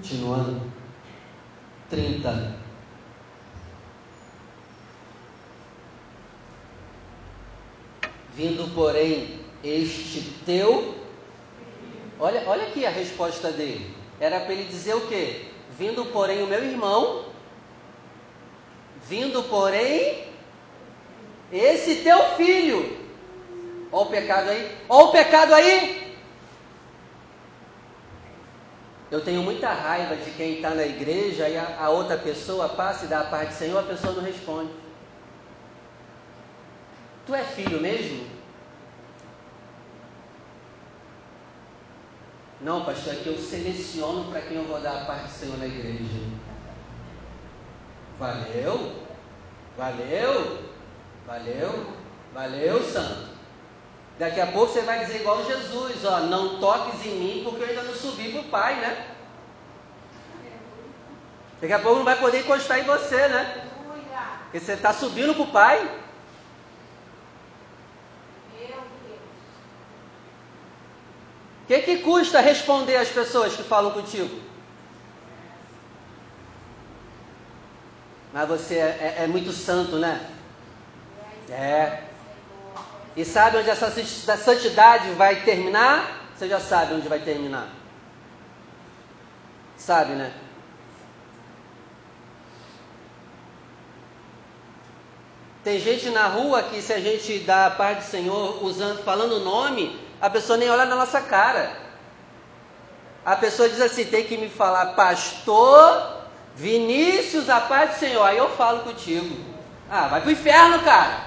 Continuando. 0.05 0.61
30. 1.89 2.55
Vindo, 8.35 8.71
porém, 8.75 9.39
este 9.63 10.21
teu. 10.45 10.93
Olha, 12.19 12.43
olha 12.45 12.67
aqui 12.67 12.85
a 12.85 12.91
resposta 12.91 13.51
dele. 13.51 13.95
Era 14.19 14.41
para 14.41 14.53
ele 14.53 14.65
dizer 14.65 14.95
o 14.95 15.07
quê? 15.07 15.45
Vindo, 15.75 16.05
porém, 16.05 16.43
o 16.43 16.47
meu 16.47 16.63
irmão. 16.63 17.25
Vindo, 19.07 19.41
porém, 19.43 20.23
esse 21.51 22.03
teu 22.03 22.35
filho. 22.35 22.95
Olha 23.91 24.05
o 24.05 24.09
pecado 24.11 24.49
aí. 24.49 24.71
Olha 24.87 25.05
o 25.05 25.11
pecado 25.11 25.53
aí. 25.55 26.04
Eu 29.11 29.21
tenho 29.21 29.43
muita 29.43 29.71
raiva 29.71 30.15
de 30.15 30.31
quem 30.31 30.55
está 30.55 30.71
na 30.71 30.85
igreja 30.85 31.47
e 31.47 31.57
a, 31.57 31.77
a, 31.79 31.89
outra 31.89 32.17
pessoa 32.17 32.69
passa 32.69 33.05
e 33.05 33.07
dá 33.07 33.21
a 33.21 33.25
parte 33.25 33.49
do 33.49 33.57
Senhor, 33.57 33.79
a 33.79 33.83
pessoa 33.83 34.13
não 34.13 34.23
responde. 34.23 34.71
Tu 37.25 37.35
é 37.35 37.43
filho 37.43 37.79
mesmo? 37.79 38.27
Não, 42.61 42.83
pastor, 42.83 43.13
é 43.13 43.17
que 43.17 43.27
eu 43.27 43.37
seleciono 43.37 44.31
para 44.31 44.41
quem 44.41 44.57
eu 44.57 44.63
vou 44.63 44.79
dar 44.79 45.03
a 45.03 45.05
parte 45.05 45.25
do 45.25 45.29
Senhor 45.29 45.57
na 45.59 45.67
igreja. 45.67 46.19
Valeu, 48.17 49.05
valeu, 49.77 50.63
valeu, 51.27 51.93
valeu, 52.33 52.83
santo. 52.83 53.34
Daqui 54.17 54.39
a 54.39 54.47
pouco 54.47 54.71
você 54.71 54.81
vai 54.81 54.99
dizer 55.05 55.21
igual 55.21 55.43
Jesus, 55.45 56.05
ó, 56.05 56.21
não 56.21 56.59
toques 56.59 57.05
em 57.05 57.15
mim 57.19 57.41
porque 57.43 57.63
eu 57.63 57.67
ainda 57.67 57.83
não 57.83 57.93
subi 57.93 58.31
para 58.31 58.41
o 58.41 58.45
Pai, 58.45 58.75
né? 58.75 59.07
Daqui 61.59 61.73
a 61.73 61.79
pouco 61.79 61.97
não 61.97 62.05
vai 62.05 62.17
poder 62.17 62.39
encostar 62.39 62.79
em 62.79 62.83
você, 62.83 63.27
né? 63.27 63.67
Porque 64.43 64.59
você 64.59 64.73
está 64.73 64.93
subindo 64.93 65.33
para 65.33 65.43
o 65.43 65.47
Pai. 65.51 66.01
O 71.63 71.67
que, 71.67 71.79
que 71.81 71.97
custa 71.97 72.39
responder 72.41 72.95
às 72.97 73.09
pessoas 73.09 73.55
que 73.55 73.63
falam 73.63 73.91
contigo? 73.91 74.39
Mas 78.31 78.47
você 78.47 78.75
é, 78.75 79.15
é- 79.17 79.23
é 79.23 79.27
muito 79.27 79.51
santo, 79.51 79.95
né? 79.97 80.29
É. 81.49 82.03
E 83.15 83.23
sabe 83.23 83.57
onde 83.57 83.69
essa 83.69 83.89
santidade 84.37 85.09
vai 85.11 85.37
terminar? 85.43 86.29
Você 86.35 86.49
já 86.49 86.59
sabe 86.59 86.95
onde 86.95 87.07
vai 87.07 87.19
terminar. 87.19 87.69
Sabe, 89.77 90.13
né? 90.13 90.33
Tem 95.63 95.79
gente 95.79 96.09
na 96.09 96.27
rua 96.27 96.61
que 96.61 96.81
se 96.81 96.93
a 96.93 96.99
gente 96.99 97.39
dá 97.39 97.67
a 97.67 97.71
paz 97.71 97.97
do 97.97 98.03
Senhor 98.03 98.63
usando, 98.63 99.03
falando 99.03 99.37
o 99.37 99.39
nome, 99.39 99.99
a 100.21 100.29
pessoa 100.29 100.57
nem 100.57 100.69
olha 100.69 100.85
na 100.85 100.95
nossa 100.95 101.21
cara. 101.21 101.71
A 103.25 103.35
pessoa 103.35 103.67
diz 103.67 103.81
assim, 103.81 104.05
tem 104.05 104.25
que 104.25 104.37
me 104.37 104.49
falar, 104.49 104.93
pastor 104.93 106.21
Vinícius, 106.55 107.49
a 107.49 107.61
paz 107.61 107.91
do 107.91 107.99
Senhor. 107.99 108.23
Aí 108.23 108.37
eu 108.37 108.49
falo 108.49 108.81
contigo. 108.81 109.35
Ah, 109.89 110.07
vai 110.07 110.21
pro 110.21 110.31
inferno, 110.31 110.83
cara. 110.83 111.24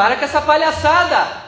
Para 0.00 0.16
com 0.16 0.24
essa 0.24 0.40
palhaçada. 0.40 1.42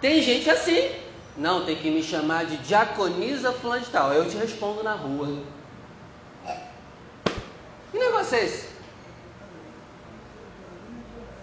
Tem 0.00 0.22
gente 0.22 0.48
assim. 0.48 0.88
Não, 1.36 1.64
tem 1.64 1.74
que 1.74 1.90
me 1.90 2.00
chamar 2.00 2.46
de 2.46 2.58
diaconisa 2.58 3.52
fulano 3.54 3.84
de 3.84 3.90
tal. 3.90 4.12
Eu 4.12 4.30
te 4.30 4.36
respondo 4.36 4.84
na 4.84 4.94
rua. 4.94 5.42
Que 7.90 7.98
negócio 7.98 8.36
é 8.36 8.44
esse? 8.44 8.68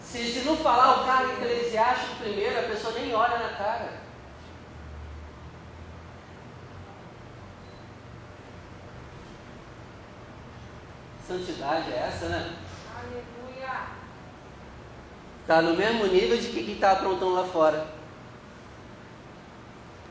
Se, 0.02 0.32
se 0.32 0.46
não 0.46 0.56
falar 0.56 1.02
o 1.02 1.06
cargo 1.06 1.34
eclesiástico 1.34 2.16
primeiro, 2.22 2.58
a 2.58 2.70
pessoa 2.70 2.94
nem 2.94 3.14
olha 3.14 3.38
na 3.38 3.50
cara. 3.50 3.90
Santidade 11.28 11.92
é 11.92 11.98
essa, 11.98 12.28
né? 12.28 12.56
Está 15.52 15.62
no 15.62 15.76
mesmo 15.76 16.08
nível 16.08 16.38
de 16.38 16.48
quem 16.48 16.72
está 16.72 16.94
aprontando 16.94 17.34
lá 17.34 17.44
fora. 17.44 17.86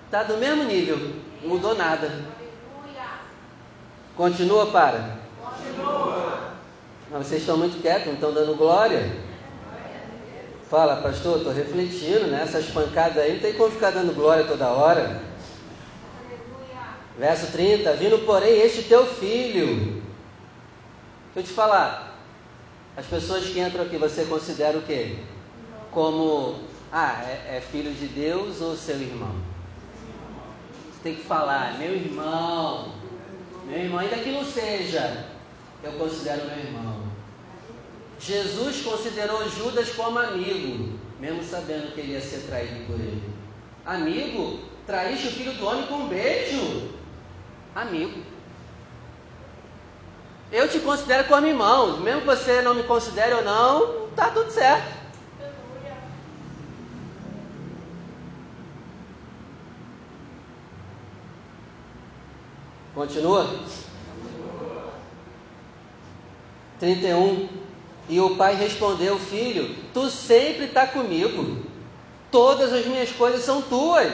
Está 0.05 0.23
do 0.23 0.37
mesmo 0.37 0.65
nível, 0.65 0.99
não 1.41 1.49
mudou 1.49 1.75
nada. 1.75 2.13
Continua, 4.15 4.67
para. 4.67 5.17
Continua. 5.43 6.53
Vocês 7.13 7.41
estão 7.41 7.57
muito 7.57 7.81
quietos, 7.81 8.09
não 8.09 8.15
estão 8.17 8.35
dando 8.35 8.55
glória. 8.55 9.11
Fala, 10.69 10.97
pastor, 10.97 11.39
estou 11.39 11.55
refletindo, 11.55 12.27
né? 12.27 12.43
Essas 12.43 12.67
pancadas 12.67 13.17
aí 13.17 13.33
não 13.33 13.41
tem 13.41 13.55
como 13.55 13.71
ficar 13.71 13.93
dando 13.93 14.15
glória 14.15 14.45
toda 14.45 14.69
hora. 14.69 15.23
Verso 17.19 17.51
30, 17.51 17.95
vindo 17.95 18.27
porém 18.27 18.61
este 18.61 18.83
teu 18.83 19.07
filho. 19.07 20.03
Deixa 21.35 21.39
eu 21.39 21.43
te 21.45 21.51
falar, 21.51 22.15
as 22.95 23.07
pessoas 23.07 23.47
que 23.47 23.59
entram 23.59 23.85
aqui, 23.85 23.97
você 23.97 24.27
considera 24.27 24.77
o 24.77 24.83
quê? 24.83 25.17
Como, 25.91 26.57
ah, 26.93 27.23
é, 27.25 27.57
é 27.57 27.61
filho 27.61 27.93
de 27.93 28.07
Deus 28.07 28.61
ou 28.61 28.77
seu 28.77 29.01
irmão? 29.01 29.35
Você 30.93 31.03
tem 31.03 31.15
que 31.17 31.25
falar, 31.25 31.79
meu 31.79 31.93
irmão, 31.93 32.93
meu 33.67 33.79
irmão, 33.79 33.99
ainda 33.99 34.17
que 34.17 34.31
não 34.31 34.45
seja, 34.45 35.27
eu 35.83 35.93
considero 35.93 36.47
meu 36.47 36.59
irmão. 36.59 37.01
Jesus 38.21 38.83
considerou 38.83 39.49
Judas 39.49 39.91
como 39.91 40.19
amigo, 40.19 40.99
mesmo 41.19 41.43
sabendo 41.43 41.93
que 41.95 42.01
ele 42.01 42.13
ia 42.13 42.21
ser 42.21 42.47
traído 42.47 42.87
por 42.87 43.01
ele. 43.01 43.23
Amigo, 43.85 44.61
traíste 44.87 45.29
o 45.29 45.31
filho 45.33 45.55
do 45.55 45.67
homem 45.67 45.87
com 45.87 45.95
um 45.95 46.09
beijo. 46.09 46.91
Amigo. 47.75 48.23
Eu 50.53 50.69
te 50.69 50.81
considero 50.81 51.29
como 51.29 51.47
irmão, 51.47 51.99
mesmo 51.99 52.21
que 52.21 52.27
você 52.27 52.61
não 52.61 52.75
me 52.75 52.83
considere 52.83 53.35
ou 53.35 53.45
não, 53.45 54.09
tá 54.15 54.31
tudo 54.31 54.51
certo. 54.51 55.00
Continua? 63.01 63.49
31. 66.79 67.49
E 68.11 68.21
o 68.21 68.37
pai 68.37 68.55
respondeu: 68.55 69.19
Filho, 69.19 69.75
tu 69.95 70.11
sempre 70.11 70.67
está 70.67 70.87
comigo. 70.87 71.65
Todas 72.31 72.75
as 72.75 72.85
minhas 72.85 73.11
coisas 73.11 73.43
são 73.43 73.63
tuas. 73.63 74.13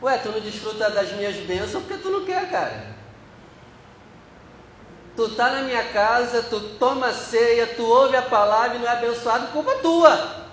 Ué, 0.00 0.18
tu 0.18 0.28
não 0.28 0.38
desfruta 0.38 0.88
das 0.88 1.10
minhas 1.14 1.34
bênçãos 1.34 1.82
porque 1.82 2.00
tu 2.00 2.10
não 2.10 2.24
quer, 2.24 2.48
cara. 2.48 2.94
Tu 5.16 5.28
tá 5.30 5.50
na 5.50 5.62
minha 5.62 5.82
casa, 5.86 6.44
tu 6.44 6.60
toma 6.78 7.12
ceia, 7.12 7.66
tu 7.66 7.84
ouve 7.84 8.16
a 8.16 8.22
palavra 8.22 8.76
e 8.76 8.78
não 8.78 8.86
é 8.86 8.92
abençoado, 8.92 9.48
culpa 9.48 9.74
tua. 9.78 10.46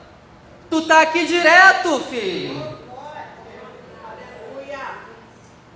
Tu 0.72 0.82
tá 0.88 1.04
aqui 1.04 1.28
direto, 1.28 2.00
filho. 2.00 2.56
Aleluia. 4.04 4.80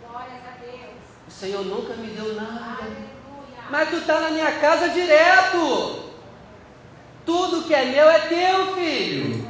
Glórias 0.01 0.41
a 0.43 0.57
Deus. 0.59 0.97
O 1.26 1.26
Senhor 1.39 1.63
nunca 1.65 1.93
me 1.93 2.07
deu 2.07 2.33
nada. 2.33 2.83
Mas 3.69 3.89
tu 3.89 3.97
está 3.97 4.19
na 4.21 4.29
minha 4.31 4.51
casa 4.59 4.89
direto. 4.89 6.03
Tudo 7.25 7.67
que 7.67 7.73
é 7.73 7.85
meu 7.85 8.09
é 8.09 8.19
teu, 8.19 8.75
filho. 8.75 9.47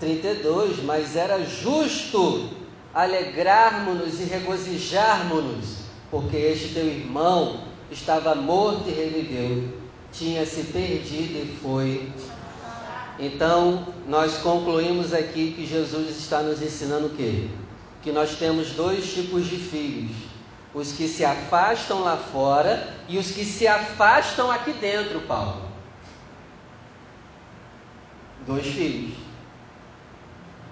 Trinta 0.00 0.28
e 0.28 0.34
dois, 0.42 0.82
mas 0.82 1.14
era 1.14 1.42
justo 1.44 2.50
alegrarmos-nos 2.92 4.20
e 4.20 4.24
regozijarmos-nos, 4.24 5.78
porque 6.10 6.36
este 6.36 6.74
teu 6.74 6.86
irmão 6.86 7.64
estava 7.90 8.34
morto 8.34 8.88
e 8.88 8.92
reviveu, 8.92 9.78
tinha 10.12 10.44
se 10.44 10.64
perdido 10.64 11.38
e 11.38 11.58
foi. 11.62 12.12
Então, 13.18 13.94
nós 14.06 14.38
concluímos 14.38 15.14
aqui 15.14 15.52
que 15.52 15.66
Jesus 15.66 16.10
está 16.10 16.42
nos 16.42 16.60
ensinando 16.60 17.06
o 17.06 17.16
quê? 17.16 17.48
Que 18.02 18.12
nós 18.12 18.36
temos 18.36 18.72
dois 18.72 19.12
tipos 19.12 19.46
de 19.46 19.56
filhos: 19.56 20.16
os 20.74 20.92
que 20.92 21.08
se 21.08 21.24
afastam 21.24 22.00
lá 22.00 22.16
fora 22.16 22.94
e 23.08 23.16
os 23.16 23.30
que 23.30 23.44
se 23.44 23.66
afastam 23.66 24.50
aqui 24.50 24.72
dentro, 24.74 25.20
Paulo. 25.22 25.62
Dois 28.46 28.66
filhos. 28.66 29.16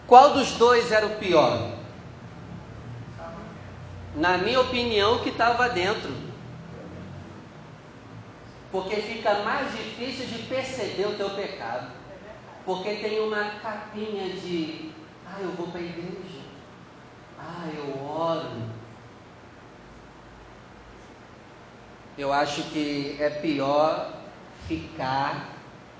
Qual 0.07 0.35
dos 0.35 0.53
dois 0.53 0.93
era 0.93 1.07
o 1.07 1.17
pior? 1.17 1.73
Na 4.15 4.37
minha 4.37 4.61
opinião, 4.61 5.21
que 5.21 5.31
estava 5.31 5.71
dentro. 5.71 6.13
Porque 8.71 8.97
fica 8.97 9.43
mais 9.43 9.73
difícil 9.73 10.27
de 10.27 10.43
perceber 10.43 11.07
o 11.07 11.17
teu 11.17 11.31
pecado. 11.31 11.94
Porque 12.65 12.95
tem 12.95 13.21
uma 13.21 13.45
capinha 13.61 14.31
de, 14.31 14.91
ah, 15.27 15.39
eu 15.41 15.51
vou 15.51 15.69
para 15.69 15.81
a 15.81 15.85
igreja, 15.85 16.41
ah, 17.39 17.69
eu 17.77 18.03
oro. 18.03 18.62
Eu 22.17 22.33
acho 22.33 22.62
que 22.71 23.17
é 23.21 23.29
pior 23.29 24.15
ficar 24.67 25.51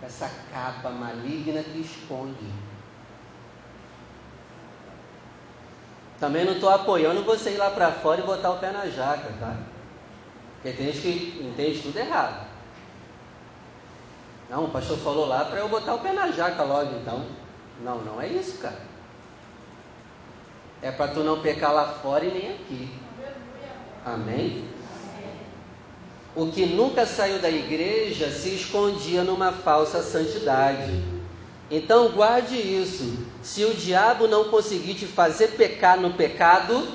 com 0.01 0.07
essa 0.07 0.31
capa 0.51 0.89
maligna 0.89 1.63
que 1.63 1.81
esconde. 1.81 2.47
Também 6.19 6.47
não 6.47 6.55
estou 6.55 6.71
apoiando 6.71 7.25
você 7.25 7.51
ir 7.51 7.57
lá 7.59 7.71
para 7.71 7.93
fora 7.93 8.21
e 8.21 8.25
botar 8.25 8.53
o 8.53 8.59
pé 8.59 8.71
na 8.71 8.87
jaca, 8.87 9.31
tá? 9.39 9.57
Porque 10.55 10.75
tem 10.75 10.93
gente 10.93 11.01
que 11.01 11.43
entende 11.45 11.83
tudo 11.83 11.99
errado. 11.99 12.54
Não, 14.55 14.67
o 14.67 14.71
pastor 14.71 14.97
falou 14.99 15.27
lá 15.27 15.45
para 15.47 15.59
eu 15.59 15.69
botar 15.69 15.97
o 15.97 15.99
pé 15.99 16.13
na 16.13 16.31
jaca 16.31 16.63
logo, 16.63 16.95
então. 16.95 17.27
Não, 17.83 17.99
não 18.03 18.23
é 18.23 18.29
isso, 18.29 18.59
cara. 18.59 18.79
É 20.81 20.93
para 20.93 21.09
tu 21.09 21.25
não 21.25 21.41
pecar 21.41 21.73
lá 21.73 21.87
fora 22.01 22.25
e 22.25 22.31
nem 22.31 22.53
aqui. 22.53 22.89
Amém? 24.07 24.65
O 26.37 26.53
que 26.53 26.67
nunca 26.67 27.05
saiu 27.05 27.41
da 27.41 27.51
igreja 27.51 28.31
se 28.31 28.55
escondia 28.55 29.25
numa 29.25 29.51
falsa 29.51 30.01
santidade. 30.05 31.03
Então 31.69 32.13
guarde 32.13 32.55
isso. 32.55 33.27
Se 33.43 33.65
o 33.65 33.75
diabo 33.75 34.29
não 34.29 34.51
conseguir 34.51 34.95
te 34.95 35.07
fazer 35.07 35.49
pecar 35.57 35.99
no 35.99 36.13
pecado, 36.13 36.87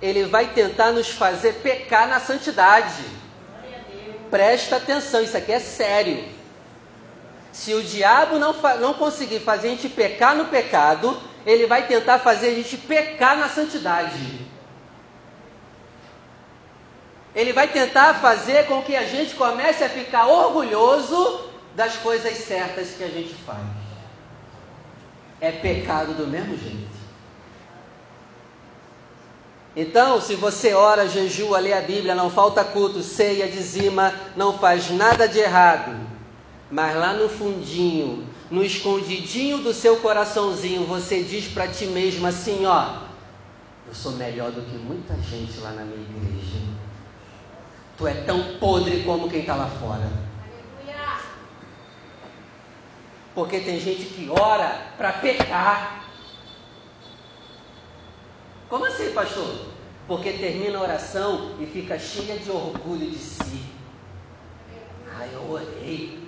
ele 0.00 0.26
vai 0.26 0.52
tentar 0.52 0.92
nos 0.92 1.08
fazer 1.08 1.54
pecar 1.54 2.06
na 2.06 2.20
santidade. 2.20 3.02
Presta 4.30 4.76
atenção, 4.76 5.20
isso 5.20 5.36
aqui 5.36 5.50
é 5.50 5.58
sério. 5.58 6.41
Se 7.52 7.74
o 7.74 7.82
diabo 7.82 8.38
não, 8.38 8.54
não 8.80 8.94
conseguir 8.94 9.40
fazer 9.40 9.68
a 9.68 9.70
gente 9.72 9.88
pecar 9.88 10.34
no 10.34 10.46
pecado, 10.46 11.16
ele 11.44 11.66
vai 11.66 11.86
tentar 11.86 12.18
fazer 12.18 12.48
a 12.48 12.54
gente 12.54 12.78
pecar 12.78 13.36
na 13.36 13.48
santidade. 13.48 14.46
Ele 17.34 17.52
vai 17.52 17.68
tentar 17.68 18.14
fazer 18.14 18.66
com 18.66 18.82
que 18.82 18.96
a 18.96 19.04
gente 19.04 19.34
comece 19.34 19.84
a 19.84 19.88
ficar 19.88 20.26
orgulhoso 20.26 21.50
das 21.74 21.96
coisas 21.96 22.36
certas 22.38 22.90
que 22.90 23.04
a 23.04 23.08
gente 23.08 23.34
faz. 23.46 23.60
É 25.40 25.50
pecado 25.50 26.14
do 26.14 26.26
mesmo 26.26 26.56
jeito. 26.56 27.02
Então, 29.74 30.20
se 30.20 30.34
você 30.34 30.74
ora, 30.74 31.08
jejua, 31.08 31.58
lê 31.58 31.72
a 31.72 31.80
Bíblia, 31.80 32.14
não 32.14 32.30
falta 32.30 32.62
culto, 32.62 33.02
ceia, 33.02 33.48
dizima, 33.48 34.12
não 34.36 34.58
faz 34.58 34.90
nada 34.90 35.26
de 35.26 35.38
errado, 35.38 35.98
mas 36.72 36.96
lá 36.96 37.12
no 37.12 37.28
fundinho, 37.28 38.26
no 38.50 38.64
escondidinho 38.64 39.58
do 39.58 39.74
seu 39.74 39.98
coraçãozinho, 39.98 40.86
você 40.86 41.22
diz 41.22 41.46
para 41.46 41.68
ti 41.68 41.84
mesmo 41.84 42.26
assim: 42.26 42.64
ó, 42.64 43.02
eu 43.86 43.94
sou 43.94 44.12
melhor 44.12 44.50
do 44.50 44.62
que 44.62 44.78
muita 44.78 45.14
gente 45.20 45.60
lá 45.60 45.72
na 45.72 45.84
minha 45.84 46.00
igreja. 46.00 46.58
Tu 47.98 48.08
é 48.08 48.14
tão 48.22 48.56
podre 48.58 49.02
como 49.02 49.28
quem 49.28 49.40
está 49.40 49.54
lá 49.54 49.66
fora. 49.66 50.10
Porque 53.34 53.60
tem 53.60 53.78
gente 53.78 54.06
que 54.06 54.30
ora 54.30 54.92
para 54.96 55.12
pecar. 55.12 56.06
Como 58.70 58.86
assim, 58.86 59.12
pastor? 59.12 59.66
Porque 60.08 60.32
termina 60.32 60.78
a 60.78 60.82
oração 60.82 61.54
e 61.60 61.66
fica 61.66 61.98
cheia 61.98 62.38
de 62.38 62.50
orgulho 62.50 63.10
de 63.10 63.18
si. 63.18 63.62
Ah, 65.14 65.26
eu 65.26 65.50
orei. 65.50 66.21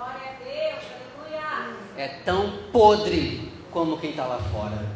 Glória 0.00 0.30
a 0.30 0.42
Deus, 0.42 0.84
aleluia. 1.18 1.92
É 1.94 2.08
tão 2.24 2.58
podre 2.72 3.52
como 3.70 3.98
quem 3.98 4.10
está 4.10 4.24
lá 4.24 4.38
fora. 4.50 4.86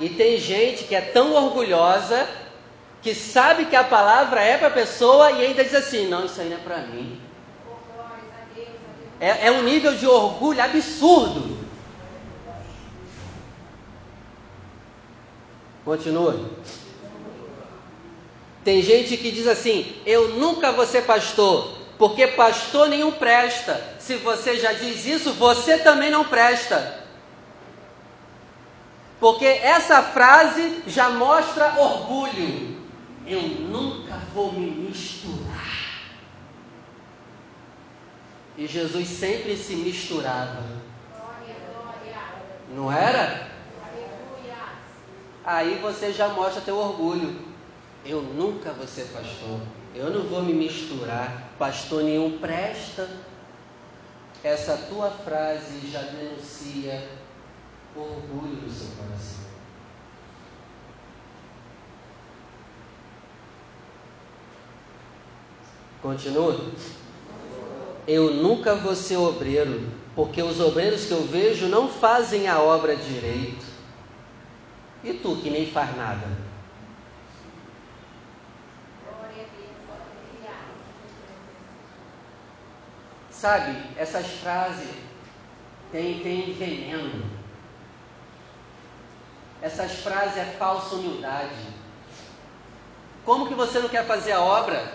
E 0.00 0.08
tem 0.08 0.38
gente 0.38 0.84
que 0.84 0.94
é 0.94 1.02
tão 1.02 1.34
orgulhosa 1.34 2.26
que 3.02 3.14
sabe 3.14 3.66
que 3.66 3.76
a 3.76 3.84
palavra 3.84 4.42
é 4.42 4.56
para 4.56 4.68
a 4.68 4.70
pessoa 4.70 5.32
e 5.32 5.44
ainda 5.44 5.62
diz 5.62 5.74
assim: 5.74 6.08
não, 6.08 6.24
isso 6.24 6.40
aí 6.40 6.48
não 6.48 6.56
é 6.56 6.60
para 6.60 6.78
mim. 6.78 7.20
É, 9.20 9.48
é 9.48 9.50
um 9.50 9.62
nível 9.62 9.94
de 9.94 10.06
orgulho 10.06 10.62
absurdo. 10.62 11.58
Continua. 15.84 16.48
Tem 18.64 18.82
gente 18.82 19.16
que 19.16 19.30
diz 19.30 19.46
assim: 19.46 19.94
eu 20.06 20.30
nunca 20.36 20.72
vou 20.72 20.86
ser 20.86 21.02
pastor, 21.02 21.77
porque 21.98 22.28
pastor 22.28 22.88
nenhum 22.88 23.12
presta. 23.12 23.96
Se 23.98 24.16
você 24.16 24.56
já 24.56 24.72
diz 24.72 25.04
isso, 25.04 25.32
você 25.34 25.78
também 25.78 26.10
não 26.10 26.24
presta. 26.24 27.04
Porque 29.20 29.44
essa 29.44 30.02
frase 30.02 30.84
já 30.86 31.10
mostra 31.10 31.74
orgulho 31.80 32.78
eu 33.28 33.42
nunca 33.42 34.16
vou 34.32 34.52
me 34.52 34.70
misturar. 34.70 36.08
E 38.56 38.66
Jesus 38.66 39.06
sempre 39.06 39.56
se 39.56 39.76
misturava. 39.76 40.64
Não 42.74 42.90
era? 42.90 43.48
Aí 45.44 45.78
você 45.80 46.12
já 46.12 46.28
mostra 46.28 46.62
teu 46.62 46.76
orgulho. 46.76 47.38
Eu 48.04 48.22
nunca 48.22 48.72
vou 48.72 48.86
ser 48.86 49.04
pastor. 49.12 49.60
Eu 49.98 50.10
não 50.10 50.22
vou 50.22 50.42
me 50.42 50.54
misturar. 50.54 51.50
Pastor 51.58 52.04
nenhum 52.04 52.38
presta. 52.38 53.10
Essa 54.44 54.76
tua 54.88 55.10
frase 55.10 55.90
já 55.90 56.00
denuncia 56.02 57.08
orgulho 57.96 58.62
no 58.62 58.70
seu 58.70 58.86
coração. 58.96 59.44
Continua. 66.00 66.60
Eu 68.06 68.34
nunca 68.34 68.76
vou 68.76 68.94
ser 68.94 69.16
obreiro, 69.16 69.88
porque 70.14 70.40
os 70.40 70.60
obreiros 70.60 71.06
que 71.06 71.12
eu 71.12 71.26
vejo 71.26 71.66
não 71.66 71.88
fazem 71.88 72.46
a 72.46 72.60
obra 72.60 72.94
direito. 72.94 73.66
E 75.02 75.12
tu 75.12 75.34
que 75.42 75.50
nem 75.50 75.66
faz 75.66 75.96
nada? 75.96 76.47
Sabe, 83.38 83.80
essas 83.96 84.26
frases 84.26 84.88
têm, 85.92 86.18
têm 86.24 86.52
veneno. 86.54 87.24
Essas 89.62 89.92
frases 90.00 90.36
é 90.38 90.44
falsa 90.58 90.96
humildade. 90.96 91.54
Como 93.24 93.46
que 93.46 93.54
você 93.54 93.78
não 93.78 93.88
quer 93.88 94.04
fazer 94.06 94.32
a 94.32 94.40
obra? 94.40 94.92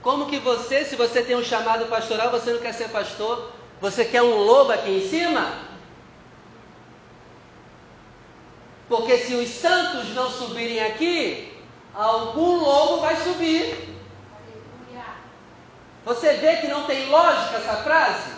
Como 0.00 0.26
que 0.26 0.38
você, 0.38 0.84
se 0.84 0.94
você 0.94 1.22
tem 1.22 1.34
um 1.34 1.42
chamado 1.42 1.86
pastoral, 1.86 2.30
você 2.30 2.52
não 2.52 2.60
quer 2.60 2.72
ser 2.72 2.88
pastor? 2.90 3.50
Você 3.80 4.04
quer 4.04 4.22
um 4.22 4.36
lobo 4.36 4.70
aqui 4.70 4.90
em 4.90 5.08
cima? 5.08 5.58
Porque 8.88 9.18
se 9.18 9.34
os 9.34 9.48
santos 9.48 10.14
não 10.14 10.30
subirem 10.30 10.84
aqui, 10.84 11.52
algum 11.92 12.60
lobo 12.60 13.00
vai 13.00 13.16
subir. 13.16 13.97
Você 16.08 16.32
vê 16.32 16.56
que 16.56 16.66
não 16.66 16.84
tem 16.84 17.10
lógica 17.10 17.58
essa 17.58 17.76
frase? 17.82 18.30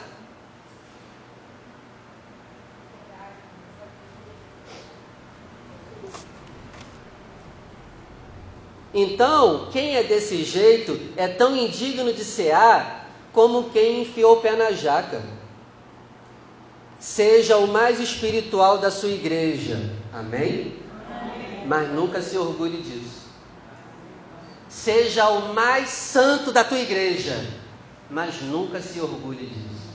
Então, 8.92 9.68
quem 9.70 9.94
é 9.94 10.02
desse 10.02 10.42
jeito 10.42 10.98
é 11.16 11.28
tão 11.28 11.56
indigno 11.56 12.12
de 12.12 12.24
cear 12.24 13.06
como 13.32 13.70
quem 13.70 14.02
enfiou 14.02 14.38
o 14.38 14.40
pé 14.40 14.56
na 14.56 14.72
jaca. 14.72 15.22
Seja 16.98 17.56
o 17.56 17.68
mais 17.68 18.00
espiritual 18.00 18.78
da 18.78 18.90
sua 18.90 19.10
igreja, 19.10 19.76
amém? 20.12 20.74
amém? 21.08 21.66
Mas 21.66 21.88
nunca 21.90 22.20
se 22.20 22.36
orgulhe 22.36 22.82
disso. 22.82 23.28
Seja 24.68 25.28
o 25.28 25.54
mais 25.54 25.88
santo 25.88 26.50
da 26.50 26.64
tua 26.64 26.80
igreja, 26.80 27.59
mas 28.10 28.42
nunca 28.42 28.80
se 28.80 29.00
orgulhe 29.00 29.46
disso, 29.46 29.94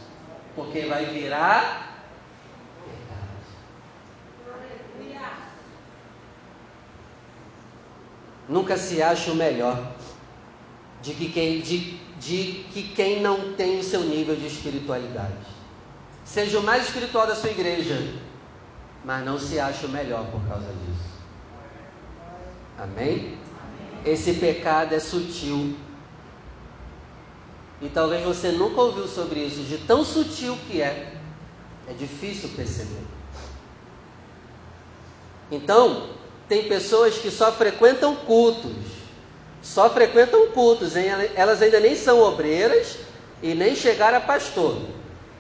porque 0.55 0.86
vai 0.86 1.05
virar 1.05 1.86
Nunca 8.47 8.78
se 8.78 9.01
acha 9.01 9.32
o 9.32 9.36
melhor 9.36 9.91
de 11.01 11.13
que 11.13 11.30
quem, 11.32 11.61
de, 11.61 11.97
de 12.20 12.66
que 12.72 12.84
quem 12.95 13.22
não 13.22 13.53
tem 13.53 13.80
o 13.80 13.84
seu 13.84 14.01
nível 14.01 14.36
de 14.36 14.45
espiritualidade. 14.47 15.34
Seja 16.24 16.59
o 16.59 16.63
mais 16.63 16.86
espiritual 16.86 17.26
da 17.26 17.36
sua 17.36 17.49
igreja, 17.49 18.13
mas 19.03 19.26
não 19.26 19.39
se 19.39 19.59
acha 19.59 19.88
o 19.88 19.89
melhor 19.89 20.26
por 20.32 20.41
causa 20.47 20.68
disso. 20.68 21.16
Amém? 22.78 23.38
Esse 24.03 24.34
pecado 24.34 24.93
é 24.93 24.99
sutil. 24.99 25.76
E 27.82 27.90
talvez 27.90 28.24
você 28.24 28.52
nunca 28.52 28.82
ouviu 28.82 29.08
sobre 29.08 29.42
isso, 29.42 29.62
de 29.64 29.78
tão 29.80 30.04
sutil 30.04 30.58
que 30.68 30.82
é. 30.82 31.14
É 31.88 31.94
difícil 31.94 32.50
perceber. 32.56 33.04
Então, 35.52 36.10
tem 36.48 36.68
pessoas 36.68 37.16
que 37.18 37.30
só 37.30 37.52
frequentam 37.52 38.16
cultos, 38.16 38.72
só 39.62 39.90
frequentam 39.90 40.48
cultos, 40.48 40.94
elas 41.36 41.62
ainda 41.62 41.80
nem 41.80 41.96
são 41.96 42.20
obreiras 42.20 42.98
e 43.42 43.54
nem 43.54 43.76
chegaram 43.76 44.18
a 44.18 44.22
pastor. 44.22 44.82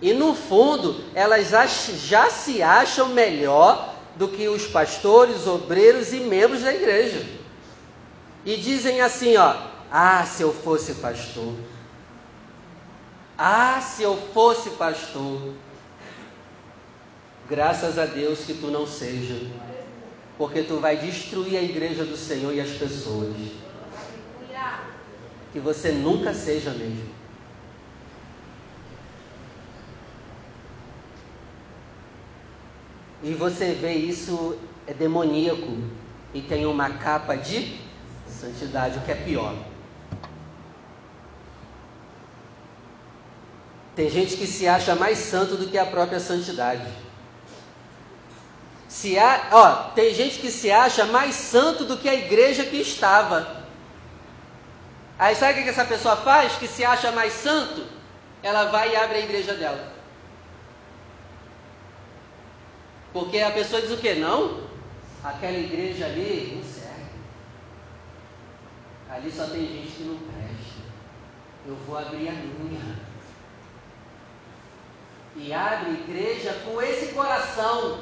E 0.01 0.13
no 0.13 0.35
fundo, 0.35 1.03
elas 1.15 1.49
já 1.49 2.29
se 2.29 2.61
acham 2.61 3.09
melhor 3.09 3.95
do 4.15 4.27
que 4.27 4.47
os 4.47 4.67
pastores, 4.67 5.47
obreiros 5.47 6.13
e 6.13 6.19
membros 6.19 6.61
da 6.61 6.73
igreja. 6.73 7.25
E 8.45 8.55
dizem 8.57 9.01
assim, 9.01 9.35
ó: 9.37 9.55
"Ah, 9.91 10.25
se 10.25 10.43
eu 10.43 10.53
fosse 10.53 10.95
pastor. 10.95 11.53
Ah, 13.37 13.81
se 13.81 14.03
eu 14.03 14.15
fosse 14.33 14.71
pastor. 14.71 15.53
Graças 17.49 17.99
a 17.99 18.05
Deus 18.05 18.39
que 18.39 18.53
tu 18.53 18.67
não 18.67 18.87
seja 18.87 19.35
porque 20.37 20.63
tu 20.63 20.79
vai 20.79 20.97
destruir 20.97 21.57
a 21.57 21.61
igreja 21.61 22.03
do 22.03 22.17
Senhor 22.17 22.53
e 22.53 22.59
as 22.59 22.71
pessoas. 22.71 23.33
Que 25.53 25.59
você 25.59 25.91
nunca 25.93 26.33
seja 26.33 26.71
mesmo. 26.71 27.15
E 33.23 33.33
você 33.33 33.73
vê 33.73 33.93
isso 33.93 34.57
é 34.85 34.93
demoníaco 34.93 35.77
e 36.33 36.41
tem 36.41 36.65
uma 36.65 36.89
capa 36.89 37.35
de 37.35 37.79
santidade, 38.27 38.99
o 38.99 39.01
que 39.01 39.11
é 39.11 39.15
pior. 39.15 39.55
Tem 43.95 44.09
gente 44.09 44.35
que 44.35 44.45
se 44.45 44.67
acha 44.67 44.93
mais 44.95 45.17
santo 45.17 45.55
do 45.55 45.67
que 45.67 45.77
a 45.77 45.85
própria 45.85 46.19
santidade. 46.19 46.85
Se 48.89 49.17
a, 49.17 49.47
ó, 49.51 49.73
tem 49.93 50.13
gente 50.13 50.39
que 50.39 50.51
se 50.51 50.69
acha 50.71 51.05
mais 51.05 51.35
santo 51.35 51.85
do 51.85 51.97
que 51.97 52.09
a 52.09 52.13
igreja 52.13 52.65
que 52.65 52.77
estava. 52.77 53.63
Aí 55.17 55.33
sabe 55.35 55.61
o 55.61 55.63
que 55.63 55.69
essa 55.69 55.85
pessoa 55.85 56.17
faz? 56.17 56.53
Que 56.57 56.67
se 56.67 56.83
acha 56.83 57.11
mais 57.11 57.31
santo, 57.31 57.85
ela 58.43 58.65
vai 58.65 58.91
e 58.91 58.95
abre 58.95 59.17
a 59.17 59.21
igreja 59.21 59.53
dela. 59.53 59.93
Porque 63.13 63.39
a 63.39 63.51
pessoa 63.51 63.81
diz 63.81 63.91
o 63.91 63.97
que? 63.97 64.15
Não, 64.15 64.61
aquela 65.23 65.57
igreja 65.57 66.05
ali 66.05 66.53
não 66.55 66.63
serve. 66.63 67.11
Ali 69.09 69.31
só 69.31 69.45
tem 69.45 69.61
gente 69.61 69.91
que 69.95 70.03
não 70.03 70.17
presta. 70.17 70.81
Eu 71.65 71.75
vou 71.87 71.97
abrir 71.97 72.27
a 72.27 72.33
minha. 72.33 73.14
E 75.35 75.53
abre 75.53 75.91
igreja 75.91 76.53
com 76.65 76.81
esse 76.81 77.13
coração. 77.13 77.99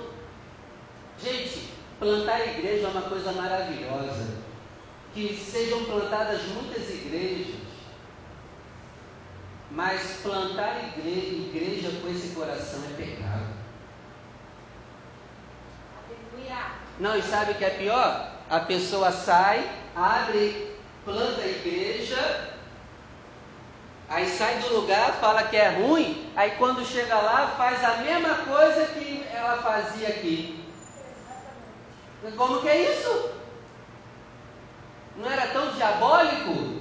Gente, 1.21 1.69
plantar 1.99 2.47
igreja 2.47 2.87
é 2.87 2.89
uma 2.89 3.01
coisa 3.03 3.31
maravilhosa. 3.31 4.43
Que 5.13 5.35
sejam 5.35 5.85
plantadas 5.85 6.41
muitas 6.47 6.89
igrejas. 6.89 7.55
Mas 9.71 10.19
plantar 10.21 10.95
igreja, 10.95 11.35
igreja 11.35 11.91
com 12.01 12.07
esse 12.09 12.35
coração 12.35 12.83
é 12.91 12.93
pecado. 12.95 13.63
Não, 16.99 17.17
e 17.17 17.21
sabe 17.23 17.53
o 17.53 17.55
que 17.55 17.65
é 17.65 17.71
pior? 17.71 18.31
A 18.49 18.59
pessoa 18.59 19.11
sai, 19.11 19.67
abre, 19.95 20.75
planta 21.03 21.41
a 21.41 21.47
igreja, 21.47 22.52
aí 24.13 24.29
sai 24.29 24.59
do 24.59 24.75
lugar, 24.75 25.13
fala 25.13 25.43
que 25.43 25.57
é 25.57 25.69
ruim, 25.69 26.31
aí 26.35 26.51
quando 26.51 26.85
chega 26.85 27.15
lá 27.15 27.47
faz 27.57 27.83
a 27.83 27.97
mesma 27.97 28.35
coisa 28.45 28.85
que 28.85 29.25
ela 29.33 29.57
fazia 29.57 30.09
aqui. 30.09 30.63
Como 32.37 32.61
que 32.61 32.69
é 32.69 32.91
isso? 32.91 33.31
Não 35.17 35.29
era 35.29 35.47
tão 35.47 35.71
diabólico? 35.71 36.79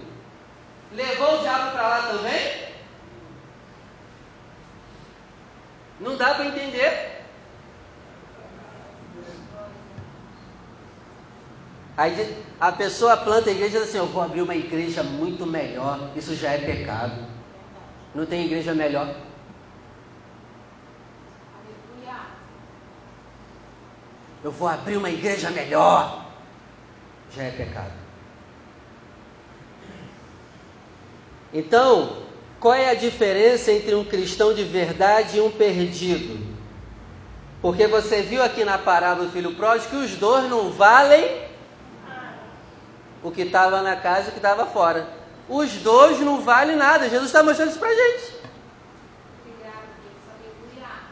Levou 0.93 1.39
o 1.39 1.43
diabo 1.43 1.73
para 1.73 1.89
lá 1.89 2.03
também? 2.03 2.69
Não 6.01 6.17
dá 6.17 6.35
para 6.35 6.47
entender. 6.47 7.12
Aí 11.97 12.37
a 12.59 12.73
pessoa 12.73 13.17
planta 13.17 13.51
a 13.51 13.53
igreja 13.53 13.77
e 13.77 13.81
diz 13.81 13.89
assim: 13.89 13.99
Eu 13.99 14.07
vou 14.07 14.23
abrir 14.23 14.43
uma 14.43 14.55
igreja 14.55 15.03
muito 15.03 15.47
melhor. 15.47 16.11
Isso 16.17 16.35
já 16.35 16.53
é 16.53 16.59
pecado. 16.59 17.27
Não 18.15 18.25
tem 18.25 18.47
igreja 18.47 18.75
melhor. 18.75 19.15
Eu 24.43 24.51
vou 24.51 24.67
abrir 24.67 24.97
uma 24.97 25.11
igreja 25.11 25.51
melhor. 25.51 26.27
Já 27.35 27.45
é 27.45 27.51
pecado. 27.51 27.93
Então, 31.55 32.23
qual 32.59 32.75
é 32.75 32.91
a 32.91 32.95
diferença 32.95 33.71
entre 33.71 33.95
um 33.95 34.05
cristão 34.05 34.55
de 34.55 34.65
verdade 34.65 35.37
e 35.37 35.41
um 35.41 35.51
perdido? 35.51 36.53
Porque 37.61 37.87
você 37.87 38.23
viu 38.23 38.43
aqui 38.43 38.65
na 38.65 38.79
parábola 38.79 39.27
do 39.27 39.33
filho 39.33 39.55
pródigo 39.55 39.91
que 39.91 39.97
os 39.97 40.17
dois 40.17 40.49
não 40.49 40.71
valem 40.71 41.42
o 43.23 43.31
que 43.31 43.43
estava 43.43 43.83
na 43.83 43.97
casa 43.97 44.27
e 44.27 44.29
o 44.29 44.33
que 44.33 44.39
estava 44.39 44.67
fora. 44.67 45.07
Os 45.49 45.73
dois 45.75 46.21
não 46.21 46.41
valem 46.41 46.77
nada. 46.77 47.09
Jesus 47.09 47.27
está 47.27 47.43
mostrando 47.43 47.71
isso 47.71 47.79
para 47.79 47.91
a 47.91 47.95
gente. 47.95 48.43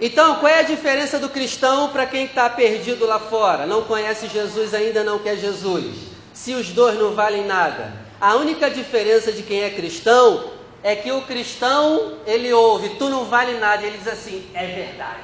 Então, 0.00 0.36
qual 0.36 0.48
é 0.48 0.60
a 0.60 0.62
diferença 0.62 1.18
do 1.18 1.28
cristão 1.28 1.90
para 1.90 2.06
quem 2.06 2.24
está 2.24 2.48
perdido 2.48 3.04
lá 3.06 3.18
fora? 3.18 3.66
Não 3.66 3.84
conhece 3.84 4.28
Jesus, 4.28 4.72
ainda 4.72 5.04
não 5.04 5.18
quer 5.18 5.36
Jesus. 5.36 6.08
Se 6.32 6.54
os 6.54 6.70
dois 6.70 6.98
não 6.98 7.14
valem 7.14 7.44
nada. 7.44 7.92
A 8.18 8.34
única 8.36 8.70
diferença 8.70 9.30
de 9.30 9.42
quem 9.42 9.62
é 9.62 9.70
cristão 9.70 10.50
é 10.82 10.96
que 10.96 11.12
o 11.12 11.22
cristão, 11.22 12.18
ele 12.26 12.50
ouve, 12.52 12.90
tu 12.90 13.10
não 13.10 13.26
vale 13.26 13.58
nada, 13.58 13.86
ele 13.86 13.98
diz 13.98 14.08
assim, 14.08 14.50
é 14.54 14.66
verdade. 14.66 15.20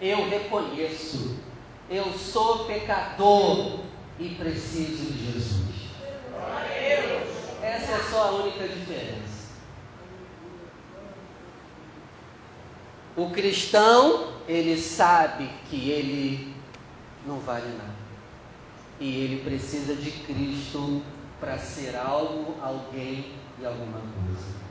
Eu 0.00 0.28
reconheço, 0.28 1.36
eu 1.88 2.12
sou 2.12 2.66
pecador, 2.66 3.80
e 4.18 4.28
preciso 4.30 5.12
de 5.12 5.32
Jesus. 5.32 5.72
Essa 7.62 7.92
é 7.92 8.02
só 8.10 8.28
a 8.28 8.30
única 8.42 8.66
diferença. 8.68 9.42
O 13.16 13.30
cristão, 13.30 14.32
ele 14.48 14.76
sabe 14.76 15.48
que 15.68 15.90
ele 15.90 16.54
não 17.26 17.38
vale 17.40 17.68
nada. 17.76 18.02
E 18.98 19.24
ele 19.24 19.42
precisa 19.42 19.94
de 19.94 20.10
Cristo 20.10 21.02
para 21.38 21.58
ser 21.58 21.96
algo, 21.96 22.56
alguém 22.62 23.32
e 23.60 23.66
alguma 23.66 23.98
coisa. 23.98 24.62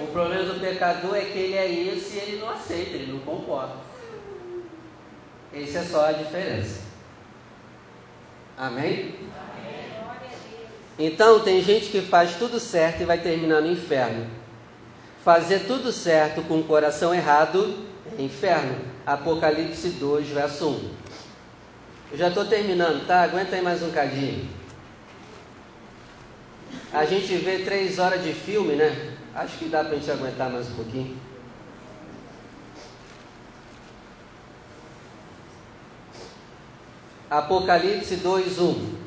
O 0.00 0.06
problema 0.08 0.52
do 0.52 0.60
pecador 0.60 1.16
é 1.16 1.24
que 1.24 1.38
ele 1.38 1.54
é 1.54 1.66
isso 1.66 2.14
e 2.14 2.18
ele 2.18 2.38
não 2.38 2.50
aceita, 2.50 2.90
ele 2.90 3.12
não 3.12 3.20
concorda. 3.20 3.76
Essa 5.52 5.78
é 5.78 5.84
só 5.84 6.06
a 6.06 6.12
diferença. 6.12 6.93
Amém? 8.56 9.14
Então, 10.98 11.40
tem 11.40 11.62
gente 11.62 11.86
que 11.86 12.00
faz 12.00 12.36
tudo 12.36 12.60
certo 12.60 13.02
e 13.02 13.04
vai 13.04 13.18
terminar 13.18 13.60
no 13.60 13.70
inferno. 13.70 14.26
Fazer 15.24 15.60
tudo 15.60 15.90
certo 15.90 16.42
com 16.42 16.60
o 16.60 16.64
coração 16.64 17.14
errado 17.14 17.84
é 18.16 18.22
inferno. 18.22 18.76
Apocalipse 19.04 19.88
2, 19.90 20.28
verso 20.28 20.68
1. 20.68 20.90
Eu 22.12 22.18
já 22.18 22.28
estou 22.28 22.44
terminando, 22.44 23.06
tá? 23.06 23.22
Aguenta 23.22 23.56
aí 23.56 23.62
mais 23.62 23.82
um 23.82 23.90
cadinho. 23.90 24.48
A 26.92 27.04
gente 27.04 27.34
vê 27.36 27.58
três 27.58 27.98
horas 27.98 28.22
de 28.22 28.32
filme, 28.32 28.76
né? 28.76 29.14
Acho 29.34 29.58
que 29.58 29.64
dá 29.64 29.82
para 29.82 29.94
a 29.94 29.96
gente 29.96 30.10
aguentar 30.10 30.48
mais 30.48 30.70
um 30.70 30.74
pouquinho. 30.74 31.16
Apocalipse 37.30 38.16
2, 38.16 38.58
1. 38.58 39.04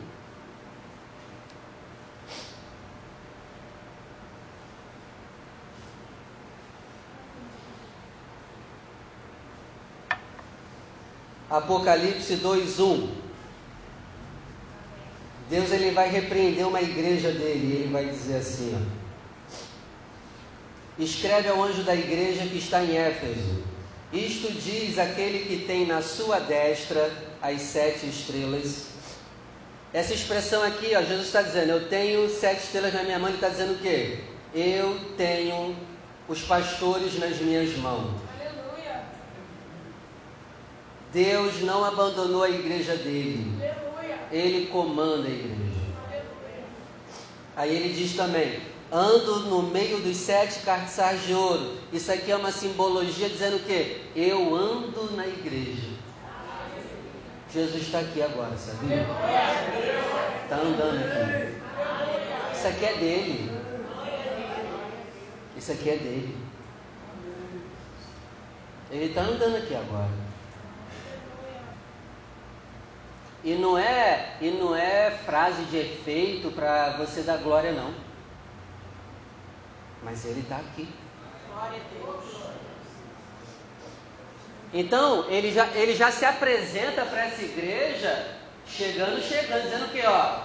Apocalipse 11.49 12.35
2, 12.35 12.79
1. 12.79 13.09
Deus 15.49 15.71
ele 15.71 15.91
vai 15.91 16.09
repreender 16.09 16.67
uma 16.67 16.81
igreja 16.81 17.31
dele, 17.31 17.77
ele 17.77 17.91
vai 17.91 18.05
dizer 18.05 18.37
assim, 18.37 18.75
ó. 18.75 19.07
Escreve 21.01 21.47
ao 21.47 21.63
anjo 21.63 21.83
da 21.83 21.95
igreja 21.95 22.45
que 22.47 22.57
está 22.57 22.83
em 22.83 22.97
Éfeso. 22.97 23.76
Isto 24.11 24.51
diz 24.53 24.97
aquele 24.97 25.45
que 25.45 25.65
tem 25.65 25.85
na 25.85 26.01
sua 26.01 26.39
destra 26.39 27.11
as 27.41 27.61
sete 27.61 28.07
estrelas. 28.07 28.87
Essa 29.93 30.13
expressão 30.13 30.63
aqui, 30.63 30.95
ó, 30.95 31.01
Jesus 31.01 31.27
está 31.27 31.41
dizendo, 31.41 31.71
eu 31.71 31.89
tenho 31.89 32.29
sete 32.29 32.63
estrelas 32.63 32.93
na 32.93 33.03
minha 33.03 33.19
mão, 33.19 33.27
ele 33.27 33.37
está 33.37 33.49
dizendo 33.49 33.73
o 33.73 33.77
quê? 33.79 34.19
Eu 34.53 34.97
tenho 35.17 35.75
os 36.27 36.41
pastores 36.41 37.19
nas 37.19 37.37
minhas 37.37 37.75
mãos. 37.77 38.11
Aleluia. 38.11 39.01
Deus 41.11 41.61
não 41.61 41.83
abandonou 41.83 42.43
a 42.43 42.49
igreja 42.49 42.95
dele. 42.95 43.45
Aleluia. 44.31 44.45
Ele 44.45 44.67
comanda 44.67 45.27
a 45.27 45.31
igreja. 45.31 45.81
Aleluia. 45.95 46.65
Aí 47.55 47.75
ele 47.75 47.93
diz 47.93 48.15
também, 48.15 48.61
ando 48.91 49.39
no 49.41 49.63
meio 49.63 49.99
dos 49.99 50.17
sete 50.17 50.59
cartiçais 50.59 51.25
de 51.25 51.33
ouro. 51.33 51.77
Isso 51.91 52.11
aqui 52.11 52.31
é 52.31 52.35
uma 52.35 52.51
simbologia 52.51 53.29
dizendo 53.29 53.57
o 53.57 53.63
quê? 53.63 54.01
Eu 54.15 54.55
ando 54.55 55.15
na 55.15 55.27
igreja. 55.27 55.89
Jesus 57.51 57.83
está 57.83 57.99
aqui 57.99 58.21
agora, 58.21 58.55
sabia? 58.57 59.05
Está 60.43 60.57
andando 60.57 60.99
aqui. 60.99 61.57
Isso 62.53 62.67
aqui 62.67 62.85
é 62.85 62.93
dele. 62.93 63.51
Isso 65.57 65.71
aqui 65.71 65.89
é 65.89 65.97
dele. 65.97 66.37
Ele 68.91 69.05
está 69.05 69.21
andando 69.21 69.57
aqui 69.57 69.75
agora. 69.75 70.27
E 73.43 73.55
não 73.55 73.77
é, 73.77 74.35
e 74.41 74.49
não 74.49 74.75
é 74.75 75.11
frase 75.25 75.63
de 75.65 75.77
efeito 75.77 76.51
para 76.51 76.97
você 76.97 77.21
dar 77.21 77.37
glória, 77.37 77.71
não. 77.71 78.06
Mas 80.03 80.25
ele 80.25 80.41
está 80.41 80.57
aqui. 80.57 80.87
Glória 81.51 81.79
a 81.79 82.05
Deus. 82.05 82.37
Então, 84.73 85.29
ele 85.29 85.51
já, 85.51 85.67
ele 85.67 85.95
já 85.95 86.11
se 86.11 86.25
apresenta 86.25 87.05
para 87.05 87.25
essa 87.25 87.41
igreja, 87.41 88.35
chegando, 88.67 89.21
chegando, 89.21 89.63
dizendo 89.63 89.91
que, 89.91 90.05
ó, 90.05 90.41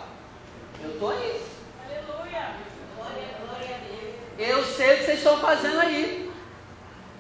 eu 0.82 0.90
estou 0.92 1.10
aí. 1.10 1.42
Aleluia. 1.84 2.54
Glória, 2.96 3.28
glória 3.44 3.76
a 3.76 3.78
Deus. 3.78 4.50
Eu 4.50 4.64
sei 4.64 4.94
o 4.94 4.98
que 4.98 5.04
vocês 5.04 5.18
estão 5.18 5.38
fazendo 5.38 5.80
aí. 5.80 6.30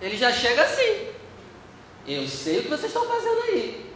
Ele 0.00 0.16
já 0.16 0.32
chega 0.32 0.62
assim. 0.62 1.08
Eu 2.06 2.26
sei 2.26 2.58
o 2.58 2.62
que 2.62 2.68
vocês 2.68 2.86
estão 2.86 3.06
fazendo 3.06 3.42
aí. 3.42 3.92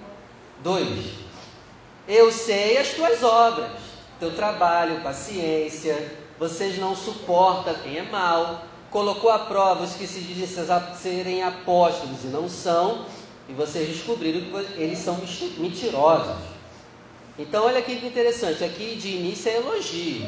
Dois. 0.63 1.27
Eu 2.09 2.31
sei 2.31 2.79
as 2.79 2.91
tuas 2.91 3.23
obras, 3.23 3.71
teu 4.21 4.35
trabalho, 4.35 5.03
paciência. 5.03 6.26
Vocês 6.39 6.79
não 6.79 6.95
suportam 6.95 7.75
quem 7.83 7.99
é 7.99 8.03
mal. 8.03 8.65
Colocou 8.91 9.31
à 9.31 9.39
prova 9.41 9.85
os 9.85 9.95
que 9.95 10.07
se 10.07 10.21
dizem 10.21 10.65
serem 10.95 11.43
apóstolos 11.43 12.25
e 12.25 12.29
não 12.29 12.49
são. 12.49 13.07
E 13.49 13.53
vocês 13.53 13.89
descobriram 13.89 14.41
que 14.41 14.81
eles 14.81 14.99
são 14.99 15.17
mentirosos. 15.59 16.37
Então, 17.39 17.65
olha 17.65 17.79
aqui 17.79 17.97
que 17.97 18.07
interessante. 18.07 18.65
Aqui 18.65 18.97
de 18.97 19.17
início 19.17 19.51
é 19.51 19.57
elogio. 19.57 20.27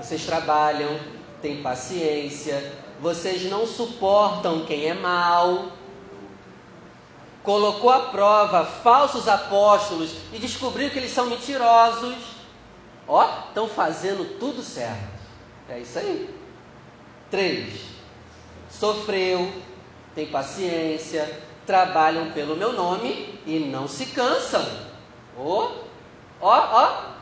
Vocês 0.00 0.24
trabalham, 0.24 0.98
têm 1.42 1.60
paciência, 1.60 2.72
vocês 3.00 3.44
não 3.50 3.66
suportam 3.66 4.64
quem 4.64 4.86
é 4.86 4.94
mal. 4.94 5.72
Colocou 7.42 7.90
à 7.90 8.00
prova 8.00 8.64
falsos 8.64 9.28
apóstolos 9.28 10.12
e 10.32 10.38
descobriu 10.38 10.90
que 10.90 10.98
eles 10.98 11.12
são 11.12 11.26
mentirosos. 11.26 12.37
Ó, 13.08 13.46
estão 13.48 13.66
fazendo 13.68 14.38
tudo 14.38 14.62
certo. 14.62 15.18
É 15.68 15.80
isso 15.80 15.98
aí. 15.98 16.34
Três. 17.30 17.86
Sofreu, 18.70 19.50
tem 20.14 20.26
paciência, 20.26 21.40
trabalham 21.66 22.32
pelo 22.32 22.54
meu 22.54 22.72
nome 22.72 23.40
e 23.46 23.58
não 23.58 23.88
se 23.88 24.06
cansam. 24.06 24.64
Ó, 25.38 25.72
ó, 26.40 26.50
ó 26.50 27.18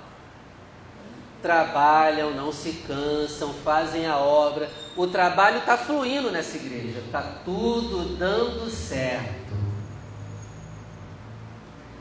trabalham, 1.47 2.32
não 2.32 2.51
se 2.51 2.72
cansam, 2.89 3.55
fazem 3.62 4.07
a 4.07 4.18
obra. 4.18 4.68
O 4.97 5.07
trabalho 5.07 5.59
está 5.59 5.76
fluindo 5.76 6.30
nessa 6.30 6.57
igreja, 6.57 6.99
está 6.99 7.22
tudo 7.45 8.16
dando 8.16 8.68
certo. 8.68 9.55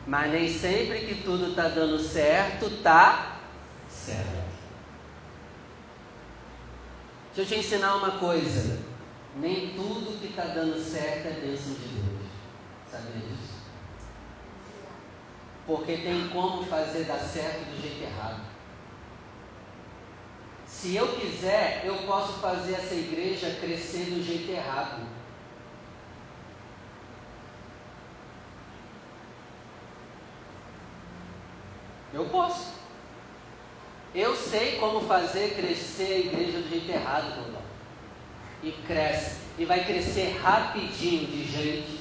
Mas 0.08 0.32
nem 0.32 0.50
sempre 0.50 1.00
que 1.02 1.24
tudo 1.24 1.50
está 1.50 1.68
dando 1.68 2.00
certo, 2.00 2.66
está 2.66 3.35
certo. 4.06 4.46
Deixa 7.34 7.42
eu 7.42 7.46
te 7.60 7.66
ensinar 7.66 7.96
uma 7.96 8.12
coisa. 8.20 8.80
Nem 9.38 9.74
tudo 9.74 10.20
que 10.20 10.28
está 10.28 10.46
dando 10.46 10.80
certo 10.80 11.28
é 11.28 11.32
bênção 11.32 11.74
de 11.74 11.88
Deus. 11.88 12.30
Sabia 12.90 13.20
disso? 13.20 13.56
Porque 15.66 15.98
tem 15.98 16.30
como 16.30 16.64
fazer 16.66 17.06
dar 17.06 17.20
certo 17.20 17.66
do 17.66 17.82
jeito 17.82 18.04
errado. 18.04 18.42
Se 20.68 20.96
eu 20.96 21.08
quiser, 21.16 21.82
eu 21.84 21.96
posso 22.06 22.34
fazer 22.34 22.74
essa 22.74 22.94
igreja 22.94 23.58
crescer 23.60 24.06
do 24.06 24.24
jeito 24.24 24.52
errado. 24.52 25.06
Eu 32.14 32.26
posso. 32.30 32.75
Sei 34.56 34.78
como 34.78 35.02
fazer 35.02 35.54
crescer 35.54 36.14
a 36.14 36.20
igreja 36.20 36.60
do 36.60 36.70
jeito 36.70 36.90
errado, 36.90 37.36
Dodó. 37.36 37.60
E 38.64 38.72
cresce. 38.88 39.36
E 39.58 39.66
vai 39.66 39.84
crescer 39.84 40.40
rapidinho 40.42 41.28
de 41.28 41.44
gente. 41.44 42.00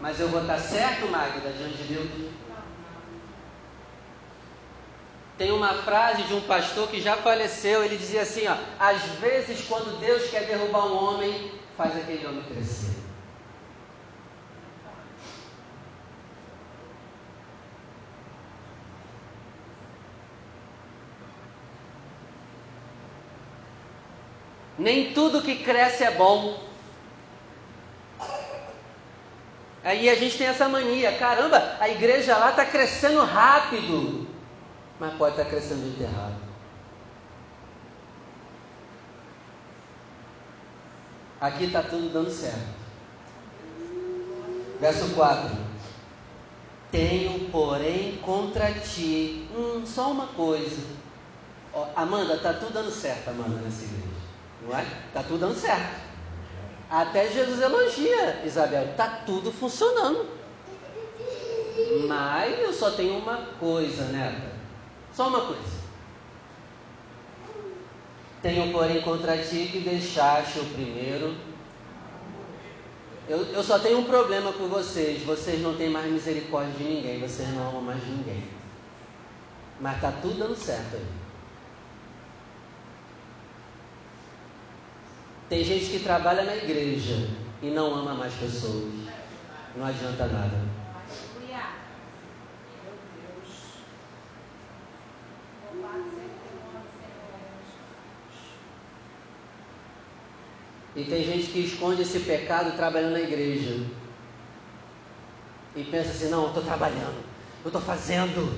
Mas 0.00 0.20
eu 0.20 0.28
vou 0.28 0.42
estar 0.42 0.60
certo, 0.60 1.08
Magda, 1.08 1.50
diante 1.50 1.76
de 1.78 1.94
Deus? 1.94 2.08
Tem 5.36 5.50
uma 5.50 5.74
frase 5.82 6.22
de 6.22 6.34
um 6.34 6.40
pastor 6.42 6.88
que 6.88 7.00
já 7.00 7.16
faleceu, 7.16 7.82
ele 7.82 7.96
dizia 7.96 8.22
assim, 8.22 8.46
ó, 8.46 8.56
às 8.78 9.02
vezes 9.18 9.66
quando 9.66 9.98
Deus 9.98 10.30
quer 10.30 10.46
derrubar 10.46 10.86
um 10.86 10.96
homem, 10.96 11.50
faz 11.76 11.96
aquele 11.96 12.24
homem 12.28 12.44
crescer. 12.44 13.07
Nem 24.78 25.12
tudo 25.12 25.42
que 25.42 25.56
cresce 25.56 26.04
é 26.04 26.10
bom. 26.12 26.62
Aí 29.82 30.08
a 30.08 30.14
gente 30.14 30.38
tem 30.38 30.46
essa 30.46 30.68
mania, 30.68 31.16
caramba, 31.18 31.76
a 31.80 31.88
igreja 31.88 32.36
lá 32.36 32.50
está 32.50 32.64
crescendo 32.64 33.24
rápido 33.24 34.28
mas 34.98 35.14
pode 35.14 35.36
estar 35.36 35.48
crescendo 35.48 35.96
de 35.96 36.02
errado. 36.02 36.34
Aqui 41.40 41.64
está 41.64 41.82
tudo 41.82 42.12
dando 42.12 42.30
certo. 42.30 42.78
Verso 44.80 45.14
4. 45.14 45.56
Tenho, 46.90 47.48
porém, 47.50 48.16
contra 48.18 48.72
ti 48.72 49.48
hum, 49.54 49.86
só 49.86 50.10
uma 50.10 50.28
coisa. 50.28 50.82
Oh, 51.72 51.86
Amanda, 51.94 52.34
está 52.34 52.54
tudo 52.54 52.72
dando 52.72 52.90
certo, 52.90 53.28
Amanda, 53.28 53.60
nessa 53.60 53.84
igreja. 53.84 54.07
Não 54.62 54.78
é? 54.78 54.84
Está 55.06 55.22
tudo 55.22 55.38
dando 55.38 55.54
certo. 55.54 56.00
Até 56.90 57.28
Jesus 57.30 57.60
elogia, 57.60 58.42
Isabel. 58.44 58.84
Está 58.90 59.06
tudo 59.26 59.52
funcionando. 59.52 60.26
Mas 62.06 62.58
eu 62.58 62.72
só 62.72 62.90
tenho 62.90 63.18
uma 63.18 63.36
coisa, 63.60 64.04
neta. 64.04 64.52
Só 65.12 65.28
uma 65.28 65.42
coisa. 65.42 65.78
Tenho, 68.42 68.72
porém, 68.72 69.02
contra 69.02 69.36
ti 69.36 69.68
que 69.70 69.80
deixaste 69.80 70.60
o 70.60 70.64
primeiro. 70.64 71.34
Eu, 73.28 73.38
eu 73.52 73.62
só 73.62 73.78
tenho 73.78 73.98
um 73.98 74.04
problema 74.04 74.52
com 74.52 74.68
vocês. 74.68 75.22
Vocês 75.24 75.60
não 75.60 75.76
têm 75.76 75.90
mais 75.90 76.10
misericórdia 76.10 76.72
de 76.72 76.84
ninguém. 76.84 77.20
Vocês 77.20 77.48
não 77.50 77.68
amam 77.68 77.82
mais 77.82 78.02
ninguém. 78.06 78.42
Mas 79.80 79.96
está 79.96 80.10
tudo 80.10 80.38
dando 80.38 80.56
certo 80.56 80.96
aí. 80.96 81.06
Tem 85.48 85.64
gente 85.64 85.86
que 85.86 86.00
trabalha 86.00 86.42
na 86.44 86.56
igreja 86.56 87.30
e 87.62 87.70
não 87.70 87.94
ama 87.94 88.14
mais 88.14 88.34
pessoas. 88.34 88.92
Não 89.74 89.86
adianta 89.86 90.26
nada. 90.26 90.78
E 100.94 101.04
tem 101.04 101.24
gente 101.24 101.46
que 101.52 101.60
esconde 101.60 102.02
esse 102.02 102.20
pecado 102.20 102.76
trabalhando 102.76 103.12
na 103.12 103.20
igreja. 103.20 103.86
E 105.76 105.84
pensa 105.84 106.10
assim: 106.10 106.28
não, 106.28 106.42
eu 106.42 106.48
estou 106.48 106.62
trabalhando, 106.64 107.24
eu 107.64 107.68
estou 107.68 107.80
fazendo. 107.80 108.52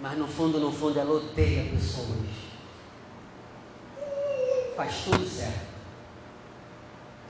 Mas 0.00 0.18
no 0.18 0.26
fundo, 0.26 0.58
no 0.58 0.72
fundo, 0.72 0.98
ela 0.98 1.12
odeia 1.12 1.70
pessoas. 1.70 2.41
Faz 4.76 5.04
tudo 5.04 5.26
certo. 5.26 5.66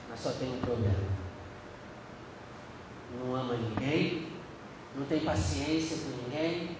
Mas 0.09 0.19
só 0.19 0.31
tem 0.31 0.49
um 0.49 0.59
problema. 0.59 1.13
Não 3.19 3.35
ama 3.35 3.55
ninguém, 3.55 4.27
não 4.95 5.05
tem 5.05 5.19
paciência 5.19 5.97
com 5.97 6.23
ninguém, 6.23 6.77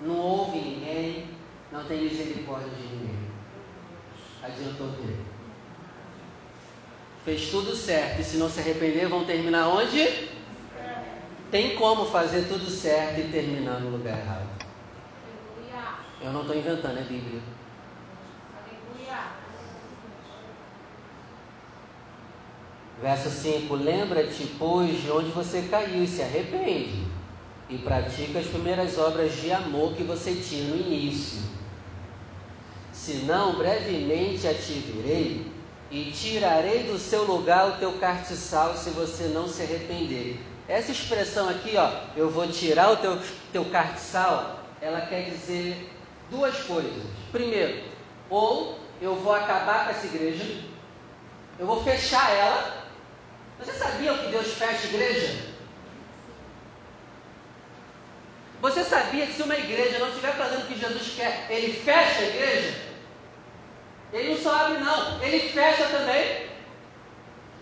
não 0.00 0.16
ouve 0.16 0.58
ninguém, 0.58 1.28
não 1.70 1.84
tem 1.84 2.02
misericórdia 2.02 2.70
de 2.70 2.82
ninguém. 2.82 3.30
Adiantou 4.42 4.88
quê? 4.92 5.16
Fez 7.24 7.50
tudo 7.50 7.74
certo, 7.74 8.20
e 8.20 8.24
se 8.24 8.36
não 8.36 8.48
se 8.48 8.60
arrepender, 8.60 9.08
vão 9.08 9.24
terminar 9.24 9.68
onde? 9.68 10.28
Tem 11.50 11.76
como 11.76 12.06
fazer 12.06 12.46
tudo 12.48 12.70
certo 12.70 13.20
e 13.20 13.30
terminar 13.30 13.80
no 13.80 13.90
lugar 13.90 14.18
errado. 14.18 14.48
Eu 16.20 16.32
não 16.32 16.42
estou 16.42 16.56
inventando, 16.56 16.98
é 16.98 17.02
Bíblia. 17.02 17.40
Verso 23.00 23.30
5: 23.30 23.74
Lembra-te, 23.74 24.46
pois, 24.58 25.02
de 25.02 25.10
onde 25.10 25.30
você 25.30 25.62
caiu 25.70 26.02
e 26.02 26.06
se 26.06 26.22
arrepende, 26.22 27.04
e 27.68 27.76
pratica 27.78 28.38
as 28.38 28.46
primeiras 28.46 28.96
obras 28.98 29.34
de 29.40 29.52
amor 29.52 29.94
que 29.94 30.02
você 30.02 30.34
tinha 30.34 30.64
no 30.64 30.76
início. 30.76 31.42
Senão, 32.92 33.56
brevemente 33.56 34.48
a 34.48 34.54
e 35.90 36.10
tirarei 36.10 36.84
do 36.84 36.98
seu 36.98 37.24
lugar 37.24 37.68
o 37.68 37.72
teu 37.78 37.92
cartiçal 37.98 38.76
se 38.76 38.90
você 38.90 39.24
não 39.24 39.46
se 39.46 39.62
arrepender. 39.62 40.40
Essa 40.68 40.90
expressão 40.90 41.48
aqui, 41.48 41.76
ó, 41.76 41.92
eu 42.16 42.28
vou 42.28 42.48
tirar 42.48 42.90
o 42.90 42.96
teu, 42.96 43.20
teu 43.52 43.64
cartiçal, 43.66 44.64
ela 44.80 45.02
quer 45.02 45.30
dizer 45.30 45.90
duas 46.30 46.56
coisas. 46.62 47.04
Primeiro, 47.30 47.84
ou 48.28 48.78
eu 49.00 49.14
vou 49.16 49.32
acabar 49.32 49.84
com 49.84 49.90
essa 49.90 50.06
igreja, 50.06 50.44
eu 51.58 51.66
vou 51.66 51.84
fechar 51.84 52.30
ela. 52.34 52.85
Você 53.58 53.72
sabia 53.72 54.14
que 54.14 54.30
Deus 54.30 54.52
fecha 54.54 54.86
igreja? 54.86 55.46
Você 58.60 58.84
sabia 58.84 59.26
que 59.26 59.32
se 59.32 59.42
uma 59.42 59.54
igreja 59.54 59.98
não 59.98 60.08
estiver 60.08 60.32
fazendo 60.34 60.64
o 60.64 60.66
que 60.66 60.78
Jesus 60.78 61.14
quer, 61.16 61.46
ele 61.50 61.72
fecha 61.72 62.20
a 62.20 62.26
igreja? 62.26 62.74
Ele 64.12 64.34
não 64.34 64.38
só 64.38 64.54
abre, 64.54 64.78
não, 64.78 65.22
ele 65.22 65.50
fecha 65.50 65.84
também. 65.86 66.48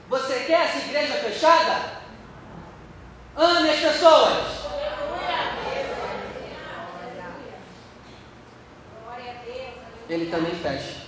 Você 0.08 0.44
quer 0.44 0.64
essa 0.66 0.78
igreja 0.78 1.14
fechada? 1.14 1.94
Ame 3.36 3.70
as 3.70 3.80
pessoas. 3.80 4.64
Ele 10.08 10.30
também 10.30 10.54
fecha. 10.56 11.03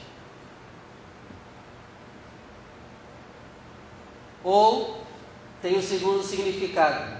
Ou 4.46 5.04
tem 5.60 5.74
o 5.74 5.78
um 5.78 5.82
segundo 5.82 6.22
significado. 6.22 7.16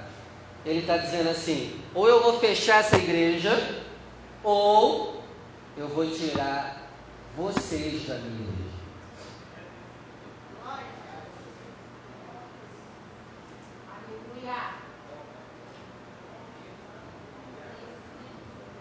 Ele 0.64 0.78
está 0.78 0.96
dizendo 0.96 1.28
assim: 1.28 1.76
ou 1.92 2.08
eu 2.08 2.22
vou 2.22 2.38
fechar 2.38 2.78
essa 2.78 2.96
igreja, 2.96 3.82
ou 4.44 5.20
eu 5.76 5.88
vou 5.88 6.08
tirar 6.08 6.88
vocês 7.36 8.06
da 8.06 8.14
minha 8.14 8.48
igreja. 8.48 8.66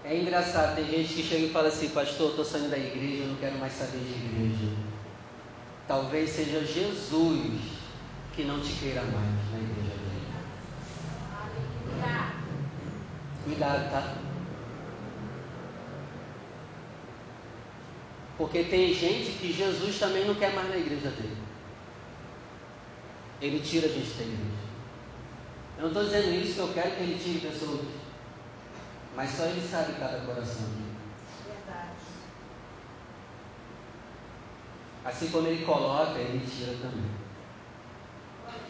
É 0.03 0.15
engraçado, 0.15 0.75
tem 0.75 0.85
gente 0.85 1.15
que 1.15 1.23
chega 1.23 1.47
e 1.47 1.49
fala 1.49 1.69
assim, 1.69 1.89
pastor, 1.89 2.29
estou 2.29 2.45
saindo 2.45 2.69
da 2.69 2.77
igreja, 2.77 3.23
eu 3.23 3.27
não 3.29 3.35
quero 3.37 3.57
mais 3.57 3.73
saber 3.73 3.97
de 3.97 4.13
igreja. 4.13 4.71
Talvez 5.87 6.29
seja 6.29 6.63
Jesus 6.63 7.84
que 8.35 8.43
não 8.43 8.59
te 8.59 8.73
queira 8.73 9.01
mais 9.01 9.51
na 9.51 9.57
igreja 9.59 9.95
dele. 9.95 10.27
Cuidado, 13.45 13.91
tá? 13.91 14.17
Porque 18.37 18.63
tem 18.65 18.93
gente 18.93 19.37
que 19.39 19.53
Jesus 19.53 19.97
também 19.97 20.25
não 20.25 20.35
quer 20.35 20.53
mais 20.53 20.69
na 20.69 20.77
igreja 20.77 21.09
dele. 21.11 21.37
Ele 23.41 23.59
tira 23.61 23.87
a 23.87 23.89
gente 23.89 24.13
da 24.17 24.23
igreja. 24.23 24.65
Eu 25.77 25.81
não 25.83 25.87
estou 25.87 26.03
dizendo 26.03 26.35
isso 26.35 26.53
que 26.55 26.59
eu 26.59 26.73
quero 26.73 26.95
que 26.95 27.03
ele 27.03 27.19
tire 27.21 27.39
pessoas. 27.39 28.05
Mas 29.15 29.31
só 29.31 29.45
Ele 29.45 29.65
sabe 29.65 29.93
cada 29.93 30.19
coração. 30.25 30.67
Verdade. 31.45 31.89
Assim 35.05 35.29
como 35.29 35.47
Ele 35.47 35.65
coloca, 35.65 36.19
Ele 36.19 36.45
tira 36.45 36.73
também. 36.81 37.24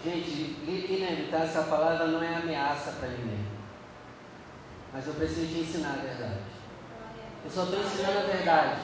Gente, 0.05 0.55
lembre, 0.99 1.29
tá? 1.31 1.39
Essa 1.39 1.63
palavra 1.63 2.05
não 2.05 2.21
é 2.21 2.35
ameaça 2.35 2.91
para 2.91 3.09
ninguém. 3.09 3.43
Mas 4.93 5.07
eu 5.07 5.15
preciso 5.15 5.47
te 5.47 5.61
ensinar 5.61 5.93
a 5.93 6.05
verdade. 6.05 6.41
Eu 7.43 7.49
só 7.49 7.63
estou 7.63 7.79
ensinando 7.79 8.19
a 8.19 8.21
verdade. 8.21 8.81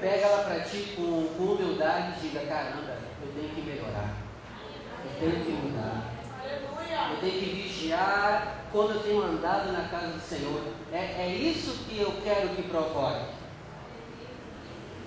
Pega 0.00 0.26
ela 0.26 0.44
para 0.44 0.60
ti 0.60 0.94
com, 0.94 1.34
com 1.36 1.42
humildade 1.42 2.14
e 2.18 2.28
diga, 2.28 2.46
caramba, 2.46 2.96
eu 3.20 3.32
tenho 3.34 3.48
que 3.48 3.60
melhorar. 3.60 4.14
Eu 5.04 5.18
tenho 5.18 5.44
que 5.44 5.50
mudar. 5.50 6.14
Eu 7.10 7.16
tenho 7.16 7.32
que 7.32 7.50
vigiar 7.50 8.66
quando 8.70 8.94
eu 8.94 9.02
tenho 9.02 9.22
andado 9.24 9.72
na 9.72 9.88
casa 9.88 10.12
do 10.12 10.20
Senhor. 10.20 10.62
É, 10.92 11.26
é 11.26 11.28
isso 11.28 11.84
que 11.88 11.98
eu 11.98 12.12
quero 12.22 12.50
que 12.50 12.62
provoque. 12.62 13.34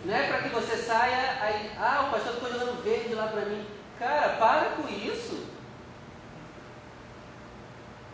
Não 0.04 0.14
é 0.14 0.28
para 0.28 0.42
que 0.42 0.50
você 0.50 0.76
saia, 0.76 1.38
aí, 1.40 1.72
ah, 1.80 2.08
o 2.08 2.12
pastor 2.12 2.34
ficou 2.34 2.52
jogando 2.52 2.84
verde 2.84 3.14
lá 3.14 3.28
para 3.28 3.46
mim. 3.46 3.66
Cara, 4.00 4.30
para 4.38 4.70
com 4.72 4.88
isso. 4.90 5.46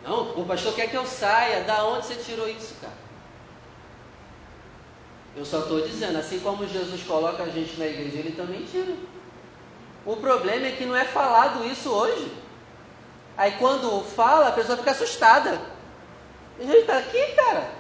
Não, 0.04 0.40
o 0.40 0.46
pastor 0.46 0.74
quer 0.74 0.90
que 0.90 0.96
eu 0.96 1.06
saia. 1.06 1.64
Da 1.64 1.86
onde 1.86 2.06
você 2.06 2.16
tirou 2.16 2.48
isso, 2.50 2.76
cara? 2.82 2.94
Eu 5.36 5.46
só 5.46 5.60
estou 5.60 5.82
dizendo, 5.82 6.18
assim 6.18 6.40
como 6.40 6.68
Jesus 6.68 7.04
coloca 7.04 7.44
a 7.44 7.50
gente 7.50 7.80
na 7.80 7.86
igreja, 7.86 8.18
ele 8.18 8.32
também 8.36 8.66
tira. 8.66 8.94
O 10.06 10.16
problema 10.18 10.68
é 10.68 10.72
que 10.72 10.86
não 10.86 10.96
é 10.96 11.06
falado 11.06 11.66
isso 11.66 11.90
hoje. 11.90 12.32
Aí 13.38 13.54
quando 13.54 14.04
fala, 14.04 14.50
a 14.50 14.52
pessoa 14.52 14.78
fica 14.78 14.92
assustada. 14.92 15.62
E 16.60 16.66
gente 16.66 16.80
está 16.80 16.98
aqui, 16.98 17.36
cara. 17.36 17.72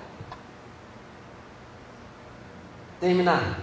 Terminar. 2.99 3.59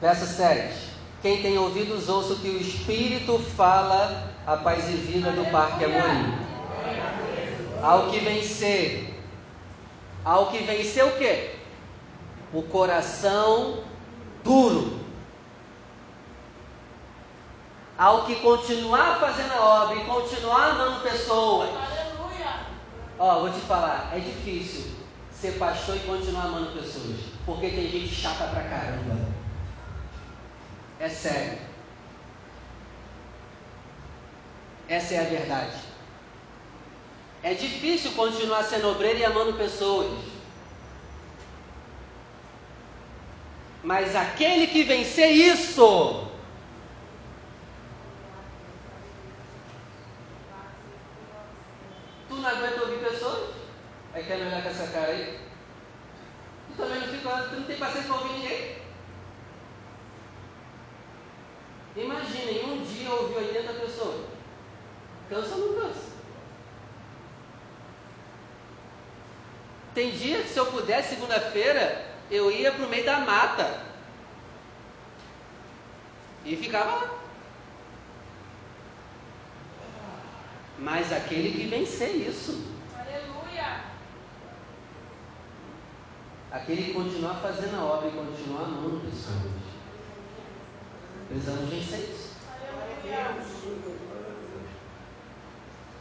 Verso 0.00 0.26
7. 0.26 0.95
Quem 1.26 1.42
tem 1.42 1.58
ouvidos, 1.58 2.08
ouça 2.08 2.34
o 2.34 2.38
que 2.38 2.48
o 2.48 2.60
Espírito 2.60 3.36
fala 3.56 4.32
a 4.46 4.56
paz 4.58 4.88
e 4.88 4.92
vida 4.92 5.32
do 5.32 5.44
Parque 5.50 5.84
Amorim. 5.84 6.32
Ao 7.82 8.12
que 8.12 8.20
vencer. 8.20 9.12
Ao 10.24 10.52
que 10.52 10.58
vencer 10.58 11.04
o 11.04 11.18
quê? 11.18 11.56
O 12.52 12.62
coração 12.62 13.82
duro 14.44 15.00
ao 17.98 18.24
que 18.26 18.36
continuar 18.36 19.18
fazendo 19.18 19.50
a 19.50 19.82
obra 19.82 19.96
e 19.96 20.04
continuar 20.04 20.70
amando 20.70 21.00
pessoas. 21.00 21.70
Ó, 23.18 23.40
vou 23.40 23.50
te 23.50 23.58
falar, 23.62 24.12
é 24.14 24.20
difícil 24.20 24.92
ser 25.32 25.58
pastor 25.58 25.96
e 25.96 26.00
continuar 26.06 26.44
amando 26.44 26.70
pessoas, 26.70 27.18
porque 27.44 27.70
tem 27.70 27.90
gente 27.90 28.14
chata 28.14 28.44
pra 28.44 28.62
caramba. 28.62 29.35
É 30.98 31.08
sério. 31.08 31.58
Essa 34.88 35.14
é 35.14 35.20
a 35.20 35.24
verdade. 35.24 35.76
É 37.42 37.54
difícil 37.54 38.12
continuar 38.12 38.62
sendo 38.64 38.88
obreiro 38.90 39.18
e 39.18 39.24
amando 39.24 39.54
pessoas. 39.54 40.10
Mas 43.82 44.16
aquele 44.16 44.66
que 44.66 44.82
vencer 44.82 45.30
isso, 45.30 46.26
Tu 52.28 52.34
não 52.34 52.48
aguenta 52.48 52.82
ouvir 52.82 52.98
pessoas? 52.98 53.54
Aí 54.12 54.24
quer 54.24 54.38
me 54.38 54.46
olhar 54.46 54.62
com 54.62 54.68
essa 54.68 54.86
cara 54.88 55.12
aí? 55.12 55.38
Tu 56.68 56.76
também 56.76 57.00
não 57.00 57.08
fica, 57.08 57.42
tu 57.48 57.56
não 57.56 57.62
tem 57.62 57.76
paciência 57.76 58.12
para 58.12 58.22
ouvir 58.22 58.32
ninguém? 58.34 58.85
Imaginem, 61.96 62.64
um 62.64 62.84
dia 62.84 63.10
ouvir 63.10 63.36
80 63.36 63.72
pessoas. 63.74 64.26
Cansa 65.30 65.54
ou 65.54 65.68
não 65.72 65.82
cansa? 65.82 66.16
Tem 69.94 70.10
dia 70.10 70.42
que 70.42 70.48
se 70.48 70.58
eu 70.58 70.66
pudesse, 70.66 71.14
segunda-feira, 71.14 72.04
eu 72.30 72.50
ia 72.50 72.70
para 72.70 72.84
o 72.84 72.88
meio 72.88 73.04
da 73.04 73.20
mata. 73.20 73.82
E 76.44 76.54
ficava 76.56 76.96
lá. 76.96 77.26
mas 80.78 81.12
aquele 81.12 81.52
que 81.52 81.66
vencer 81.66 82.14
isso. 82.28 82.64
Aleluia! 82.94 83.84
Aquele 86.50 86.84
que 86.84 86.94
continuar 86.94 87.34
fazendo 87.36 87.76
a 87.76 87.84
obra 87.84 88.08
e 88.08 88.12
continuar 88.12 88.64
amando 88.64 89.00
pessoas. 89.00 89.65
Precisamos 91.28 91.68
vencer 91.68 91.98
isso. 91.98 92.36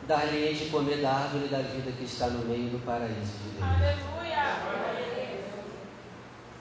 Dar-lhe 0.08 0.54
de 0.54 0.70
comer 0.70 1.02
da 1.02 1.12
árvore 1.12 1.48
da 1.48 1.60
vida 1.60 1.92
que 1.92 2.04
está 2.04 2.28
no 2.28 2.46
meio 2.46 2.70
do 2.70 2.86
paraíso 2.86 3.34
de 3.44 3.50
Deus. 3.50 3.64
Aleluia! 3.64 4.36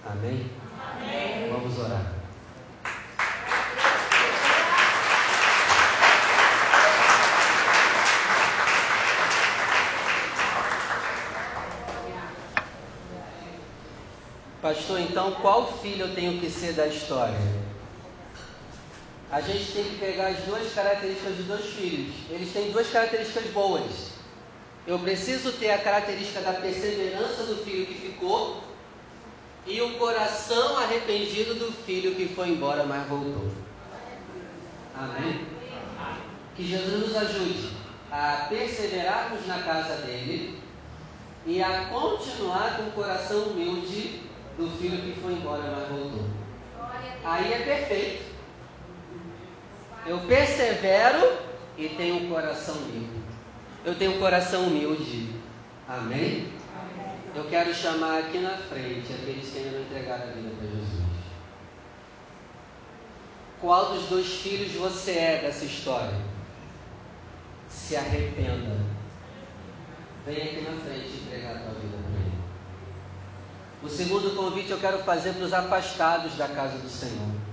Amém? 0.06 0.50
Amém. 0.80 1.50
Vamos 1.50 1.78
orar. 1.78 2.12
Pastor, 14.62 15.00
então 15.00 15.32
qual 15.42 15.70
filho 15.80 16.06
eu 16.06 16.14
tenho 16.14 16.40
que 16.40 16.48
ser 16.48 16.72
da 16.72 16.86
história? 16.86 17.63
A 19.34 19.40
gente 19.40 19.72
tem 19.72 19.82
que 19.82 19.96
pegar 19.98 20.28
as 20.28 20.38
duas 20.44 20.72
características 20.72 21.34
dos 21.34 21.46
dois 21.46 21.64
filhos. 21.74 22.14
Eles 22.30 22.52
têm 22.52 22.70
duas 22.70 22.88
características 22.88 23.50
boas. 23.50 24.12
Eu 24.86 24.96
preciso 25.00 25.50
ter 25.54 25.72
a 25.72 25.78
característica 25.78 26.40
da 26.40 26.52
perseverança 26.52 27.42
do 27.42 27.56
filho 27.64 27.84
que 27.84 27.94
ficou 27.94 28.62
e 29.66 29.80
o 29.82 29.98
coração 29.98 30.78
arrependido 30.78 31.56
do 31.56 31.72
filho 31.84 32.14
que 32.14 32.28
foi 32.28 32.50
embora, 32.50 32.84
mas 32.84 33.08
voltou. 33.08 33.50
Amém? 34.96 35.48
Que 36.54 36.64
Jesus 36.64 37.08
nos 37.08 37.16
ajude 37.16 37.70
a 38.12 38.46
perseverarmos 38.48 39.44
na 39.48 39.64
casa 39.64 39.96
dele 40.02 40.60
e 41.44 41.60
a 41.60 41.86
continuar 41.86 42.76
com 42.76 42.84
o 42.84 42.92
coração 42.92 43.46
humilde 43.46 44.22
do 44.56 44.70
filho 44.78 45.02
que 45.02 45.20
foi 45.20 45.32
embora, 45.32 45.64
mas 45.72 45.88
voltou. 45.88 46.24
Aí 47.24 47.52
é 47.52 47.58
perfeito. 47.64 48.33
Eu 50.06 50.20
persevero 50.20 51.38
e 51.78 51.88
tenho 51.88 52.16
um 52.16 52.28
coração 52.28 52.74
limpo. 52.92 53.22
Eu 53.84 53.94
tenho 53.94 54.16
um 54.16 54.18
coração 54.18 54.64
humilde. 54.64 55.30
Amém? 55.88 56.52
Eu 57.34 57.44
quero 57.44 57.74
chamar 57.74 58.18
aqui 58.18 58.38
na 58.38 58.56
frente 58.56 59.12
aqueles 59.12 59.50
que 59.50 59.58
ainda 59.58 59.70
não 59.72 59.80
entregaram 59.82 60.24
a 60.24 60.32
vida 60.32 60.50
para 60.56 60.68
Jesus. 60.68 61.04
Qual 63.60 63.94
dos 63.94 64.04
dois 64.04 64.26
filhos 64.26 64.72
você 64.72 65.12
é 65.12 65.38
dessa 65.40 65.64
história? 65.64 66.20
Se 67.68 67.96
arrependa. 67.96 68.76
Vem 70.26 70.36
aqui 70.36 70.60
na 70.60 70.80
frente 70.80 71.16
entregar 71.16 71.56
a 71.56 71.58
tua 71.60 71.74
vida 71.80 71.96
para 71.96 72.20
Ele. 72.20 72.32
O 73.82 73.88
segundo 73.88 74.36
convite 74.36 74.70
eu 74.70 74.78
quero 74.78 74.98
fazer 74.98 75.32
para 75.32 75.44
os 75.44 75.52
afastados 75.52 76.34
da 76.36 76.48
casa 76.48 76.78
do 76.78 76.88
Senhor. 76.88 77.43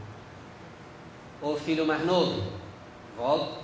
Ou 1.42 1.58
filho 1.58 1.86
mais 1.86 2.06
novo, 2.06 2.44
volta. 3.18 3.62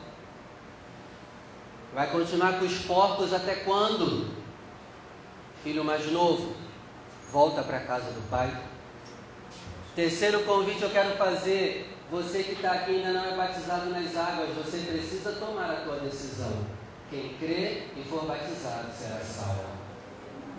Vai 1.93 2.09
continuar 2.11 2.59
com 2.59 2.65
os 2.65 2.79
porcos 2.79 3.33
até 3.33 3.55
quando? 3.55 4.35
Filho 5.63 5.83
mais 5.83 6.11
novo, 6.11 6.55
volta 7.31 7.61
para 7.63 7.77
a 7.77 7.85
casa 7.85 8.11
do 8.11 8.29
pai. 8.29 8.55
Terceiro 9.95 10.43
convite 10.43 10.81
eu 10.81 10.89
quero 10.89 11.15
fazer. 11.17 11.93
Você 12.09 12.41
que 12.43 12.53
está 12.53 12.71
aqui 12.71 12.91
ainda 12.95 13.11
não 13.11 13.25
é 13.25 13.35
batizado 13.35 13.89
nas 13.89 14.15
águas, 14.15 14.49
você 14.55 14.77
precisa 14.77 15.33
tomar 15.33 15.69
a 15.69 15.81
tua 15.81 15.97
decisão. 15.97 16.53
Quem 17.09 17.35
crê 17.39 17.83
e 17.97 18.03
for 18.09 18.25
batizado 18.25 18.91
será 18.97 19.19
salvo. 19.19 19.65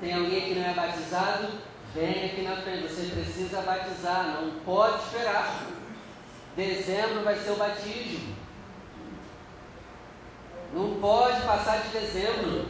Tem 0.00 0.14
alguém 0.14 0.42
que 0.42 0.54
não 0.54 0.68
é 0.68 0.74
batizado? 0.74 1.48
Vem 1.94 2.26
aqui 2.26 2.42
na 2.42 2.56
frente, 2.56 2.88
você 2.88 3.06
precisa 3.06 3.62
batizar, 3.62 4.40
não 4.40 4.60
pode 4.60 5.02
esperar. 5.04 5.66
Dezembro 6.59 7.22
vai 7.22 7.36
ser 7.36 7.52
o 7.52 7.56
batismo. 7.56 8.34
Não 10.72 10.98
pode 11.00 11.40
passar 11.42 11.82
de 11.82 11.88
dezembro. 11.90 12.66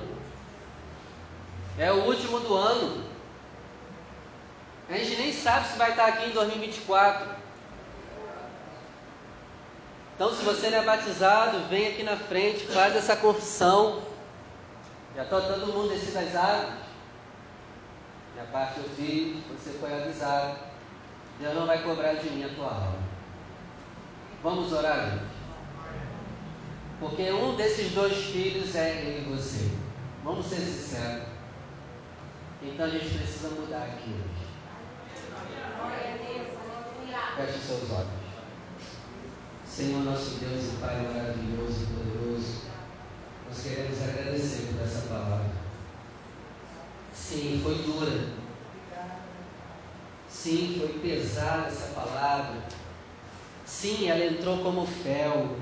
É 1.78 1.90
o 1.90 2.04
último 2.04 2.38
do 2.40 2.54
ano. 2.54 3.02
A 4.90 4.92
gente 4.92 5.16
nem 5.16 5.32
sabe 5.32 5.68
se 5.68 5.78
vai 5.78 5.92
estar 5.92 6.04
aqui 6.04 6.28
em 6.28 6.32
2024. 6.32 7.30
Então, 10.14 10.34
se 10.34 10.44
você 10.44 10.68
não 10.68 10.78
é 10.80 10.84
batizado, 10.84 11.66
vem 11.70 11.88
aqui 11.88 12.02
na 12.02 12.18
frente, 12.18 12.66
faz 12.66 12.94
essa 12.94 13.16
confissão. 13.16 14.02
Já 15.16 15.22
está 15.22 15.40
todo 15.40 15.72
mundo 15.72 15.88
descido 15.88 16.12
das 16.12 16.36
águas. 16.36 16.74
Minha 18.34 18.44
parte 18.52 18.80
eu 18.80 18.88
fiz, 18.90 19.42
você 19.46 19.78
foi 19.78 19.94
avisado. 19.94 20.58
Deus 21.40 21.54
não 21.54 21.66
vai 21.66 21.82
cobrar 21.82 22.12
de 22.12 22.28
mim 22.28 22.44
a 22.44 22.54
tua 22.54 22.66
alma. 22.66 23.07
Vamos 24.42 24.72
orar? 24.72 25.18
Porque 27.00 27.30
um 27.32 27.56
desses 27.56 27.92
dois 27.92 28.16
filhos 28.16 28.74
é 28.74 29.02
eu 29.02 29.22
e 29.22 29.36
você. 29.36 29.70
Vamos 30.22 30.46
ser 30.46 30.56
sinceros. 30.56 31.28
Então 32.62 32.86
a 32.86 32.88
gente 32.88 33.18
precisa 33.18 33.50
mudar 33.50 33.84
aqui 33.84 34.10
hoje. 34.10 34.48
Feche 37.36 37.58
seus 37.58 37.90
olhos. 37.90 38.18
Senhor 39.66 40.02
nosso 40.02 40.40
Deus 40.40 40.72
e 40.72 40.76
Pai 40.80 41.02
maravilhoso 41.02 41.84
e 41.84 41.86
poderoso, 41.86 42.62
nós 43.48 43.62
queremos 43.62 44.02
agradecer 44.02 44.72
por 44.72 44.82
essa 44.82 45.06
palavra. 45.08 45.52
Sim, 47.14 47.60
foi 47.62 47.76
dura. 47.76 48.38
Sim, 50.28 50.76
foi 50.80 50.98
pesada 50.98 51.68
essa 51.68 51.94
palavra. 51.94 52.56
Sim, 53.68 54.08
ela 54.08 54.24
entrou 54.24 54.58
como 54.58 54.86
fel. 54.86 55.56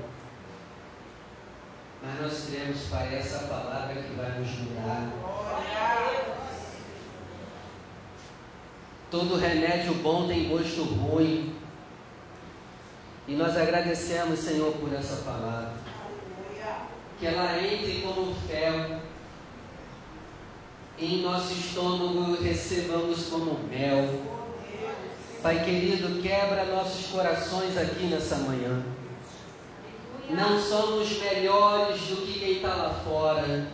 Mas 2.01 2.21
nós 2.21 2.47
cremos, 2.49 2.81
Pai, 2.89 3.15
essa 3.15 3.47
palavra 3.47 4.01
que 4.01 4.13
vai 4.15 4.39
nos 4.39 4.49
mudar. 4.59 5.11
Todo 9.11 9.35
remédio 9.35 9.93
bom 9.95 10.25
tem 10.25 10.47
gosto 10.47 10.83
ruim. 10.83 11.53
E 13.27 13.35
nós 13.35 13.57
agradecemos, 13.57 14.39
Senhor, 14.39 14.71
por 14.77 14.91
essa 14.93 15.23
palavra. 15.23 15.73
Que 17.19 17.27
ela 17.27 17.61
entre 17.61 18.01
como 18.01 18.33
fel. 18.47 19.01
E 20.97 21.19
em 21.19 21.21
nosso 21.21 21.51
estômago 21.51 22.41
recebamos 22.41 23.27
como 23.27 23.59
mel. 23.67 24.26
Pai 25.47 25.63
querido, 25.63 26.21
quebra 26.21 26.65
nossos 26.65 27.05
corações 27.05 27.77
aqui 27.77 28.07
nessa 28.07 28.35
manhã. 28.35 28.83
Não 30.29 30.59
somos 30.59 31.21
melhores 31.21 32.01
do 32.01 32.17
que 32.17 32.37
quem 32.37 32.51
está 32.57 32.75
lá 32.75 32.93
fora. 33.05 33.65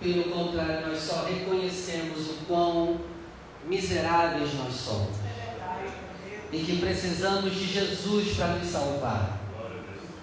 Pelo 0.00 0.24
contrário, 0.24 0.88
nós 0.88 0.98
só 0.98 1.22
reconhecemos 1.22 2.30
o 2.30 2.34
quão 2.48 3.00
miseráveis 3.64 4.52
nós 4.54 4.74
somos 4.74 5.14
e 6.50 6.58
que 6.58 6.80
precisamos 6.80 7.54
de 7.54 7.66
Jesus 7.66 8.36
para 8.36 8.56
nos 8.56 8.66
salvar. 8.66 9.38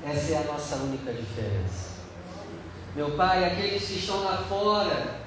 Essa 0.06 0.34
é 0.34 0.38
a 0.40 0.52
nossa 0.52 0.76
única 0.76 1.14
diferença. 1.14 1.92
Meu 2.98 3.12
Pai, 3.12 3.46
aqueles 3.46 3.88
que 3.88 3.94
estão 4.00 4.26
lá 4.26 4.44
fora 4.50 5.21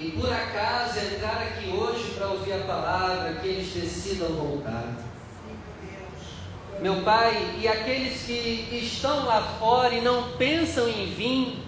e 0.00 0.12
por 0.12 0.32
acaso 0.32 0.98
entrar 1.00 1.42
aqui 1.42 1.70
hoje 1.70 2.12
para 2.16 2.28
ouvir 2.28 2.52
a 2.52 2.64
palavra, 2.64 3.34
que 3.34 3.48
eles 3.48 3.72
decidam 3.74 4.28
voltar. 4.28 4.84
Meu 6.80 7.02
Pai, 7.02 7.56
e 7.58 7.66
aqueles 7.66 8.22
que 8.22 8.68
estão 8.70 9.26
lá 9.26 9.56
fora 9.58 9.92
e 9.92 10.00
não 10.00 10.36
pensam 10.36 10.88
em 10.88 11.06
vir, 11.06 11.58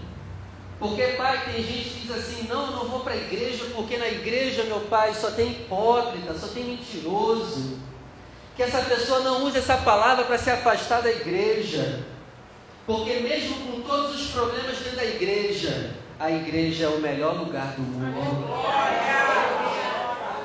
porque, 0.79 1.03
Pai, 1.19 1.45
tem 1.45 1.65
gente 1.65 1.91
que 1.91 2.01
diz 2.07 2.11
assim: 2.13 2.47
não, 2.49 2.67
eu 2.67 2.73
não 2.73 2.85
vou 2.85 3.01
para 3.01 3.15
a 3.15 3.17
igreja, 3.17 3.65
porque 3.75 3.97
na 3.97 4.07
igreja, 4.07 4.63
meu 4.63 4.81
Pai, 4.83 5.13
só 5.13 5.33
tem 5.33 5.51
hipócrita, 5.51 6.33
só 6.35 6.47
tem 6.49 6.65
mentiroso. 6.65 7.79
Que 8.57 8.63
essa 8.63 8.81
pessoa 8.83 9.21
não 9.21 9.45
use 9.45 9.59
essa 9.59 9.77
palavra 9.79 10.25
para 10.25 10.39
se 10.39 10.51
afastar 10.51 11.03
da 11.03 11.11
igreja, 11.11 12.05
porque, 12.87 13.15
mesmo 13.15 13.57
com 13.57 13.81
todos 13.81 14.21
os 14.21 14.31
problemas 14.31 14.79
dentro 14.79 14.97
da 14.97 15.05
igreja, 15.05 15.97
a 16.21 16.31
igreja 16.31 16.85
é 16.85 16.89
o 16.89 17.01
melhor 17.01 17.37
lugar 17.39 17.75
do 17.75 17.83
mundo. 17.83 18.47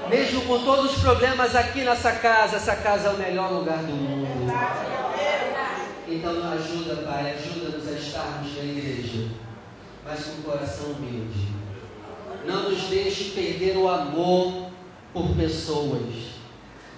Mesmo 0.09 0.41
com 0.41 0.63
todos 0.63 0.95
os 0.95 1.01
problemas 1.01 1.55
aqui 1.55 1.84
nessa 1.84 2.13
casa, 2.13 2.55
essa 2.55 2.76
casa 2.76 3.09
é 3.09 3.11
o 3.11 3.17
melhor 3.17 3.51
lugar 3.51 3.80
do 3.80 3.93
mundo. 3.93 4.51
Então, 6.07 6.51
ajuda, 6.53 6.95
Pai, 7.03 7.36
ajuda-nos 7.36 7.88
a 7.88 7.91
estarmos 7.91 8.55
na 8.55 8.63
igreja 8.63 9.45
mas 10.05 10.23
com 10.23 10.41
o 10.41 10.43
coração 10.43 10.91
humilde. 10.91 11.47
Não 12.45 12.69
nos 12.69 12.84
deixe 12.84 13.32
perder 13.32 13.76
o 13.76 13.89
amor 13.89 14.69
por 15.11 15.36
pessoas. 15.36 16.36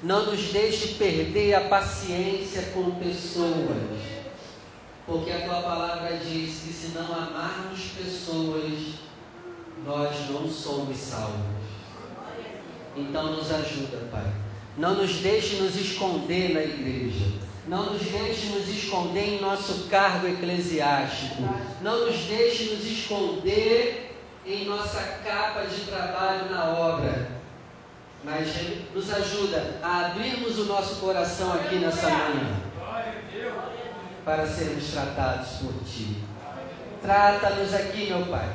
Não 0.04 0.26
nos 0.26 0.52
deixe 0.52 0.96
perder 0.96 1.54
a 1.56 1.62
paciência 1.62 2.64
com 2.74 2.92
pessoas. 2.96 4.17
Porque 5.08 5.32
a 5.32 5.42
tua 5.42 5.62
palavra 5.62 6.18
diz 6.18 6.60
que 6.60 6.72
se 6.72 6.90
não 6.90 7.06
amarmos 7.06 7.80
pessoas, 7.98 8.96
nós 9.84 10.30
não 10.30 10.48
somos 10.48 10.98
salvos. 10.98 11.58
Então 12.96 13.36
nos 13.36 13.52
ajuda, 13.52 14.08
Pai. 14.12 14.32
Não 14.78 14.94
nos 14.94 15.14
deixe 15.16 15.56
nos 15.56 15.76
esconder 15.76 16.54
na 16.54 16.62
igreja 16.62 17.48
não 17.68 17.92
nos 17.92 18.02
deixe 18.02 18.48
nos 18.48 18.68
esconder 18.70 19.36
em 19.36 19.42
nosso 19.42 19.88
cargo 19.90 20.26
eclesiástico. 20.26 21.44
Não 21.82 22.06
nos 22.06 22.16
deixe 22.22 22.74
nos 22.74 22.86
esconder 22.86 24.16
em 24.46 24.64
nossa 24.66 25.02
capa 25.26 25.64
de 25.64 25.82
trabalho 25.82 26.50
na 26.50 26.64
obra. 26.66 27.30
Mas 28.24 28.48
nos 28.96 29.14
ajuda 29.14 29.80
a 29.84 30.06
abrirmos 30.06 30.58
o 30.60 30.66
nosso 30.66 30.96
coração 30.96 31.54
aqui 31.54 31.76
nessa 31.76 32.10
manhã. 32.10 32.67
Para 34.28 34.46
sermos 34.46 34.92
tratados 34.92 35.48
por 35.62 35.74
Ti. 35.86 36.18
Trata-nos 37.02 37.74
aqui, 37.74 38.08
meu 38.08 38.26
Pai. 38.26 38.50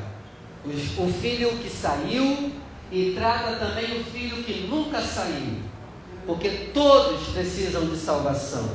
O 0.66 1.10
filho 1.10 1.48
que 1.56 1.70
saiu 1.70 2.52
e 2.90 3.14
trata 3.16 3.56
também 3.56 3.98
o 3.98 4.04
filho 4.04 4.44
que 4.44 4.66
nunca 4.68 5.00
saiu. 5.00 5.62
Porque 6.26 6.70
todos 6.74 7.28
precisam 7.28 7.86
de 7.86 7.96
salvação 7.96 8.68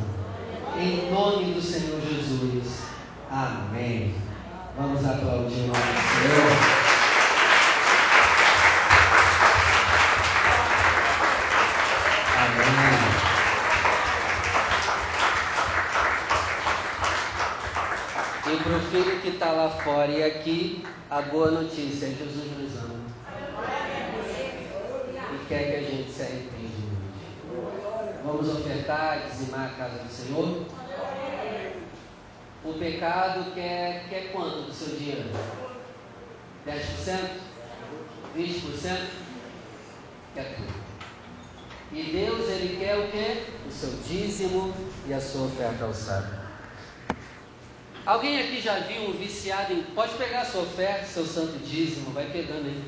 em 0.76 1.12
nome 1.12 1.54
do 1.54 1.62
Senhor 1.62 2.02
Jesus. 2.02 2.82
Amém. 3.30 4.16
Vamos 4.76 5.06
aplaudir 5.06 5.66
o 5.66 5.68
nosso 5.68 5.82
Senhor. 6.20 6.52
Amém. 12.38 13.18
Filho 18.90 19.20
que 19.20 19.28
está 19.28 19.52
lá 19.52 19.70
fora 19.70 20.10
e 20.10 20.24
aqui, 20.24 20.82
a 21.10 21.22
boa 21.22 21.52
notícia: 21.52 22.08
Jesus 22.08 22.58
nos 22.58 22.78
ama. 22.78 22.96
E 25.34 25.46
quer 25.50 25.72
que 25.72 25.76
a 25.76 25.82
gente 25.82 26.10
se 26.10 26.22
arrependa. 26.22 26.88
Vamos 28.24 28.48
ofertar, 28.48 29.28
dizimar 29.28 29.66
a 29.66 29.70
casa 29.78 30.04
do 30.04 30.10
Senhor? 30.10 30.66
O 32.64 32.74
pecado 32.80 33.52
quer, 33.54 34.08
quer 34.08 34.32
quanto 34.32 34.62
do 34.62 34.74
seu 34.74 34.96
dinheiro? 34.96 35.32
10%? 36.66 37.30
20% 38.38 39.08
quer 40.34 40.56
tudo. 40.56 40.74
E 41.92 42.04
Deus, 42.04 42.50
Ele 42.50 42.78
quer 42.78 42.98
o 42.98 43.12
quê? 43.12 43.44
O 43.68 43.72
seu 43.72 43.90
dízimo 44.08 44.74
e 45.06 45.14
a 45.14 45.20
sua 45.20 45.48
oferta 45.48 45.84
alçada. 45.84 46.37
Alguém 48.08 48.39
aqui 48.39 48.62
já 48.62 48.80
viu 48.80 49.10
um 49.10 49.12
viciado 49.12 49.74
em. 49.74 49.84
Pode 49.84 50.14
pegar 50.14 50.45
sua 50.45 50.62
oferta, 50.62 51.05
seu 51.05 51.26
santo 51.26 51.60
dízimo, 51.60 52.12
vai 52.12 52.24
pegando 52.32 52.68
aí. 52.68 52.82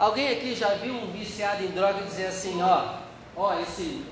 Alguém 0.00 0.30
aqui 0.30 0.52
já 0.52 0.74
viu 0.74 0.94
um 0.94 1.12
viciado 1.12 1.62
em 1.62 1.68
droga 1.68 2.02
dizer 2.02 2.26
assim: 2.26 2.60
ó, 2.60 2.96
ó, 3.36 3.60
esse. 3.60 4.04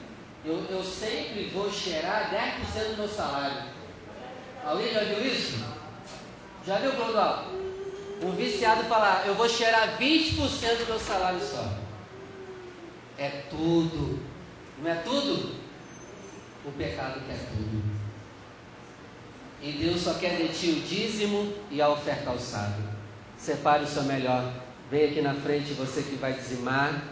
Eu, 0.44 0.64
eu 0.70 0.84
sempre 0.84 1.50
vou 1.52 1.68
cheirar 1.68 2.30
10% 2.30 2.90
do 2.90 2.96
meu 2.98 3.08
salário. 3.08 3.64
Alguém 4.64 4.92
já 4.92 5.00
viu 5.00 5.26
isso? 5.26 5.64
Já 6.64 6.78
viu, 6.78 6.92
Clodoal? 6.92 7.46
Um 8.22 8.30
viciado 8.36 8.84
falar: 8.84 9.26
eu 9.26 9.34
vou 9.34 9.48
cheirar 9.48 9.98
20% 9.98 10.76
do 10.78 10.86
meu 10.86 11.00
salário 11.00 11.40
só. 11.40 11.76
É 13.18 13.30
tudo. 13.50 14.20
Não 14.78 14.88
é 14.88 14.94
tudo? 14.94 15.56
O 16.64 16.70
pecado 16.70 17.20
quer 17.26 17.38
tudo. 17.48 17.93
E 19.64 19.72
Deus 19.72 20.02
só 20.02 20.12
quer 20.12 20.36
de 20.36 20.48
ti 20.48 20.66
o 20.72 20.80
dízimo 20.82 21.50
e 21.70 21.80
a 21.80 21.88
oferta 21.88 22.28
alçada. 22.28 22.76
Separe 23.38 23.84
o 23.84 23.86
seu 23.86 24.02
melhor. 24.02 24.52
Vem 24.90 25.06
aqui 25.06 25.22
na 25.22 25.32
frente 25.32 25.72
você 25.72 26.02
que 26.02 26.16
vai 26.16 26.34
dizimar 26.34 27.02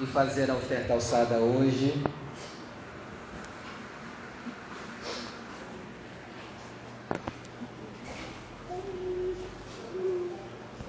e 0.00 0.06
fazer 0.06 0.50
a 0.50 0.54
oferta 0.54 0.92
alçada 0.92 1.36
hoje. 1.36 1.94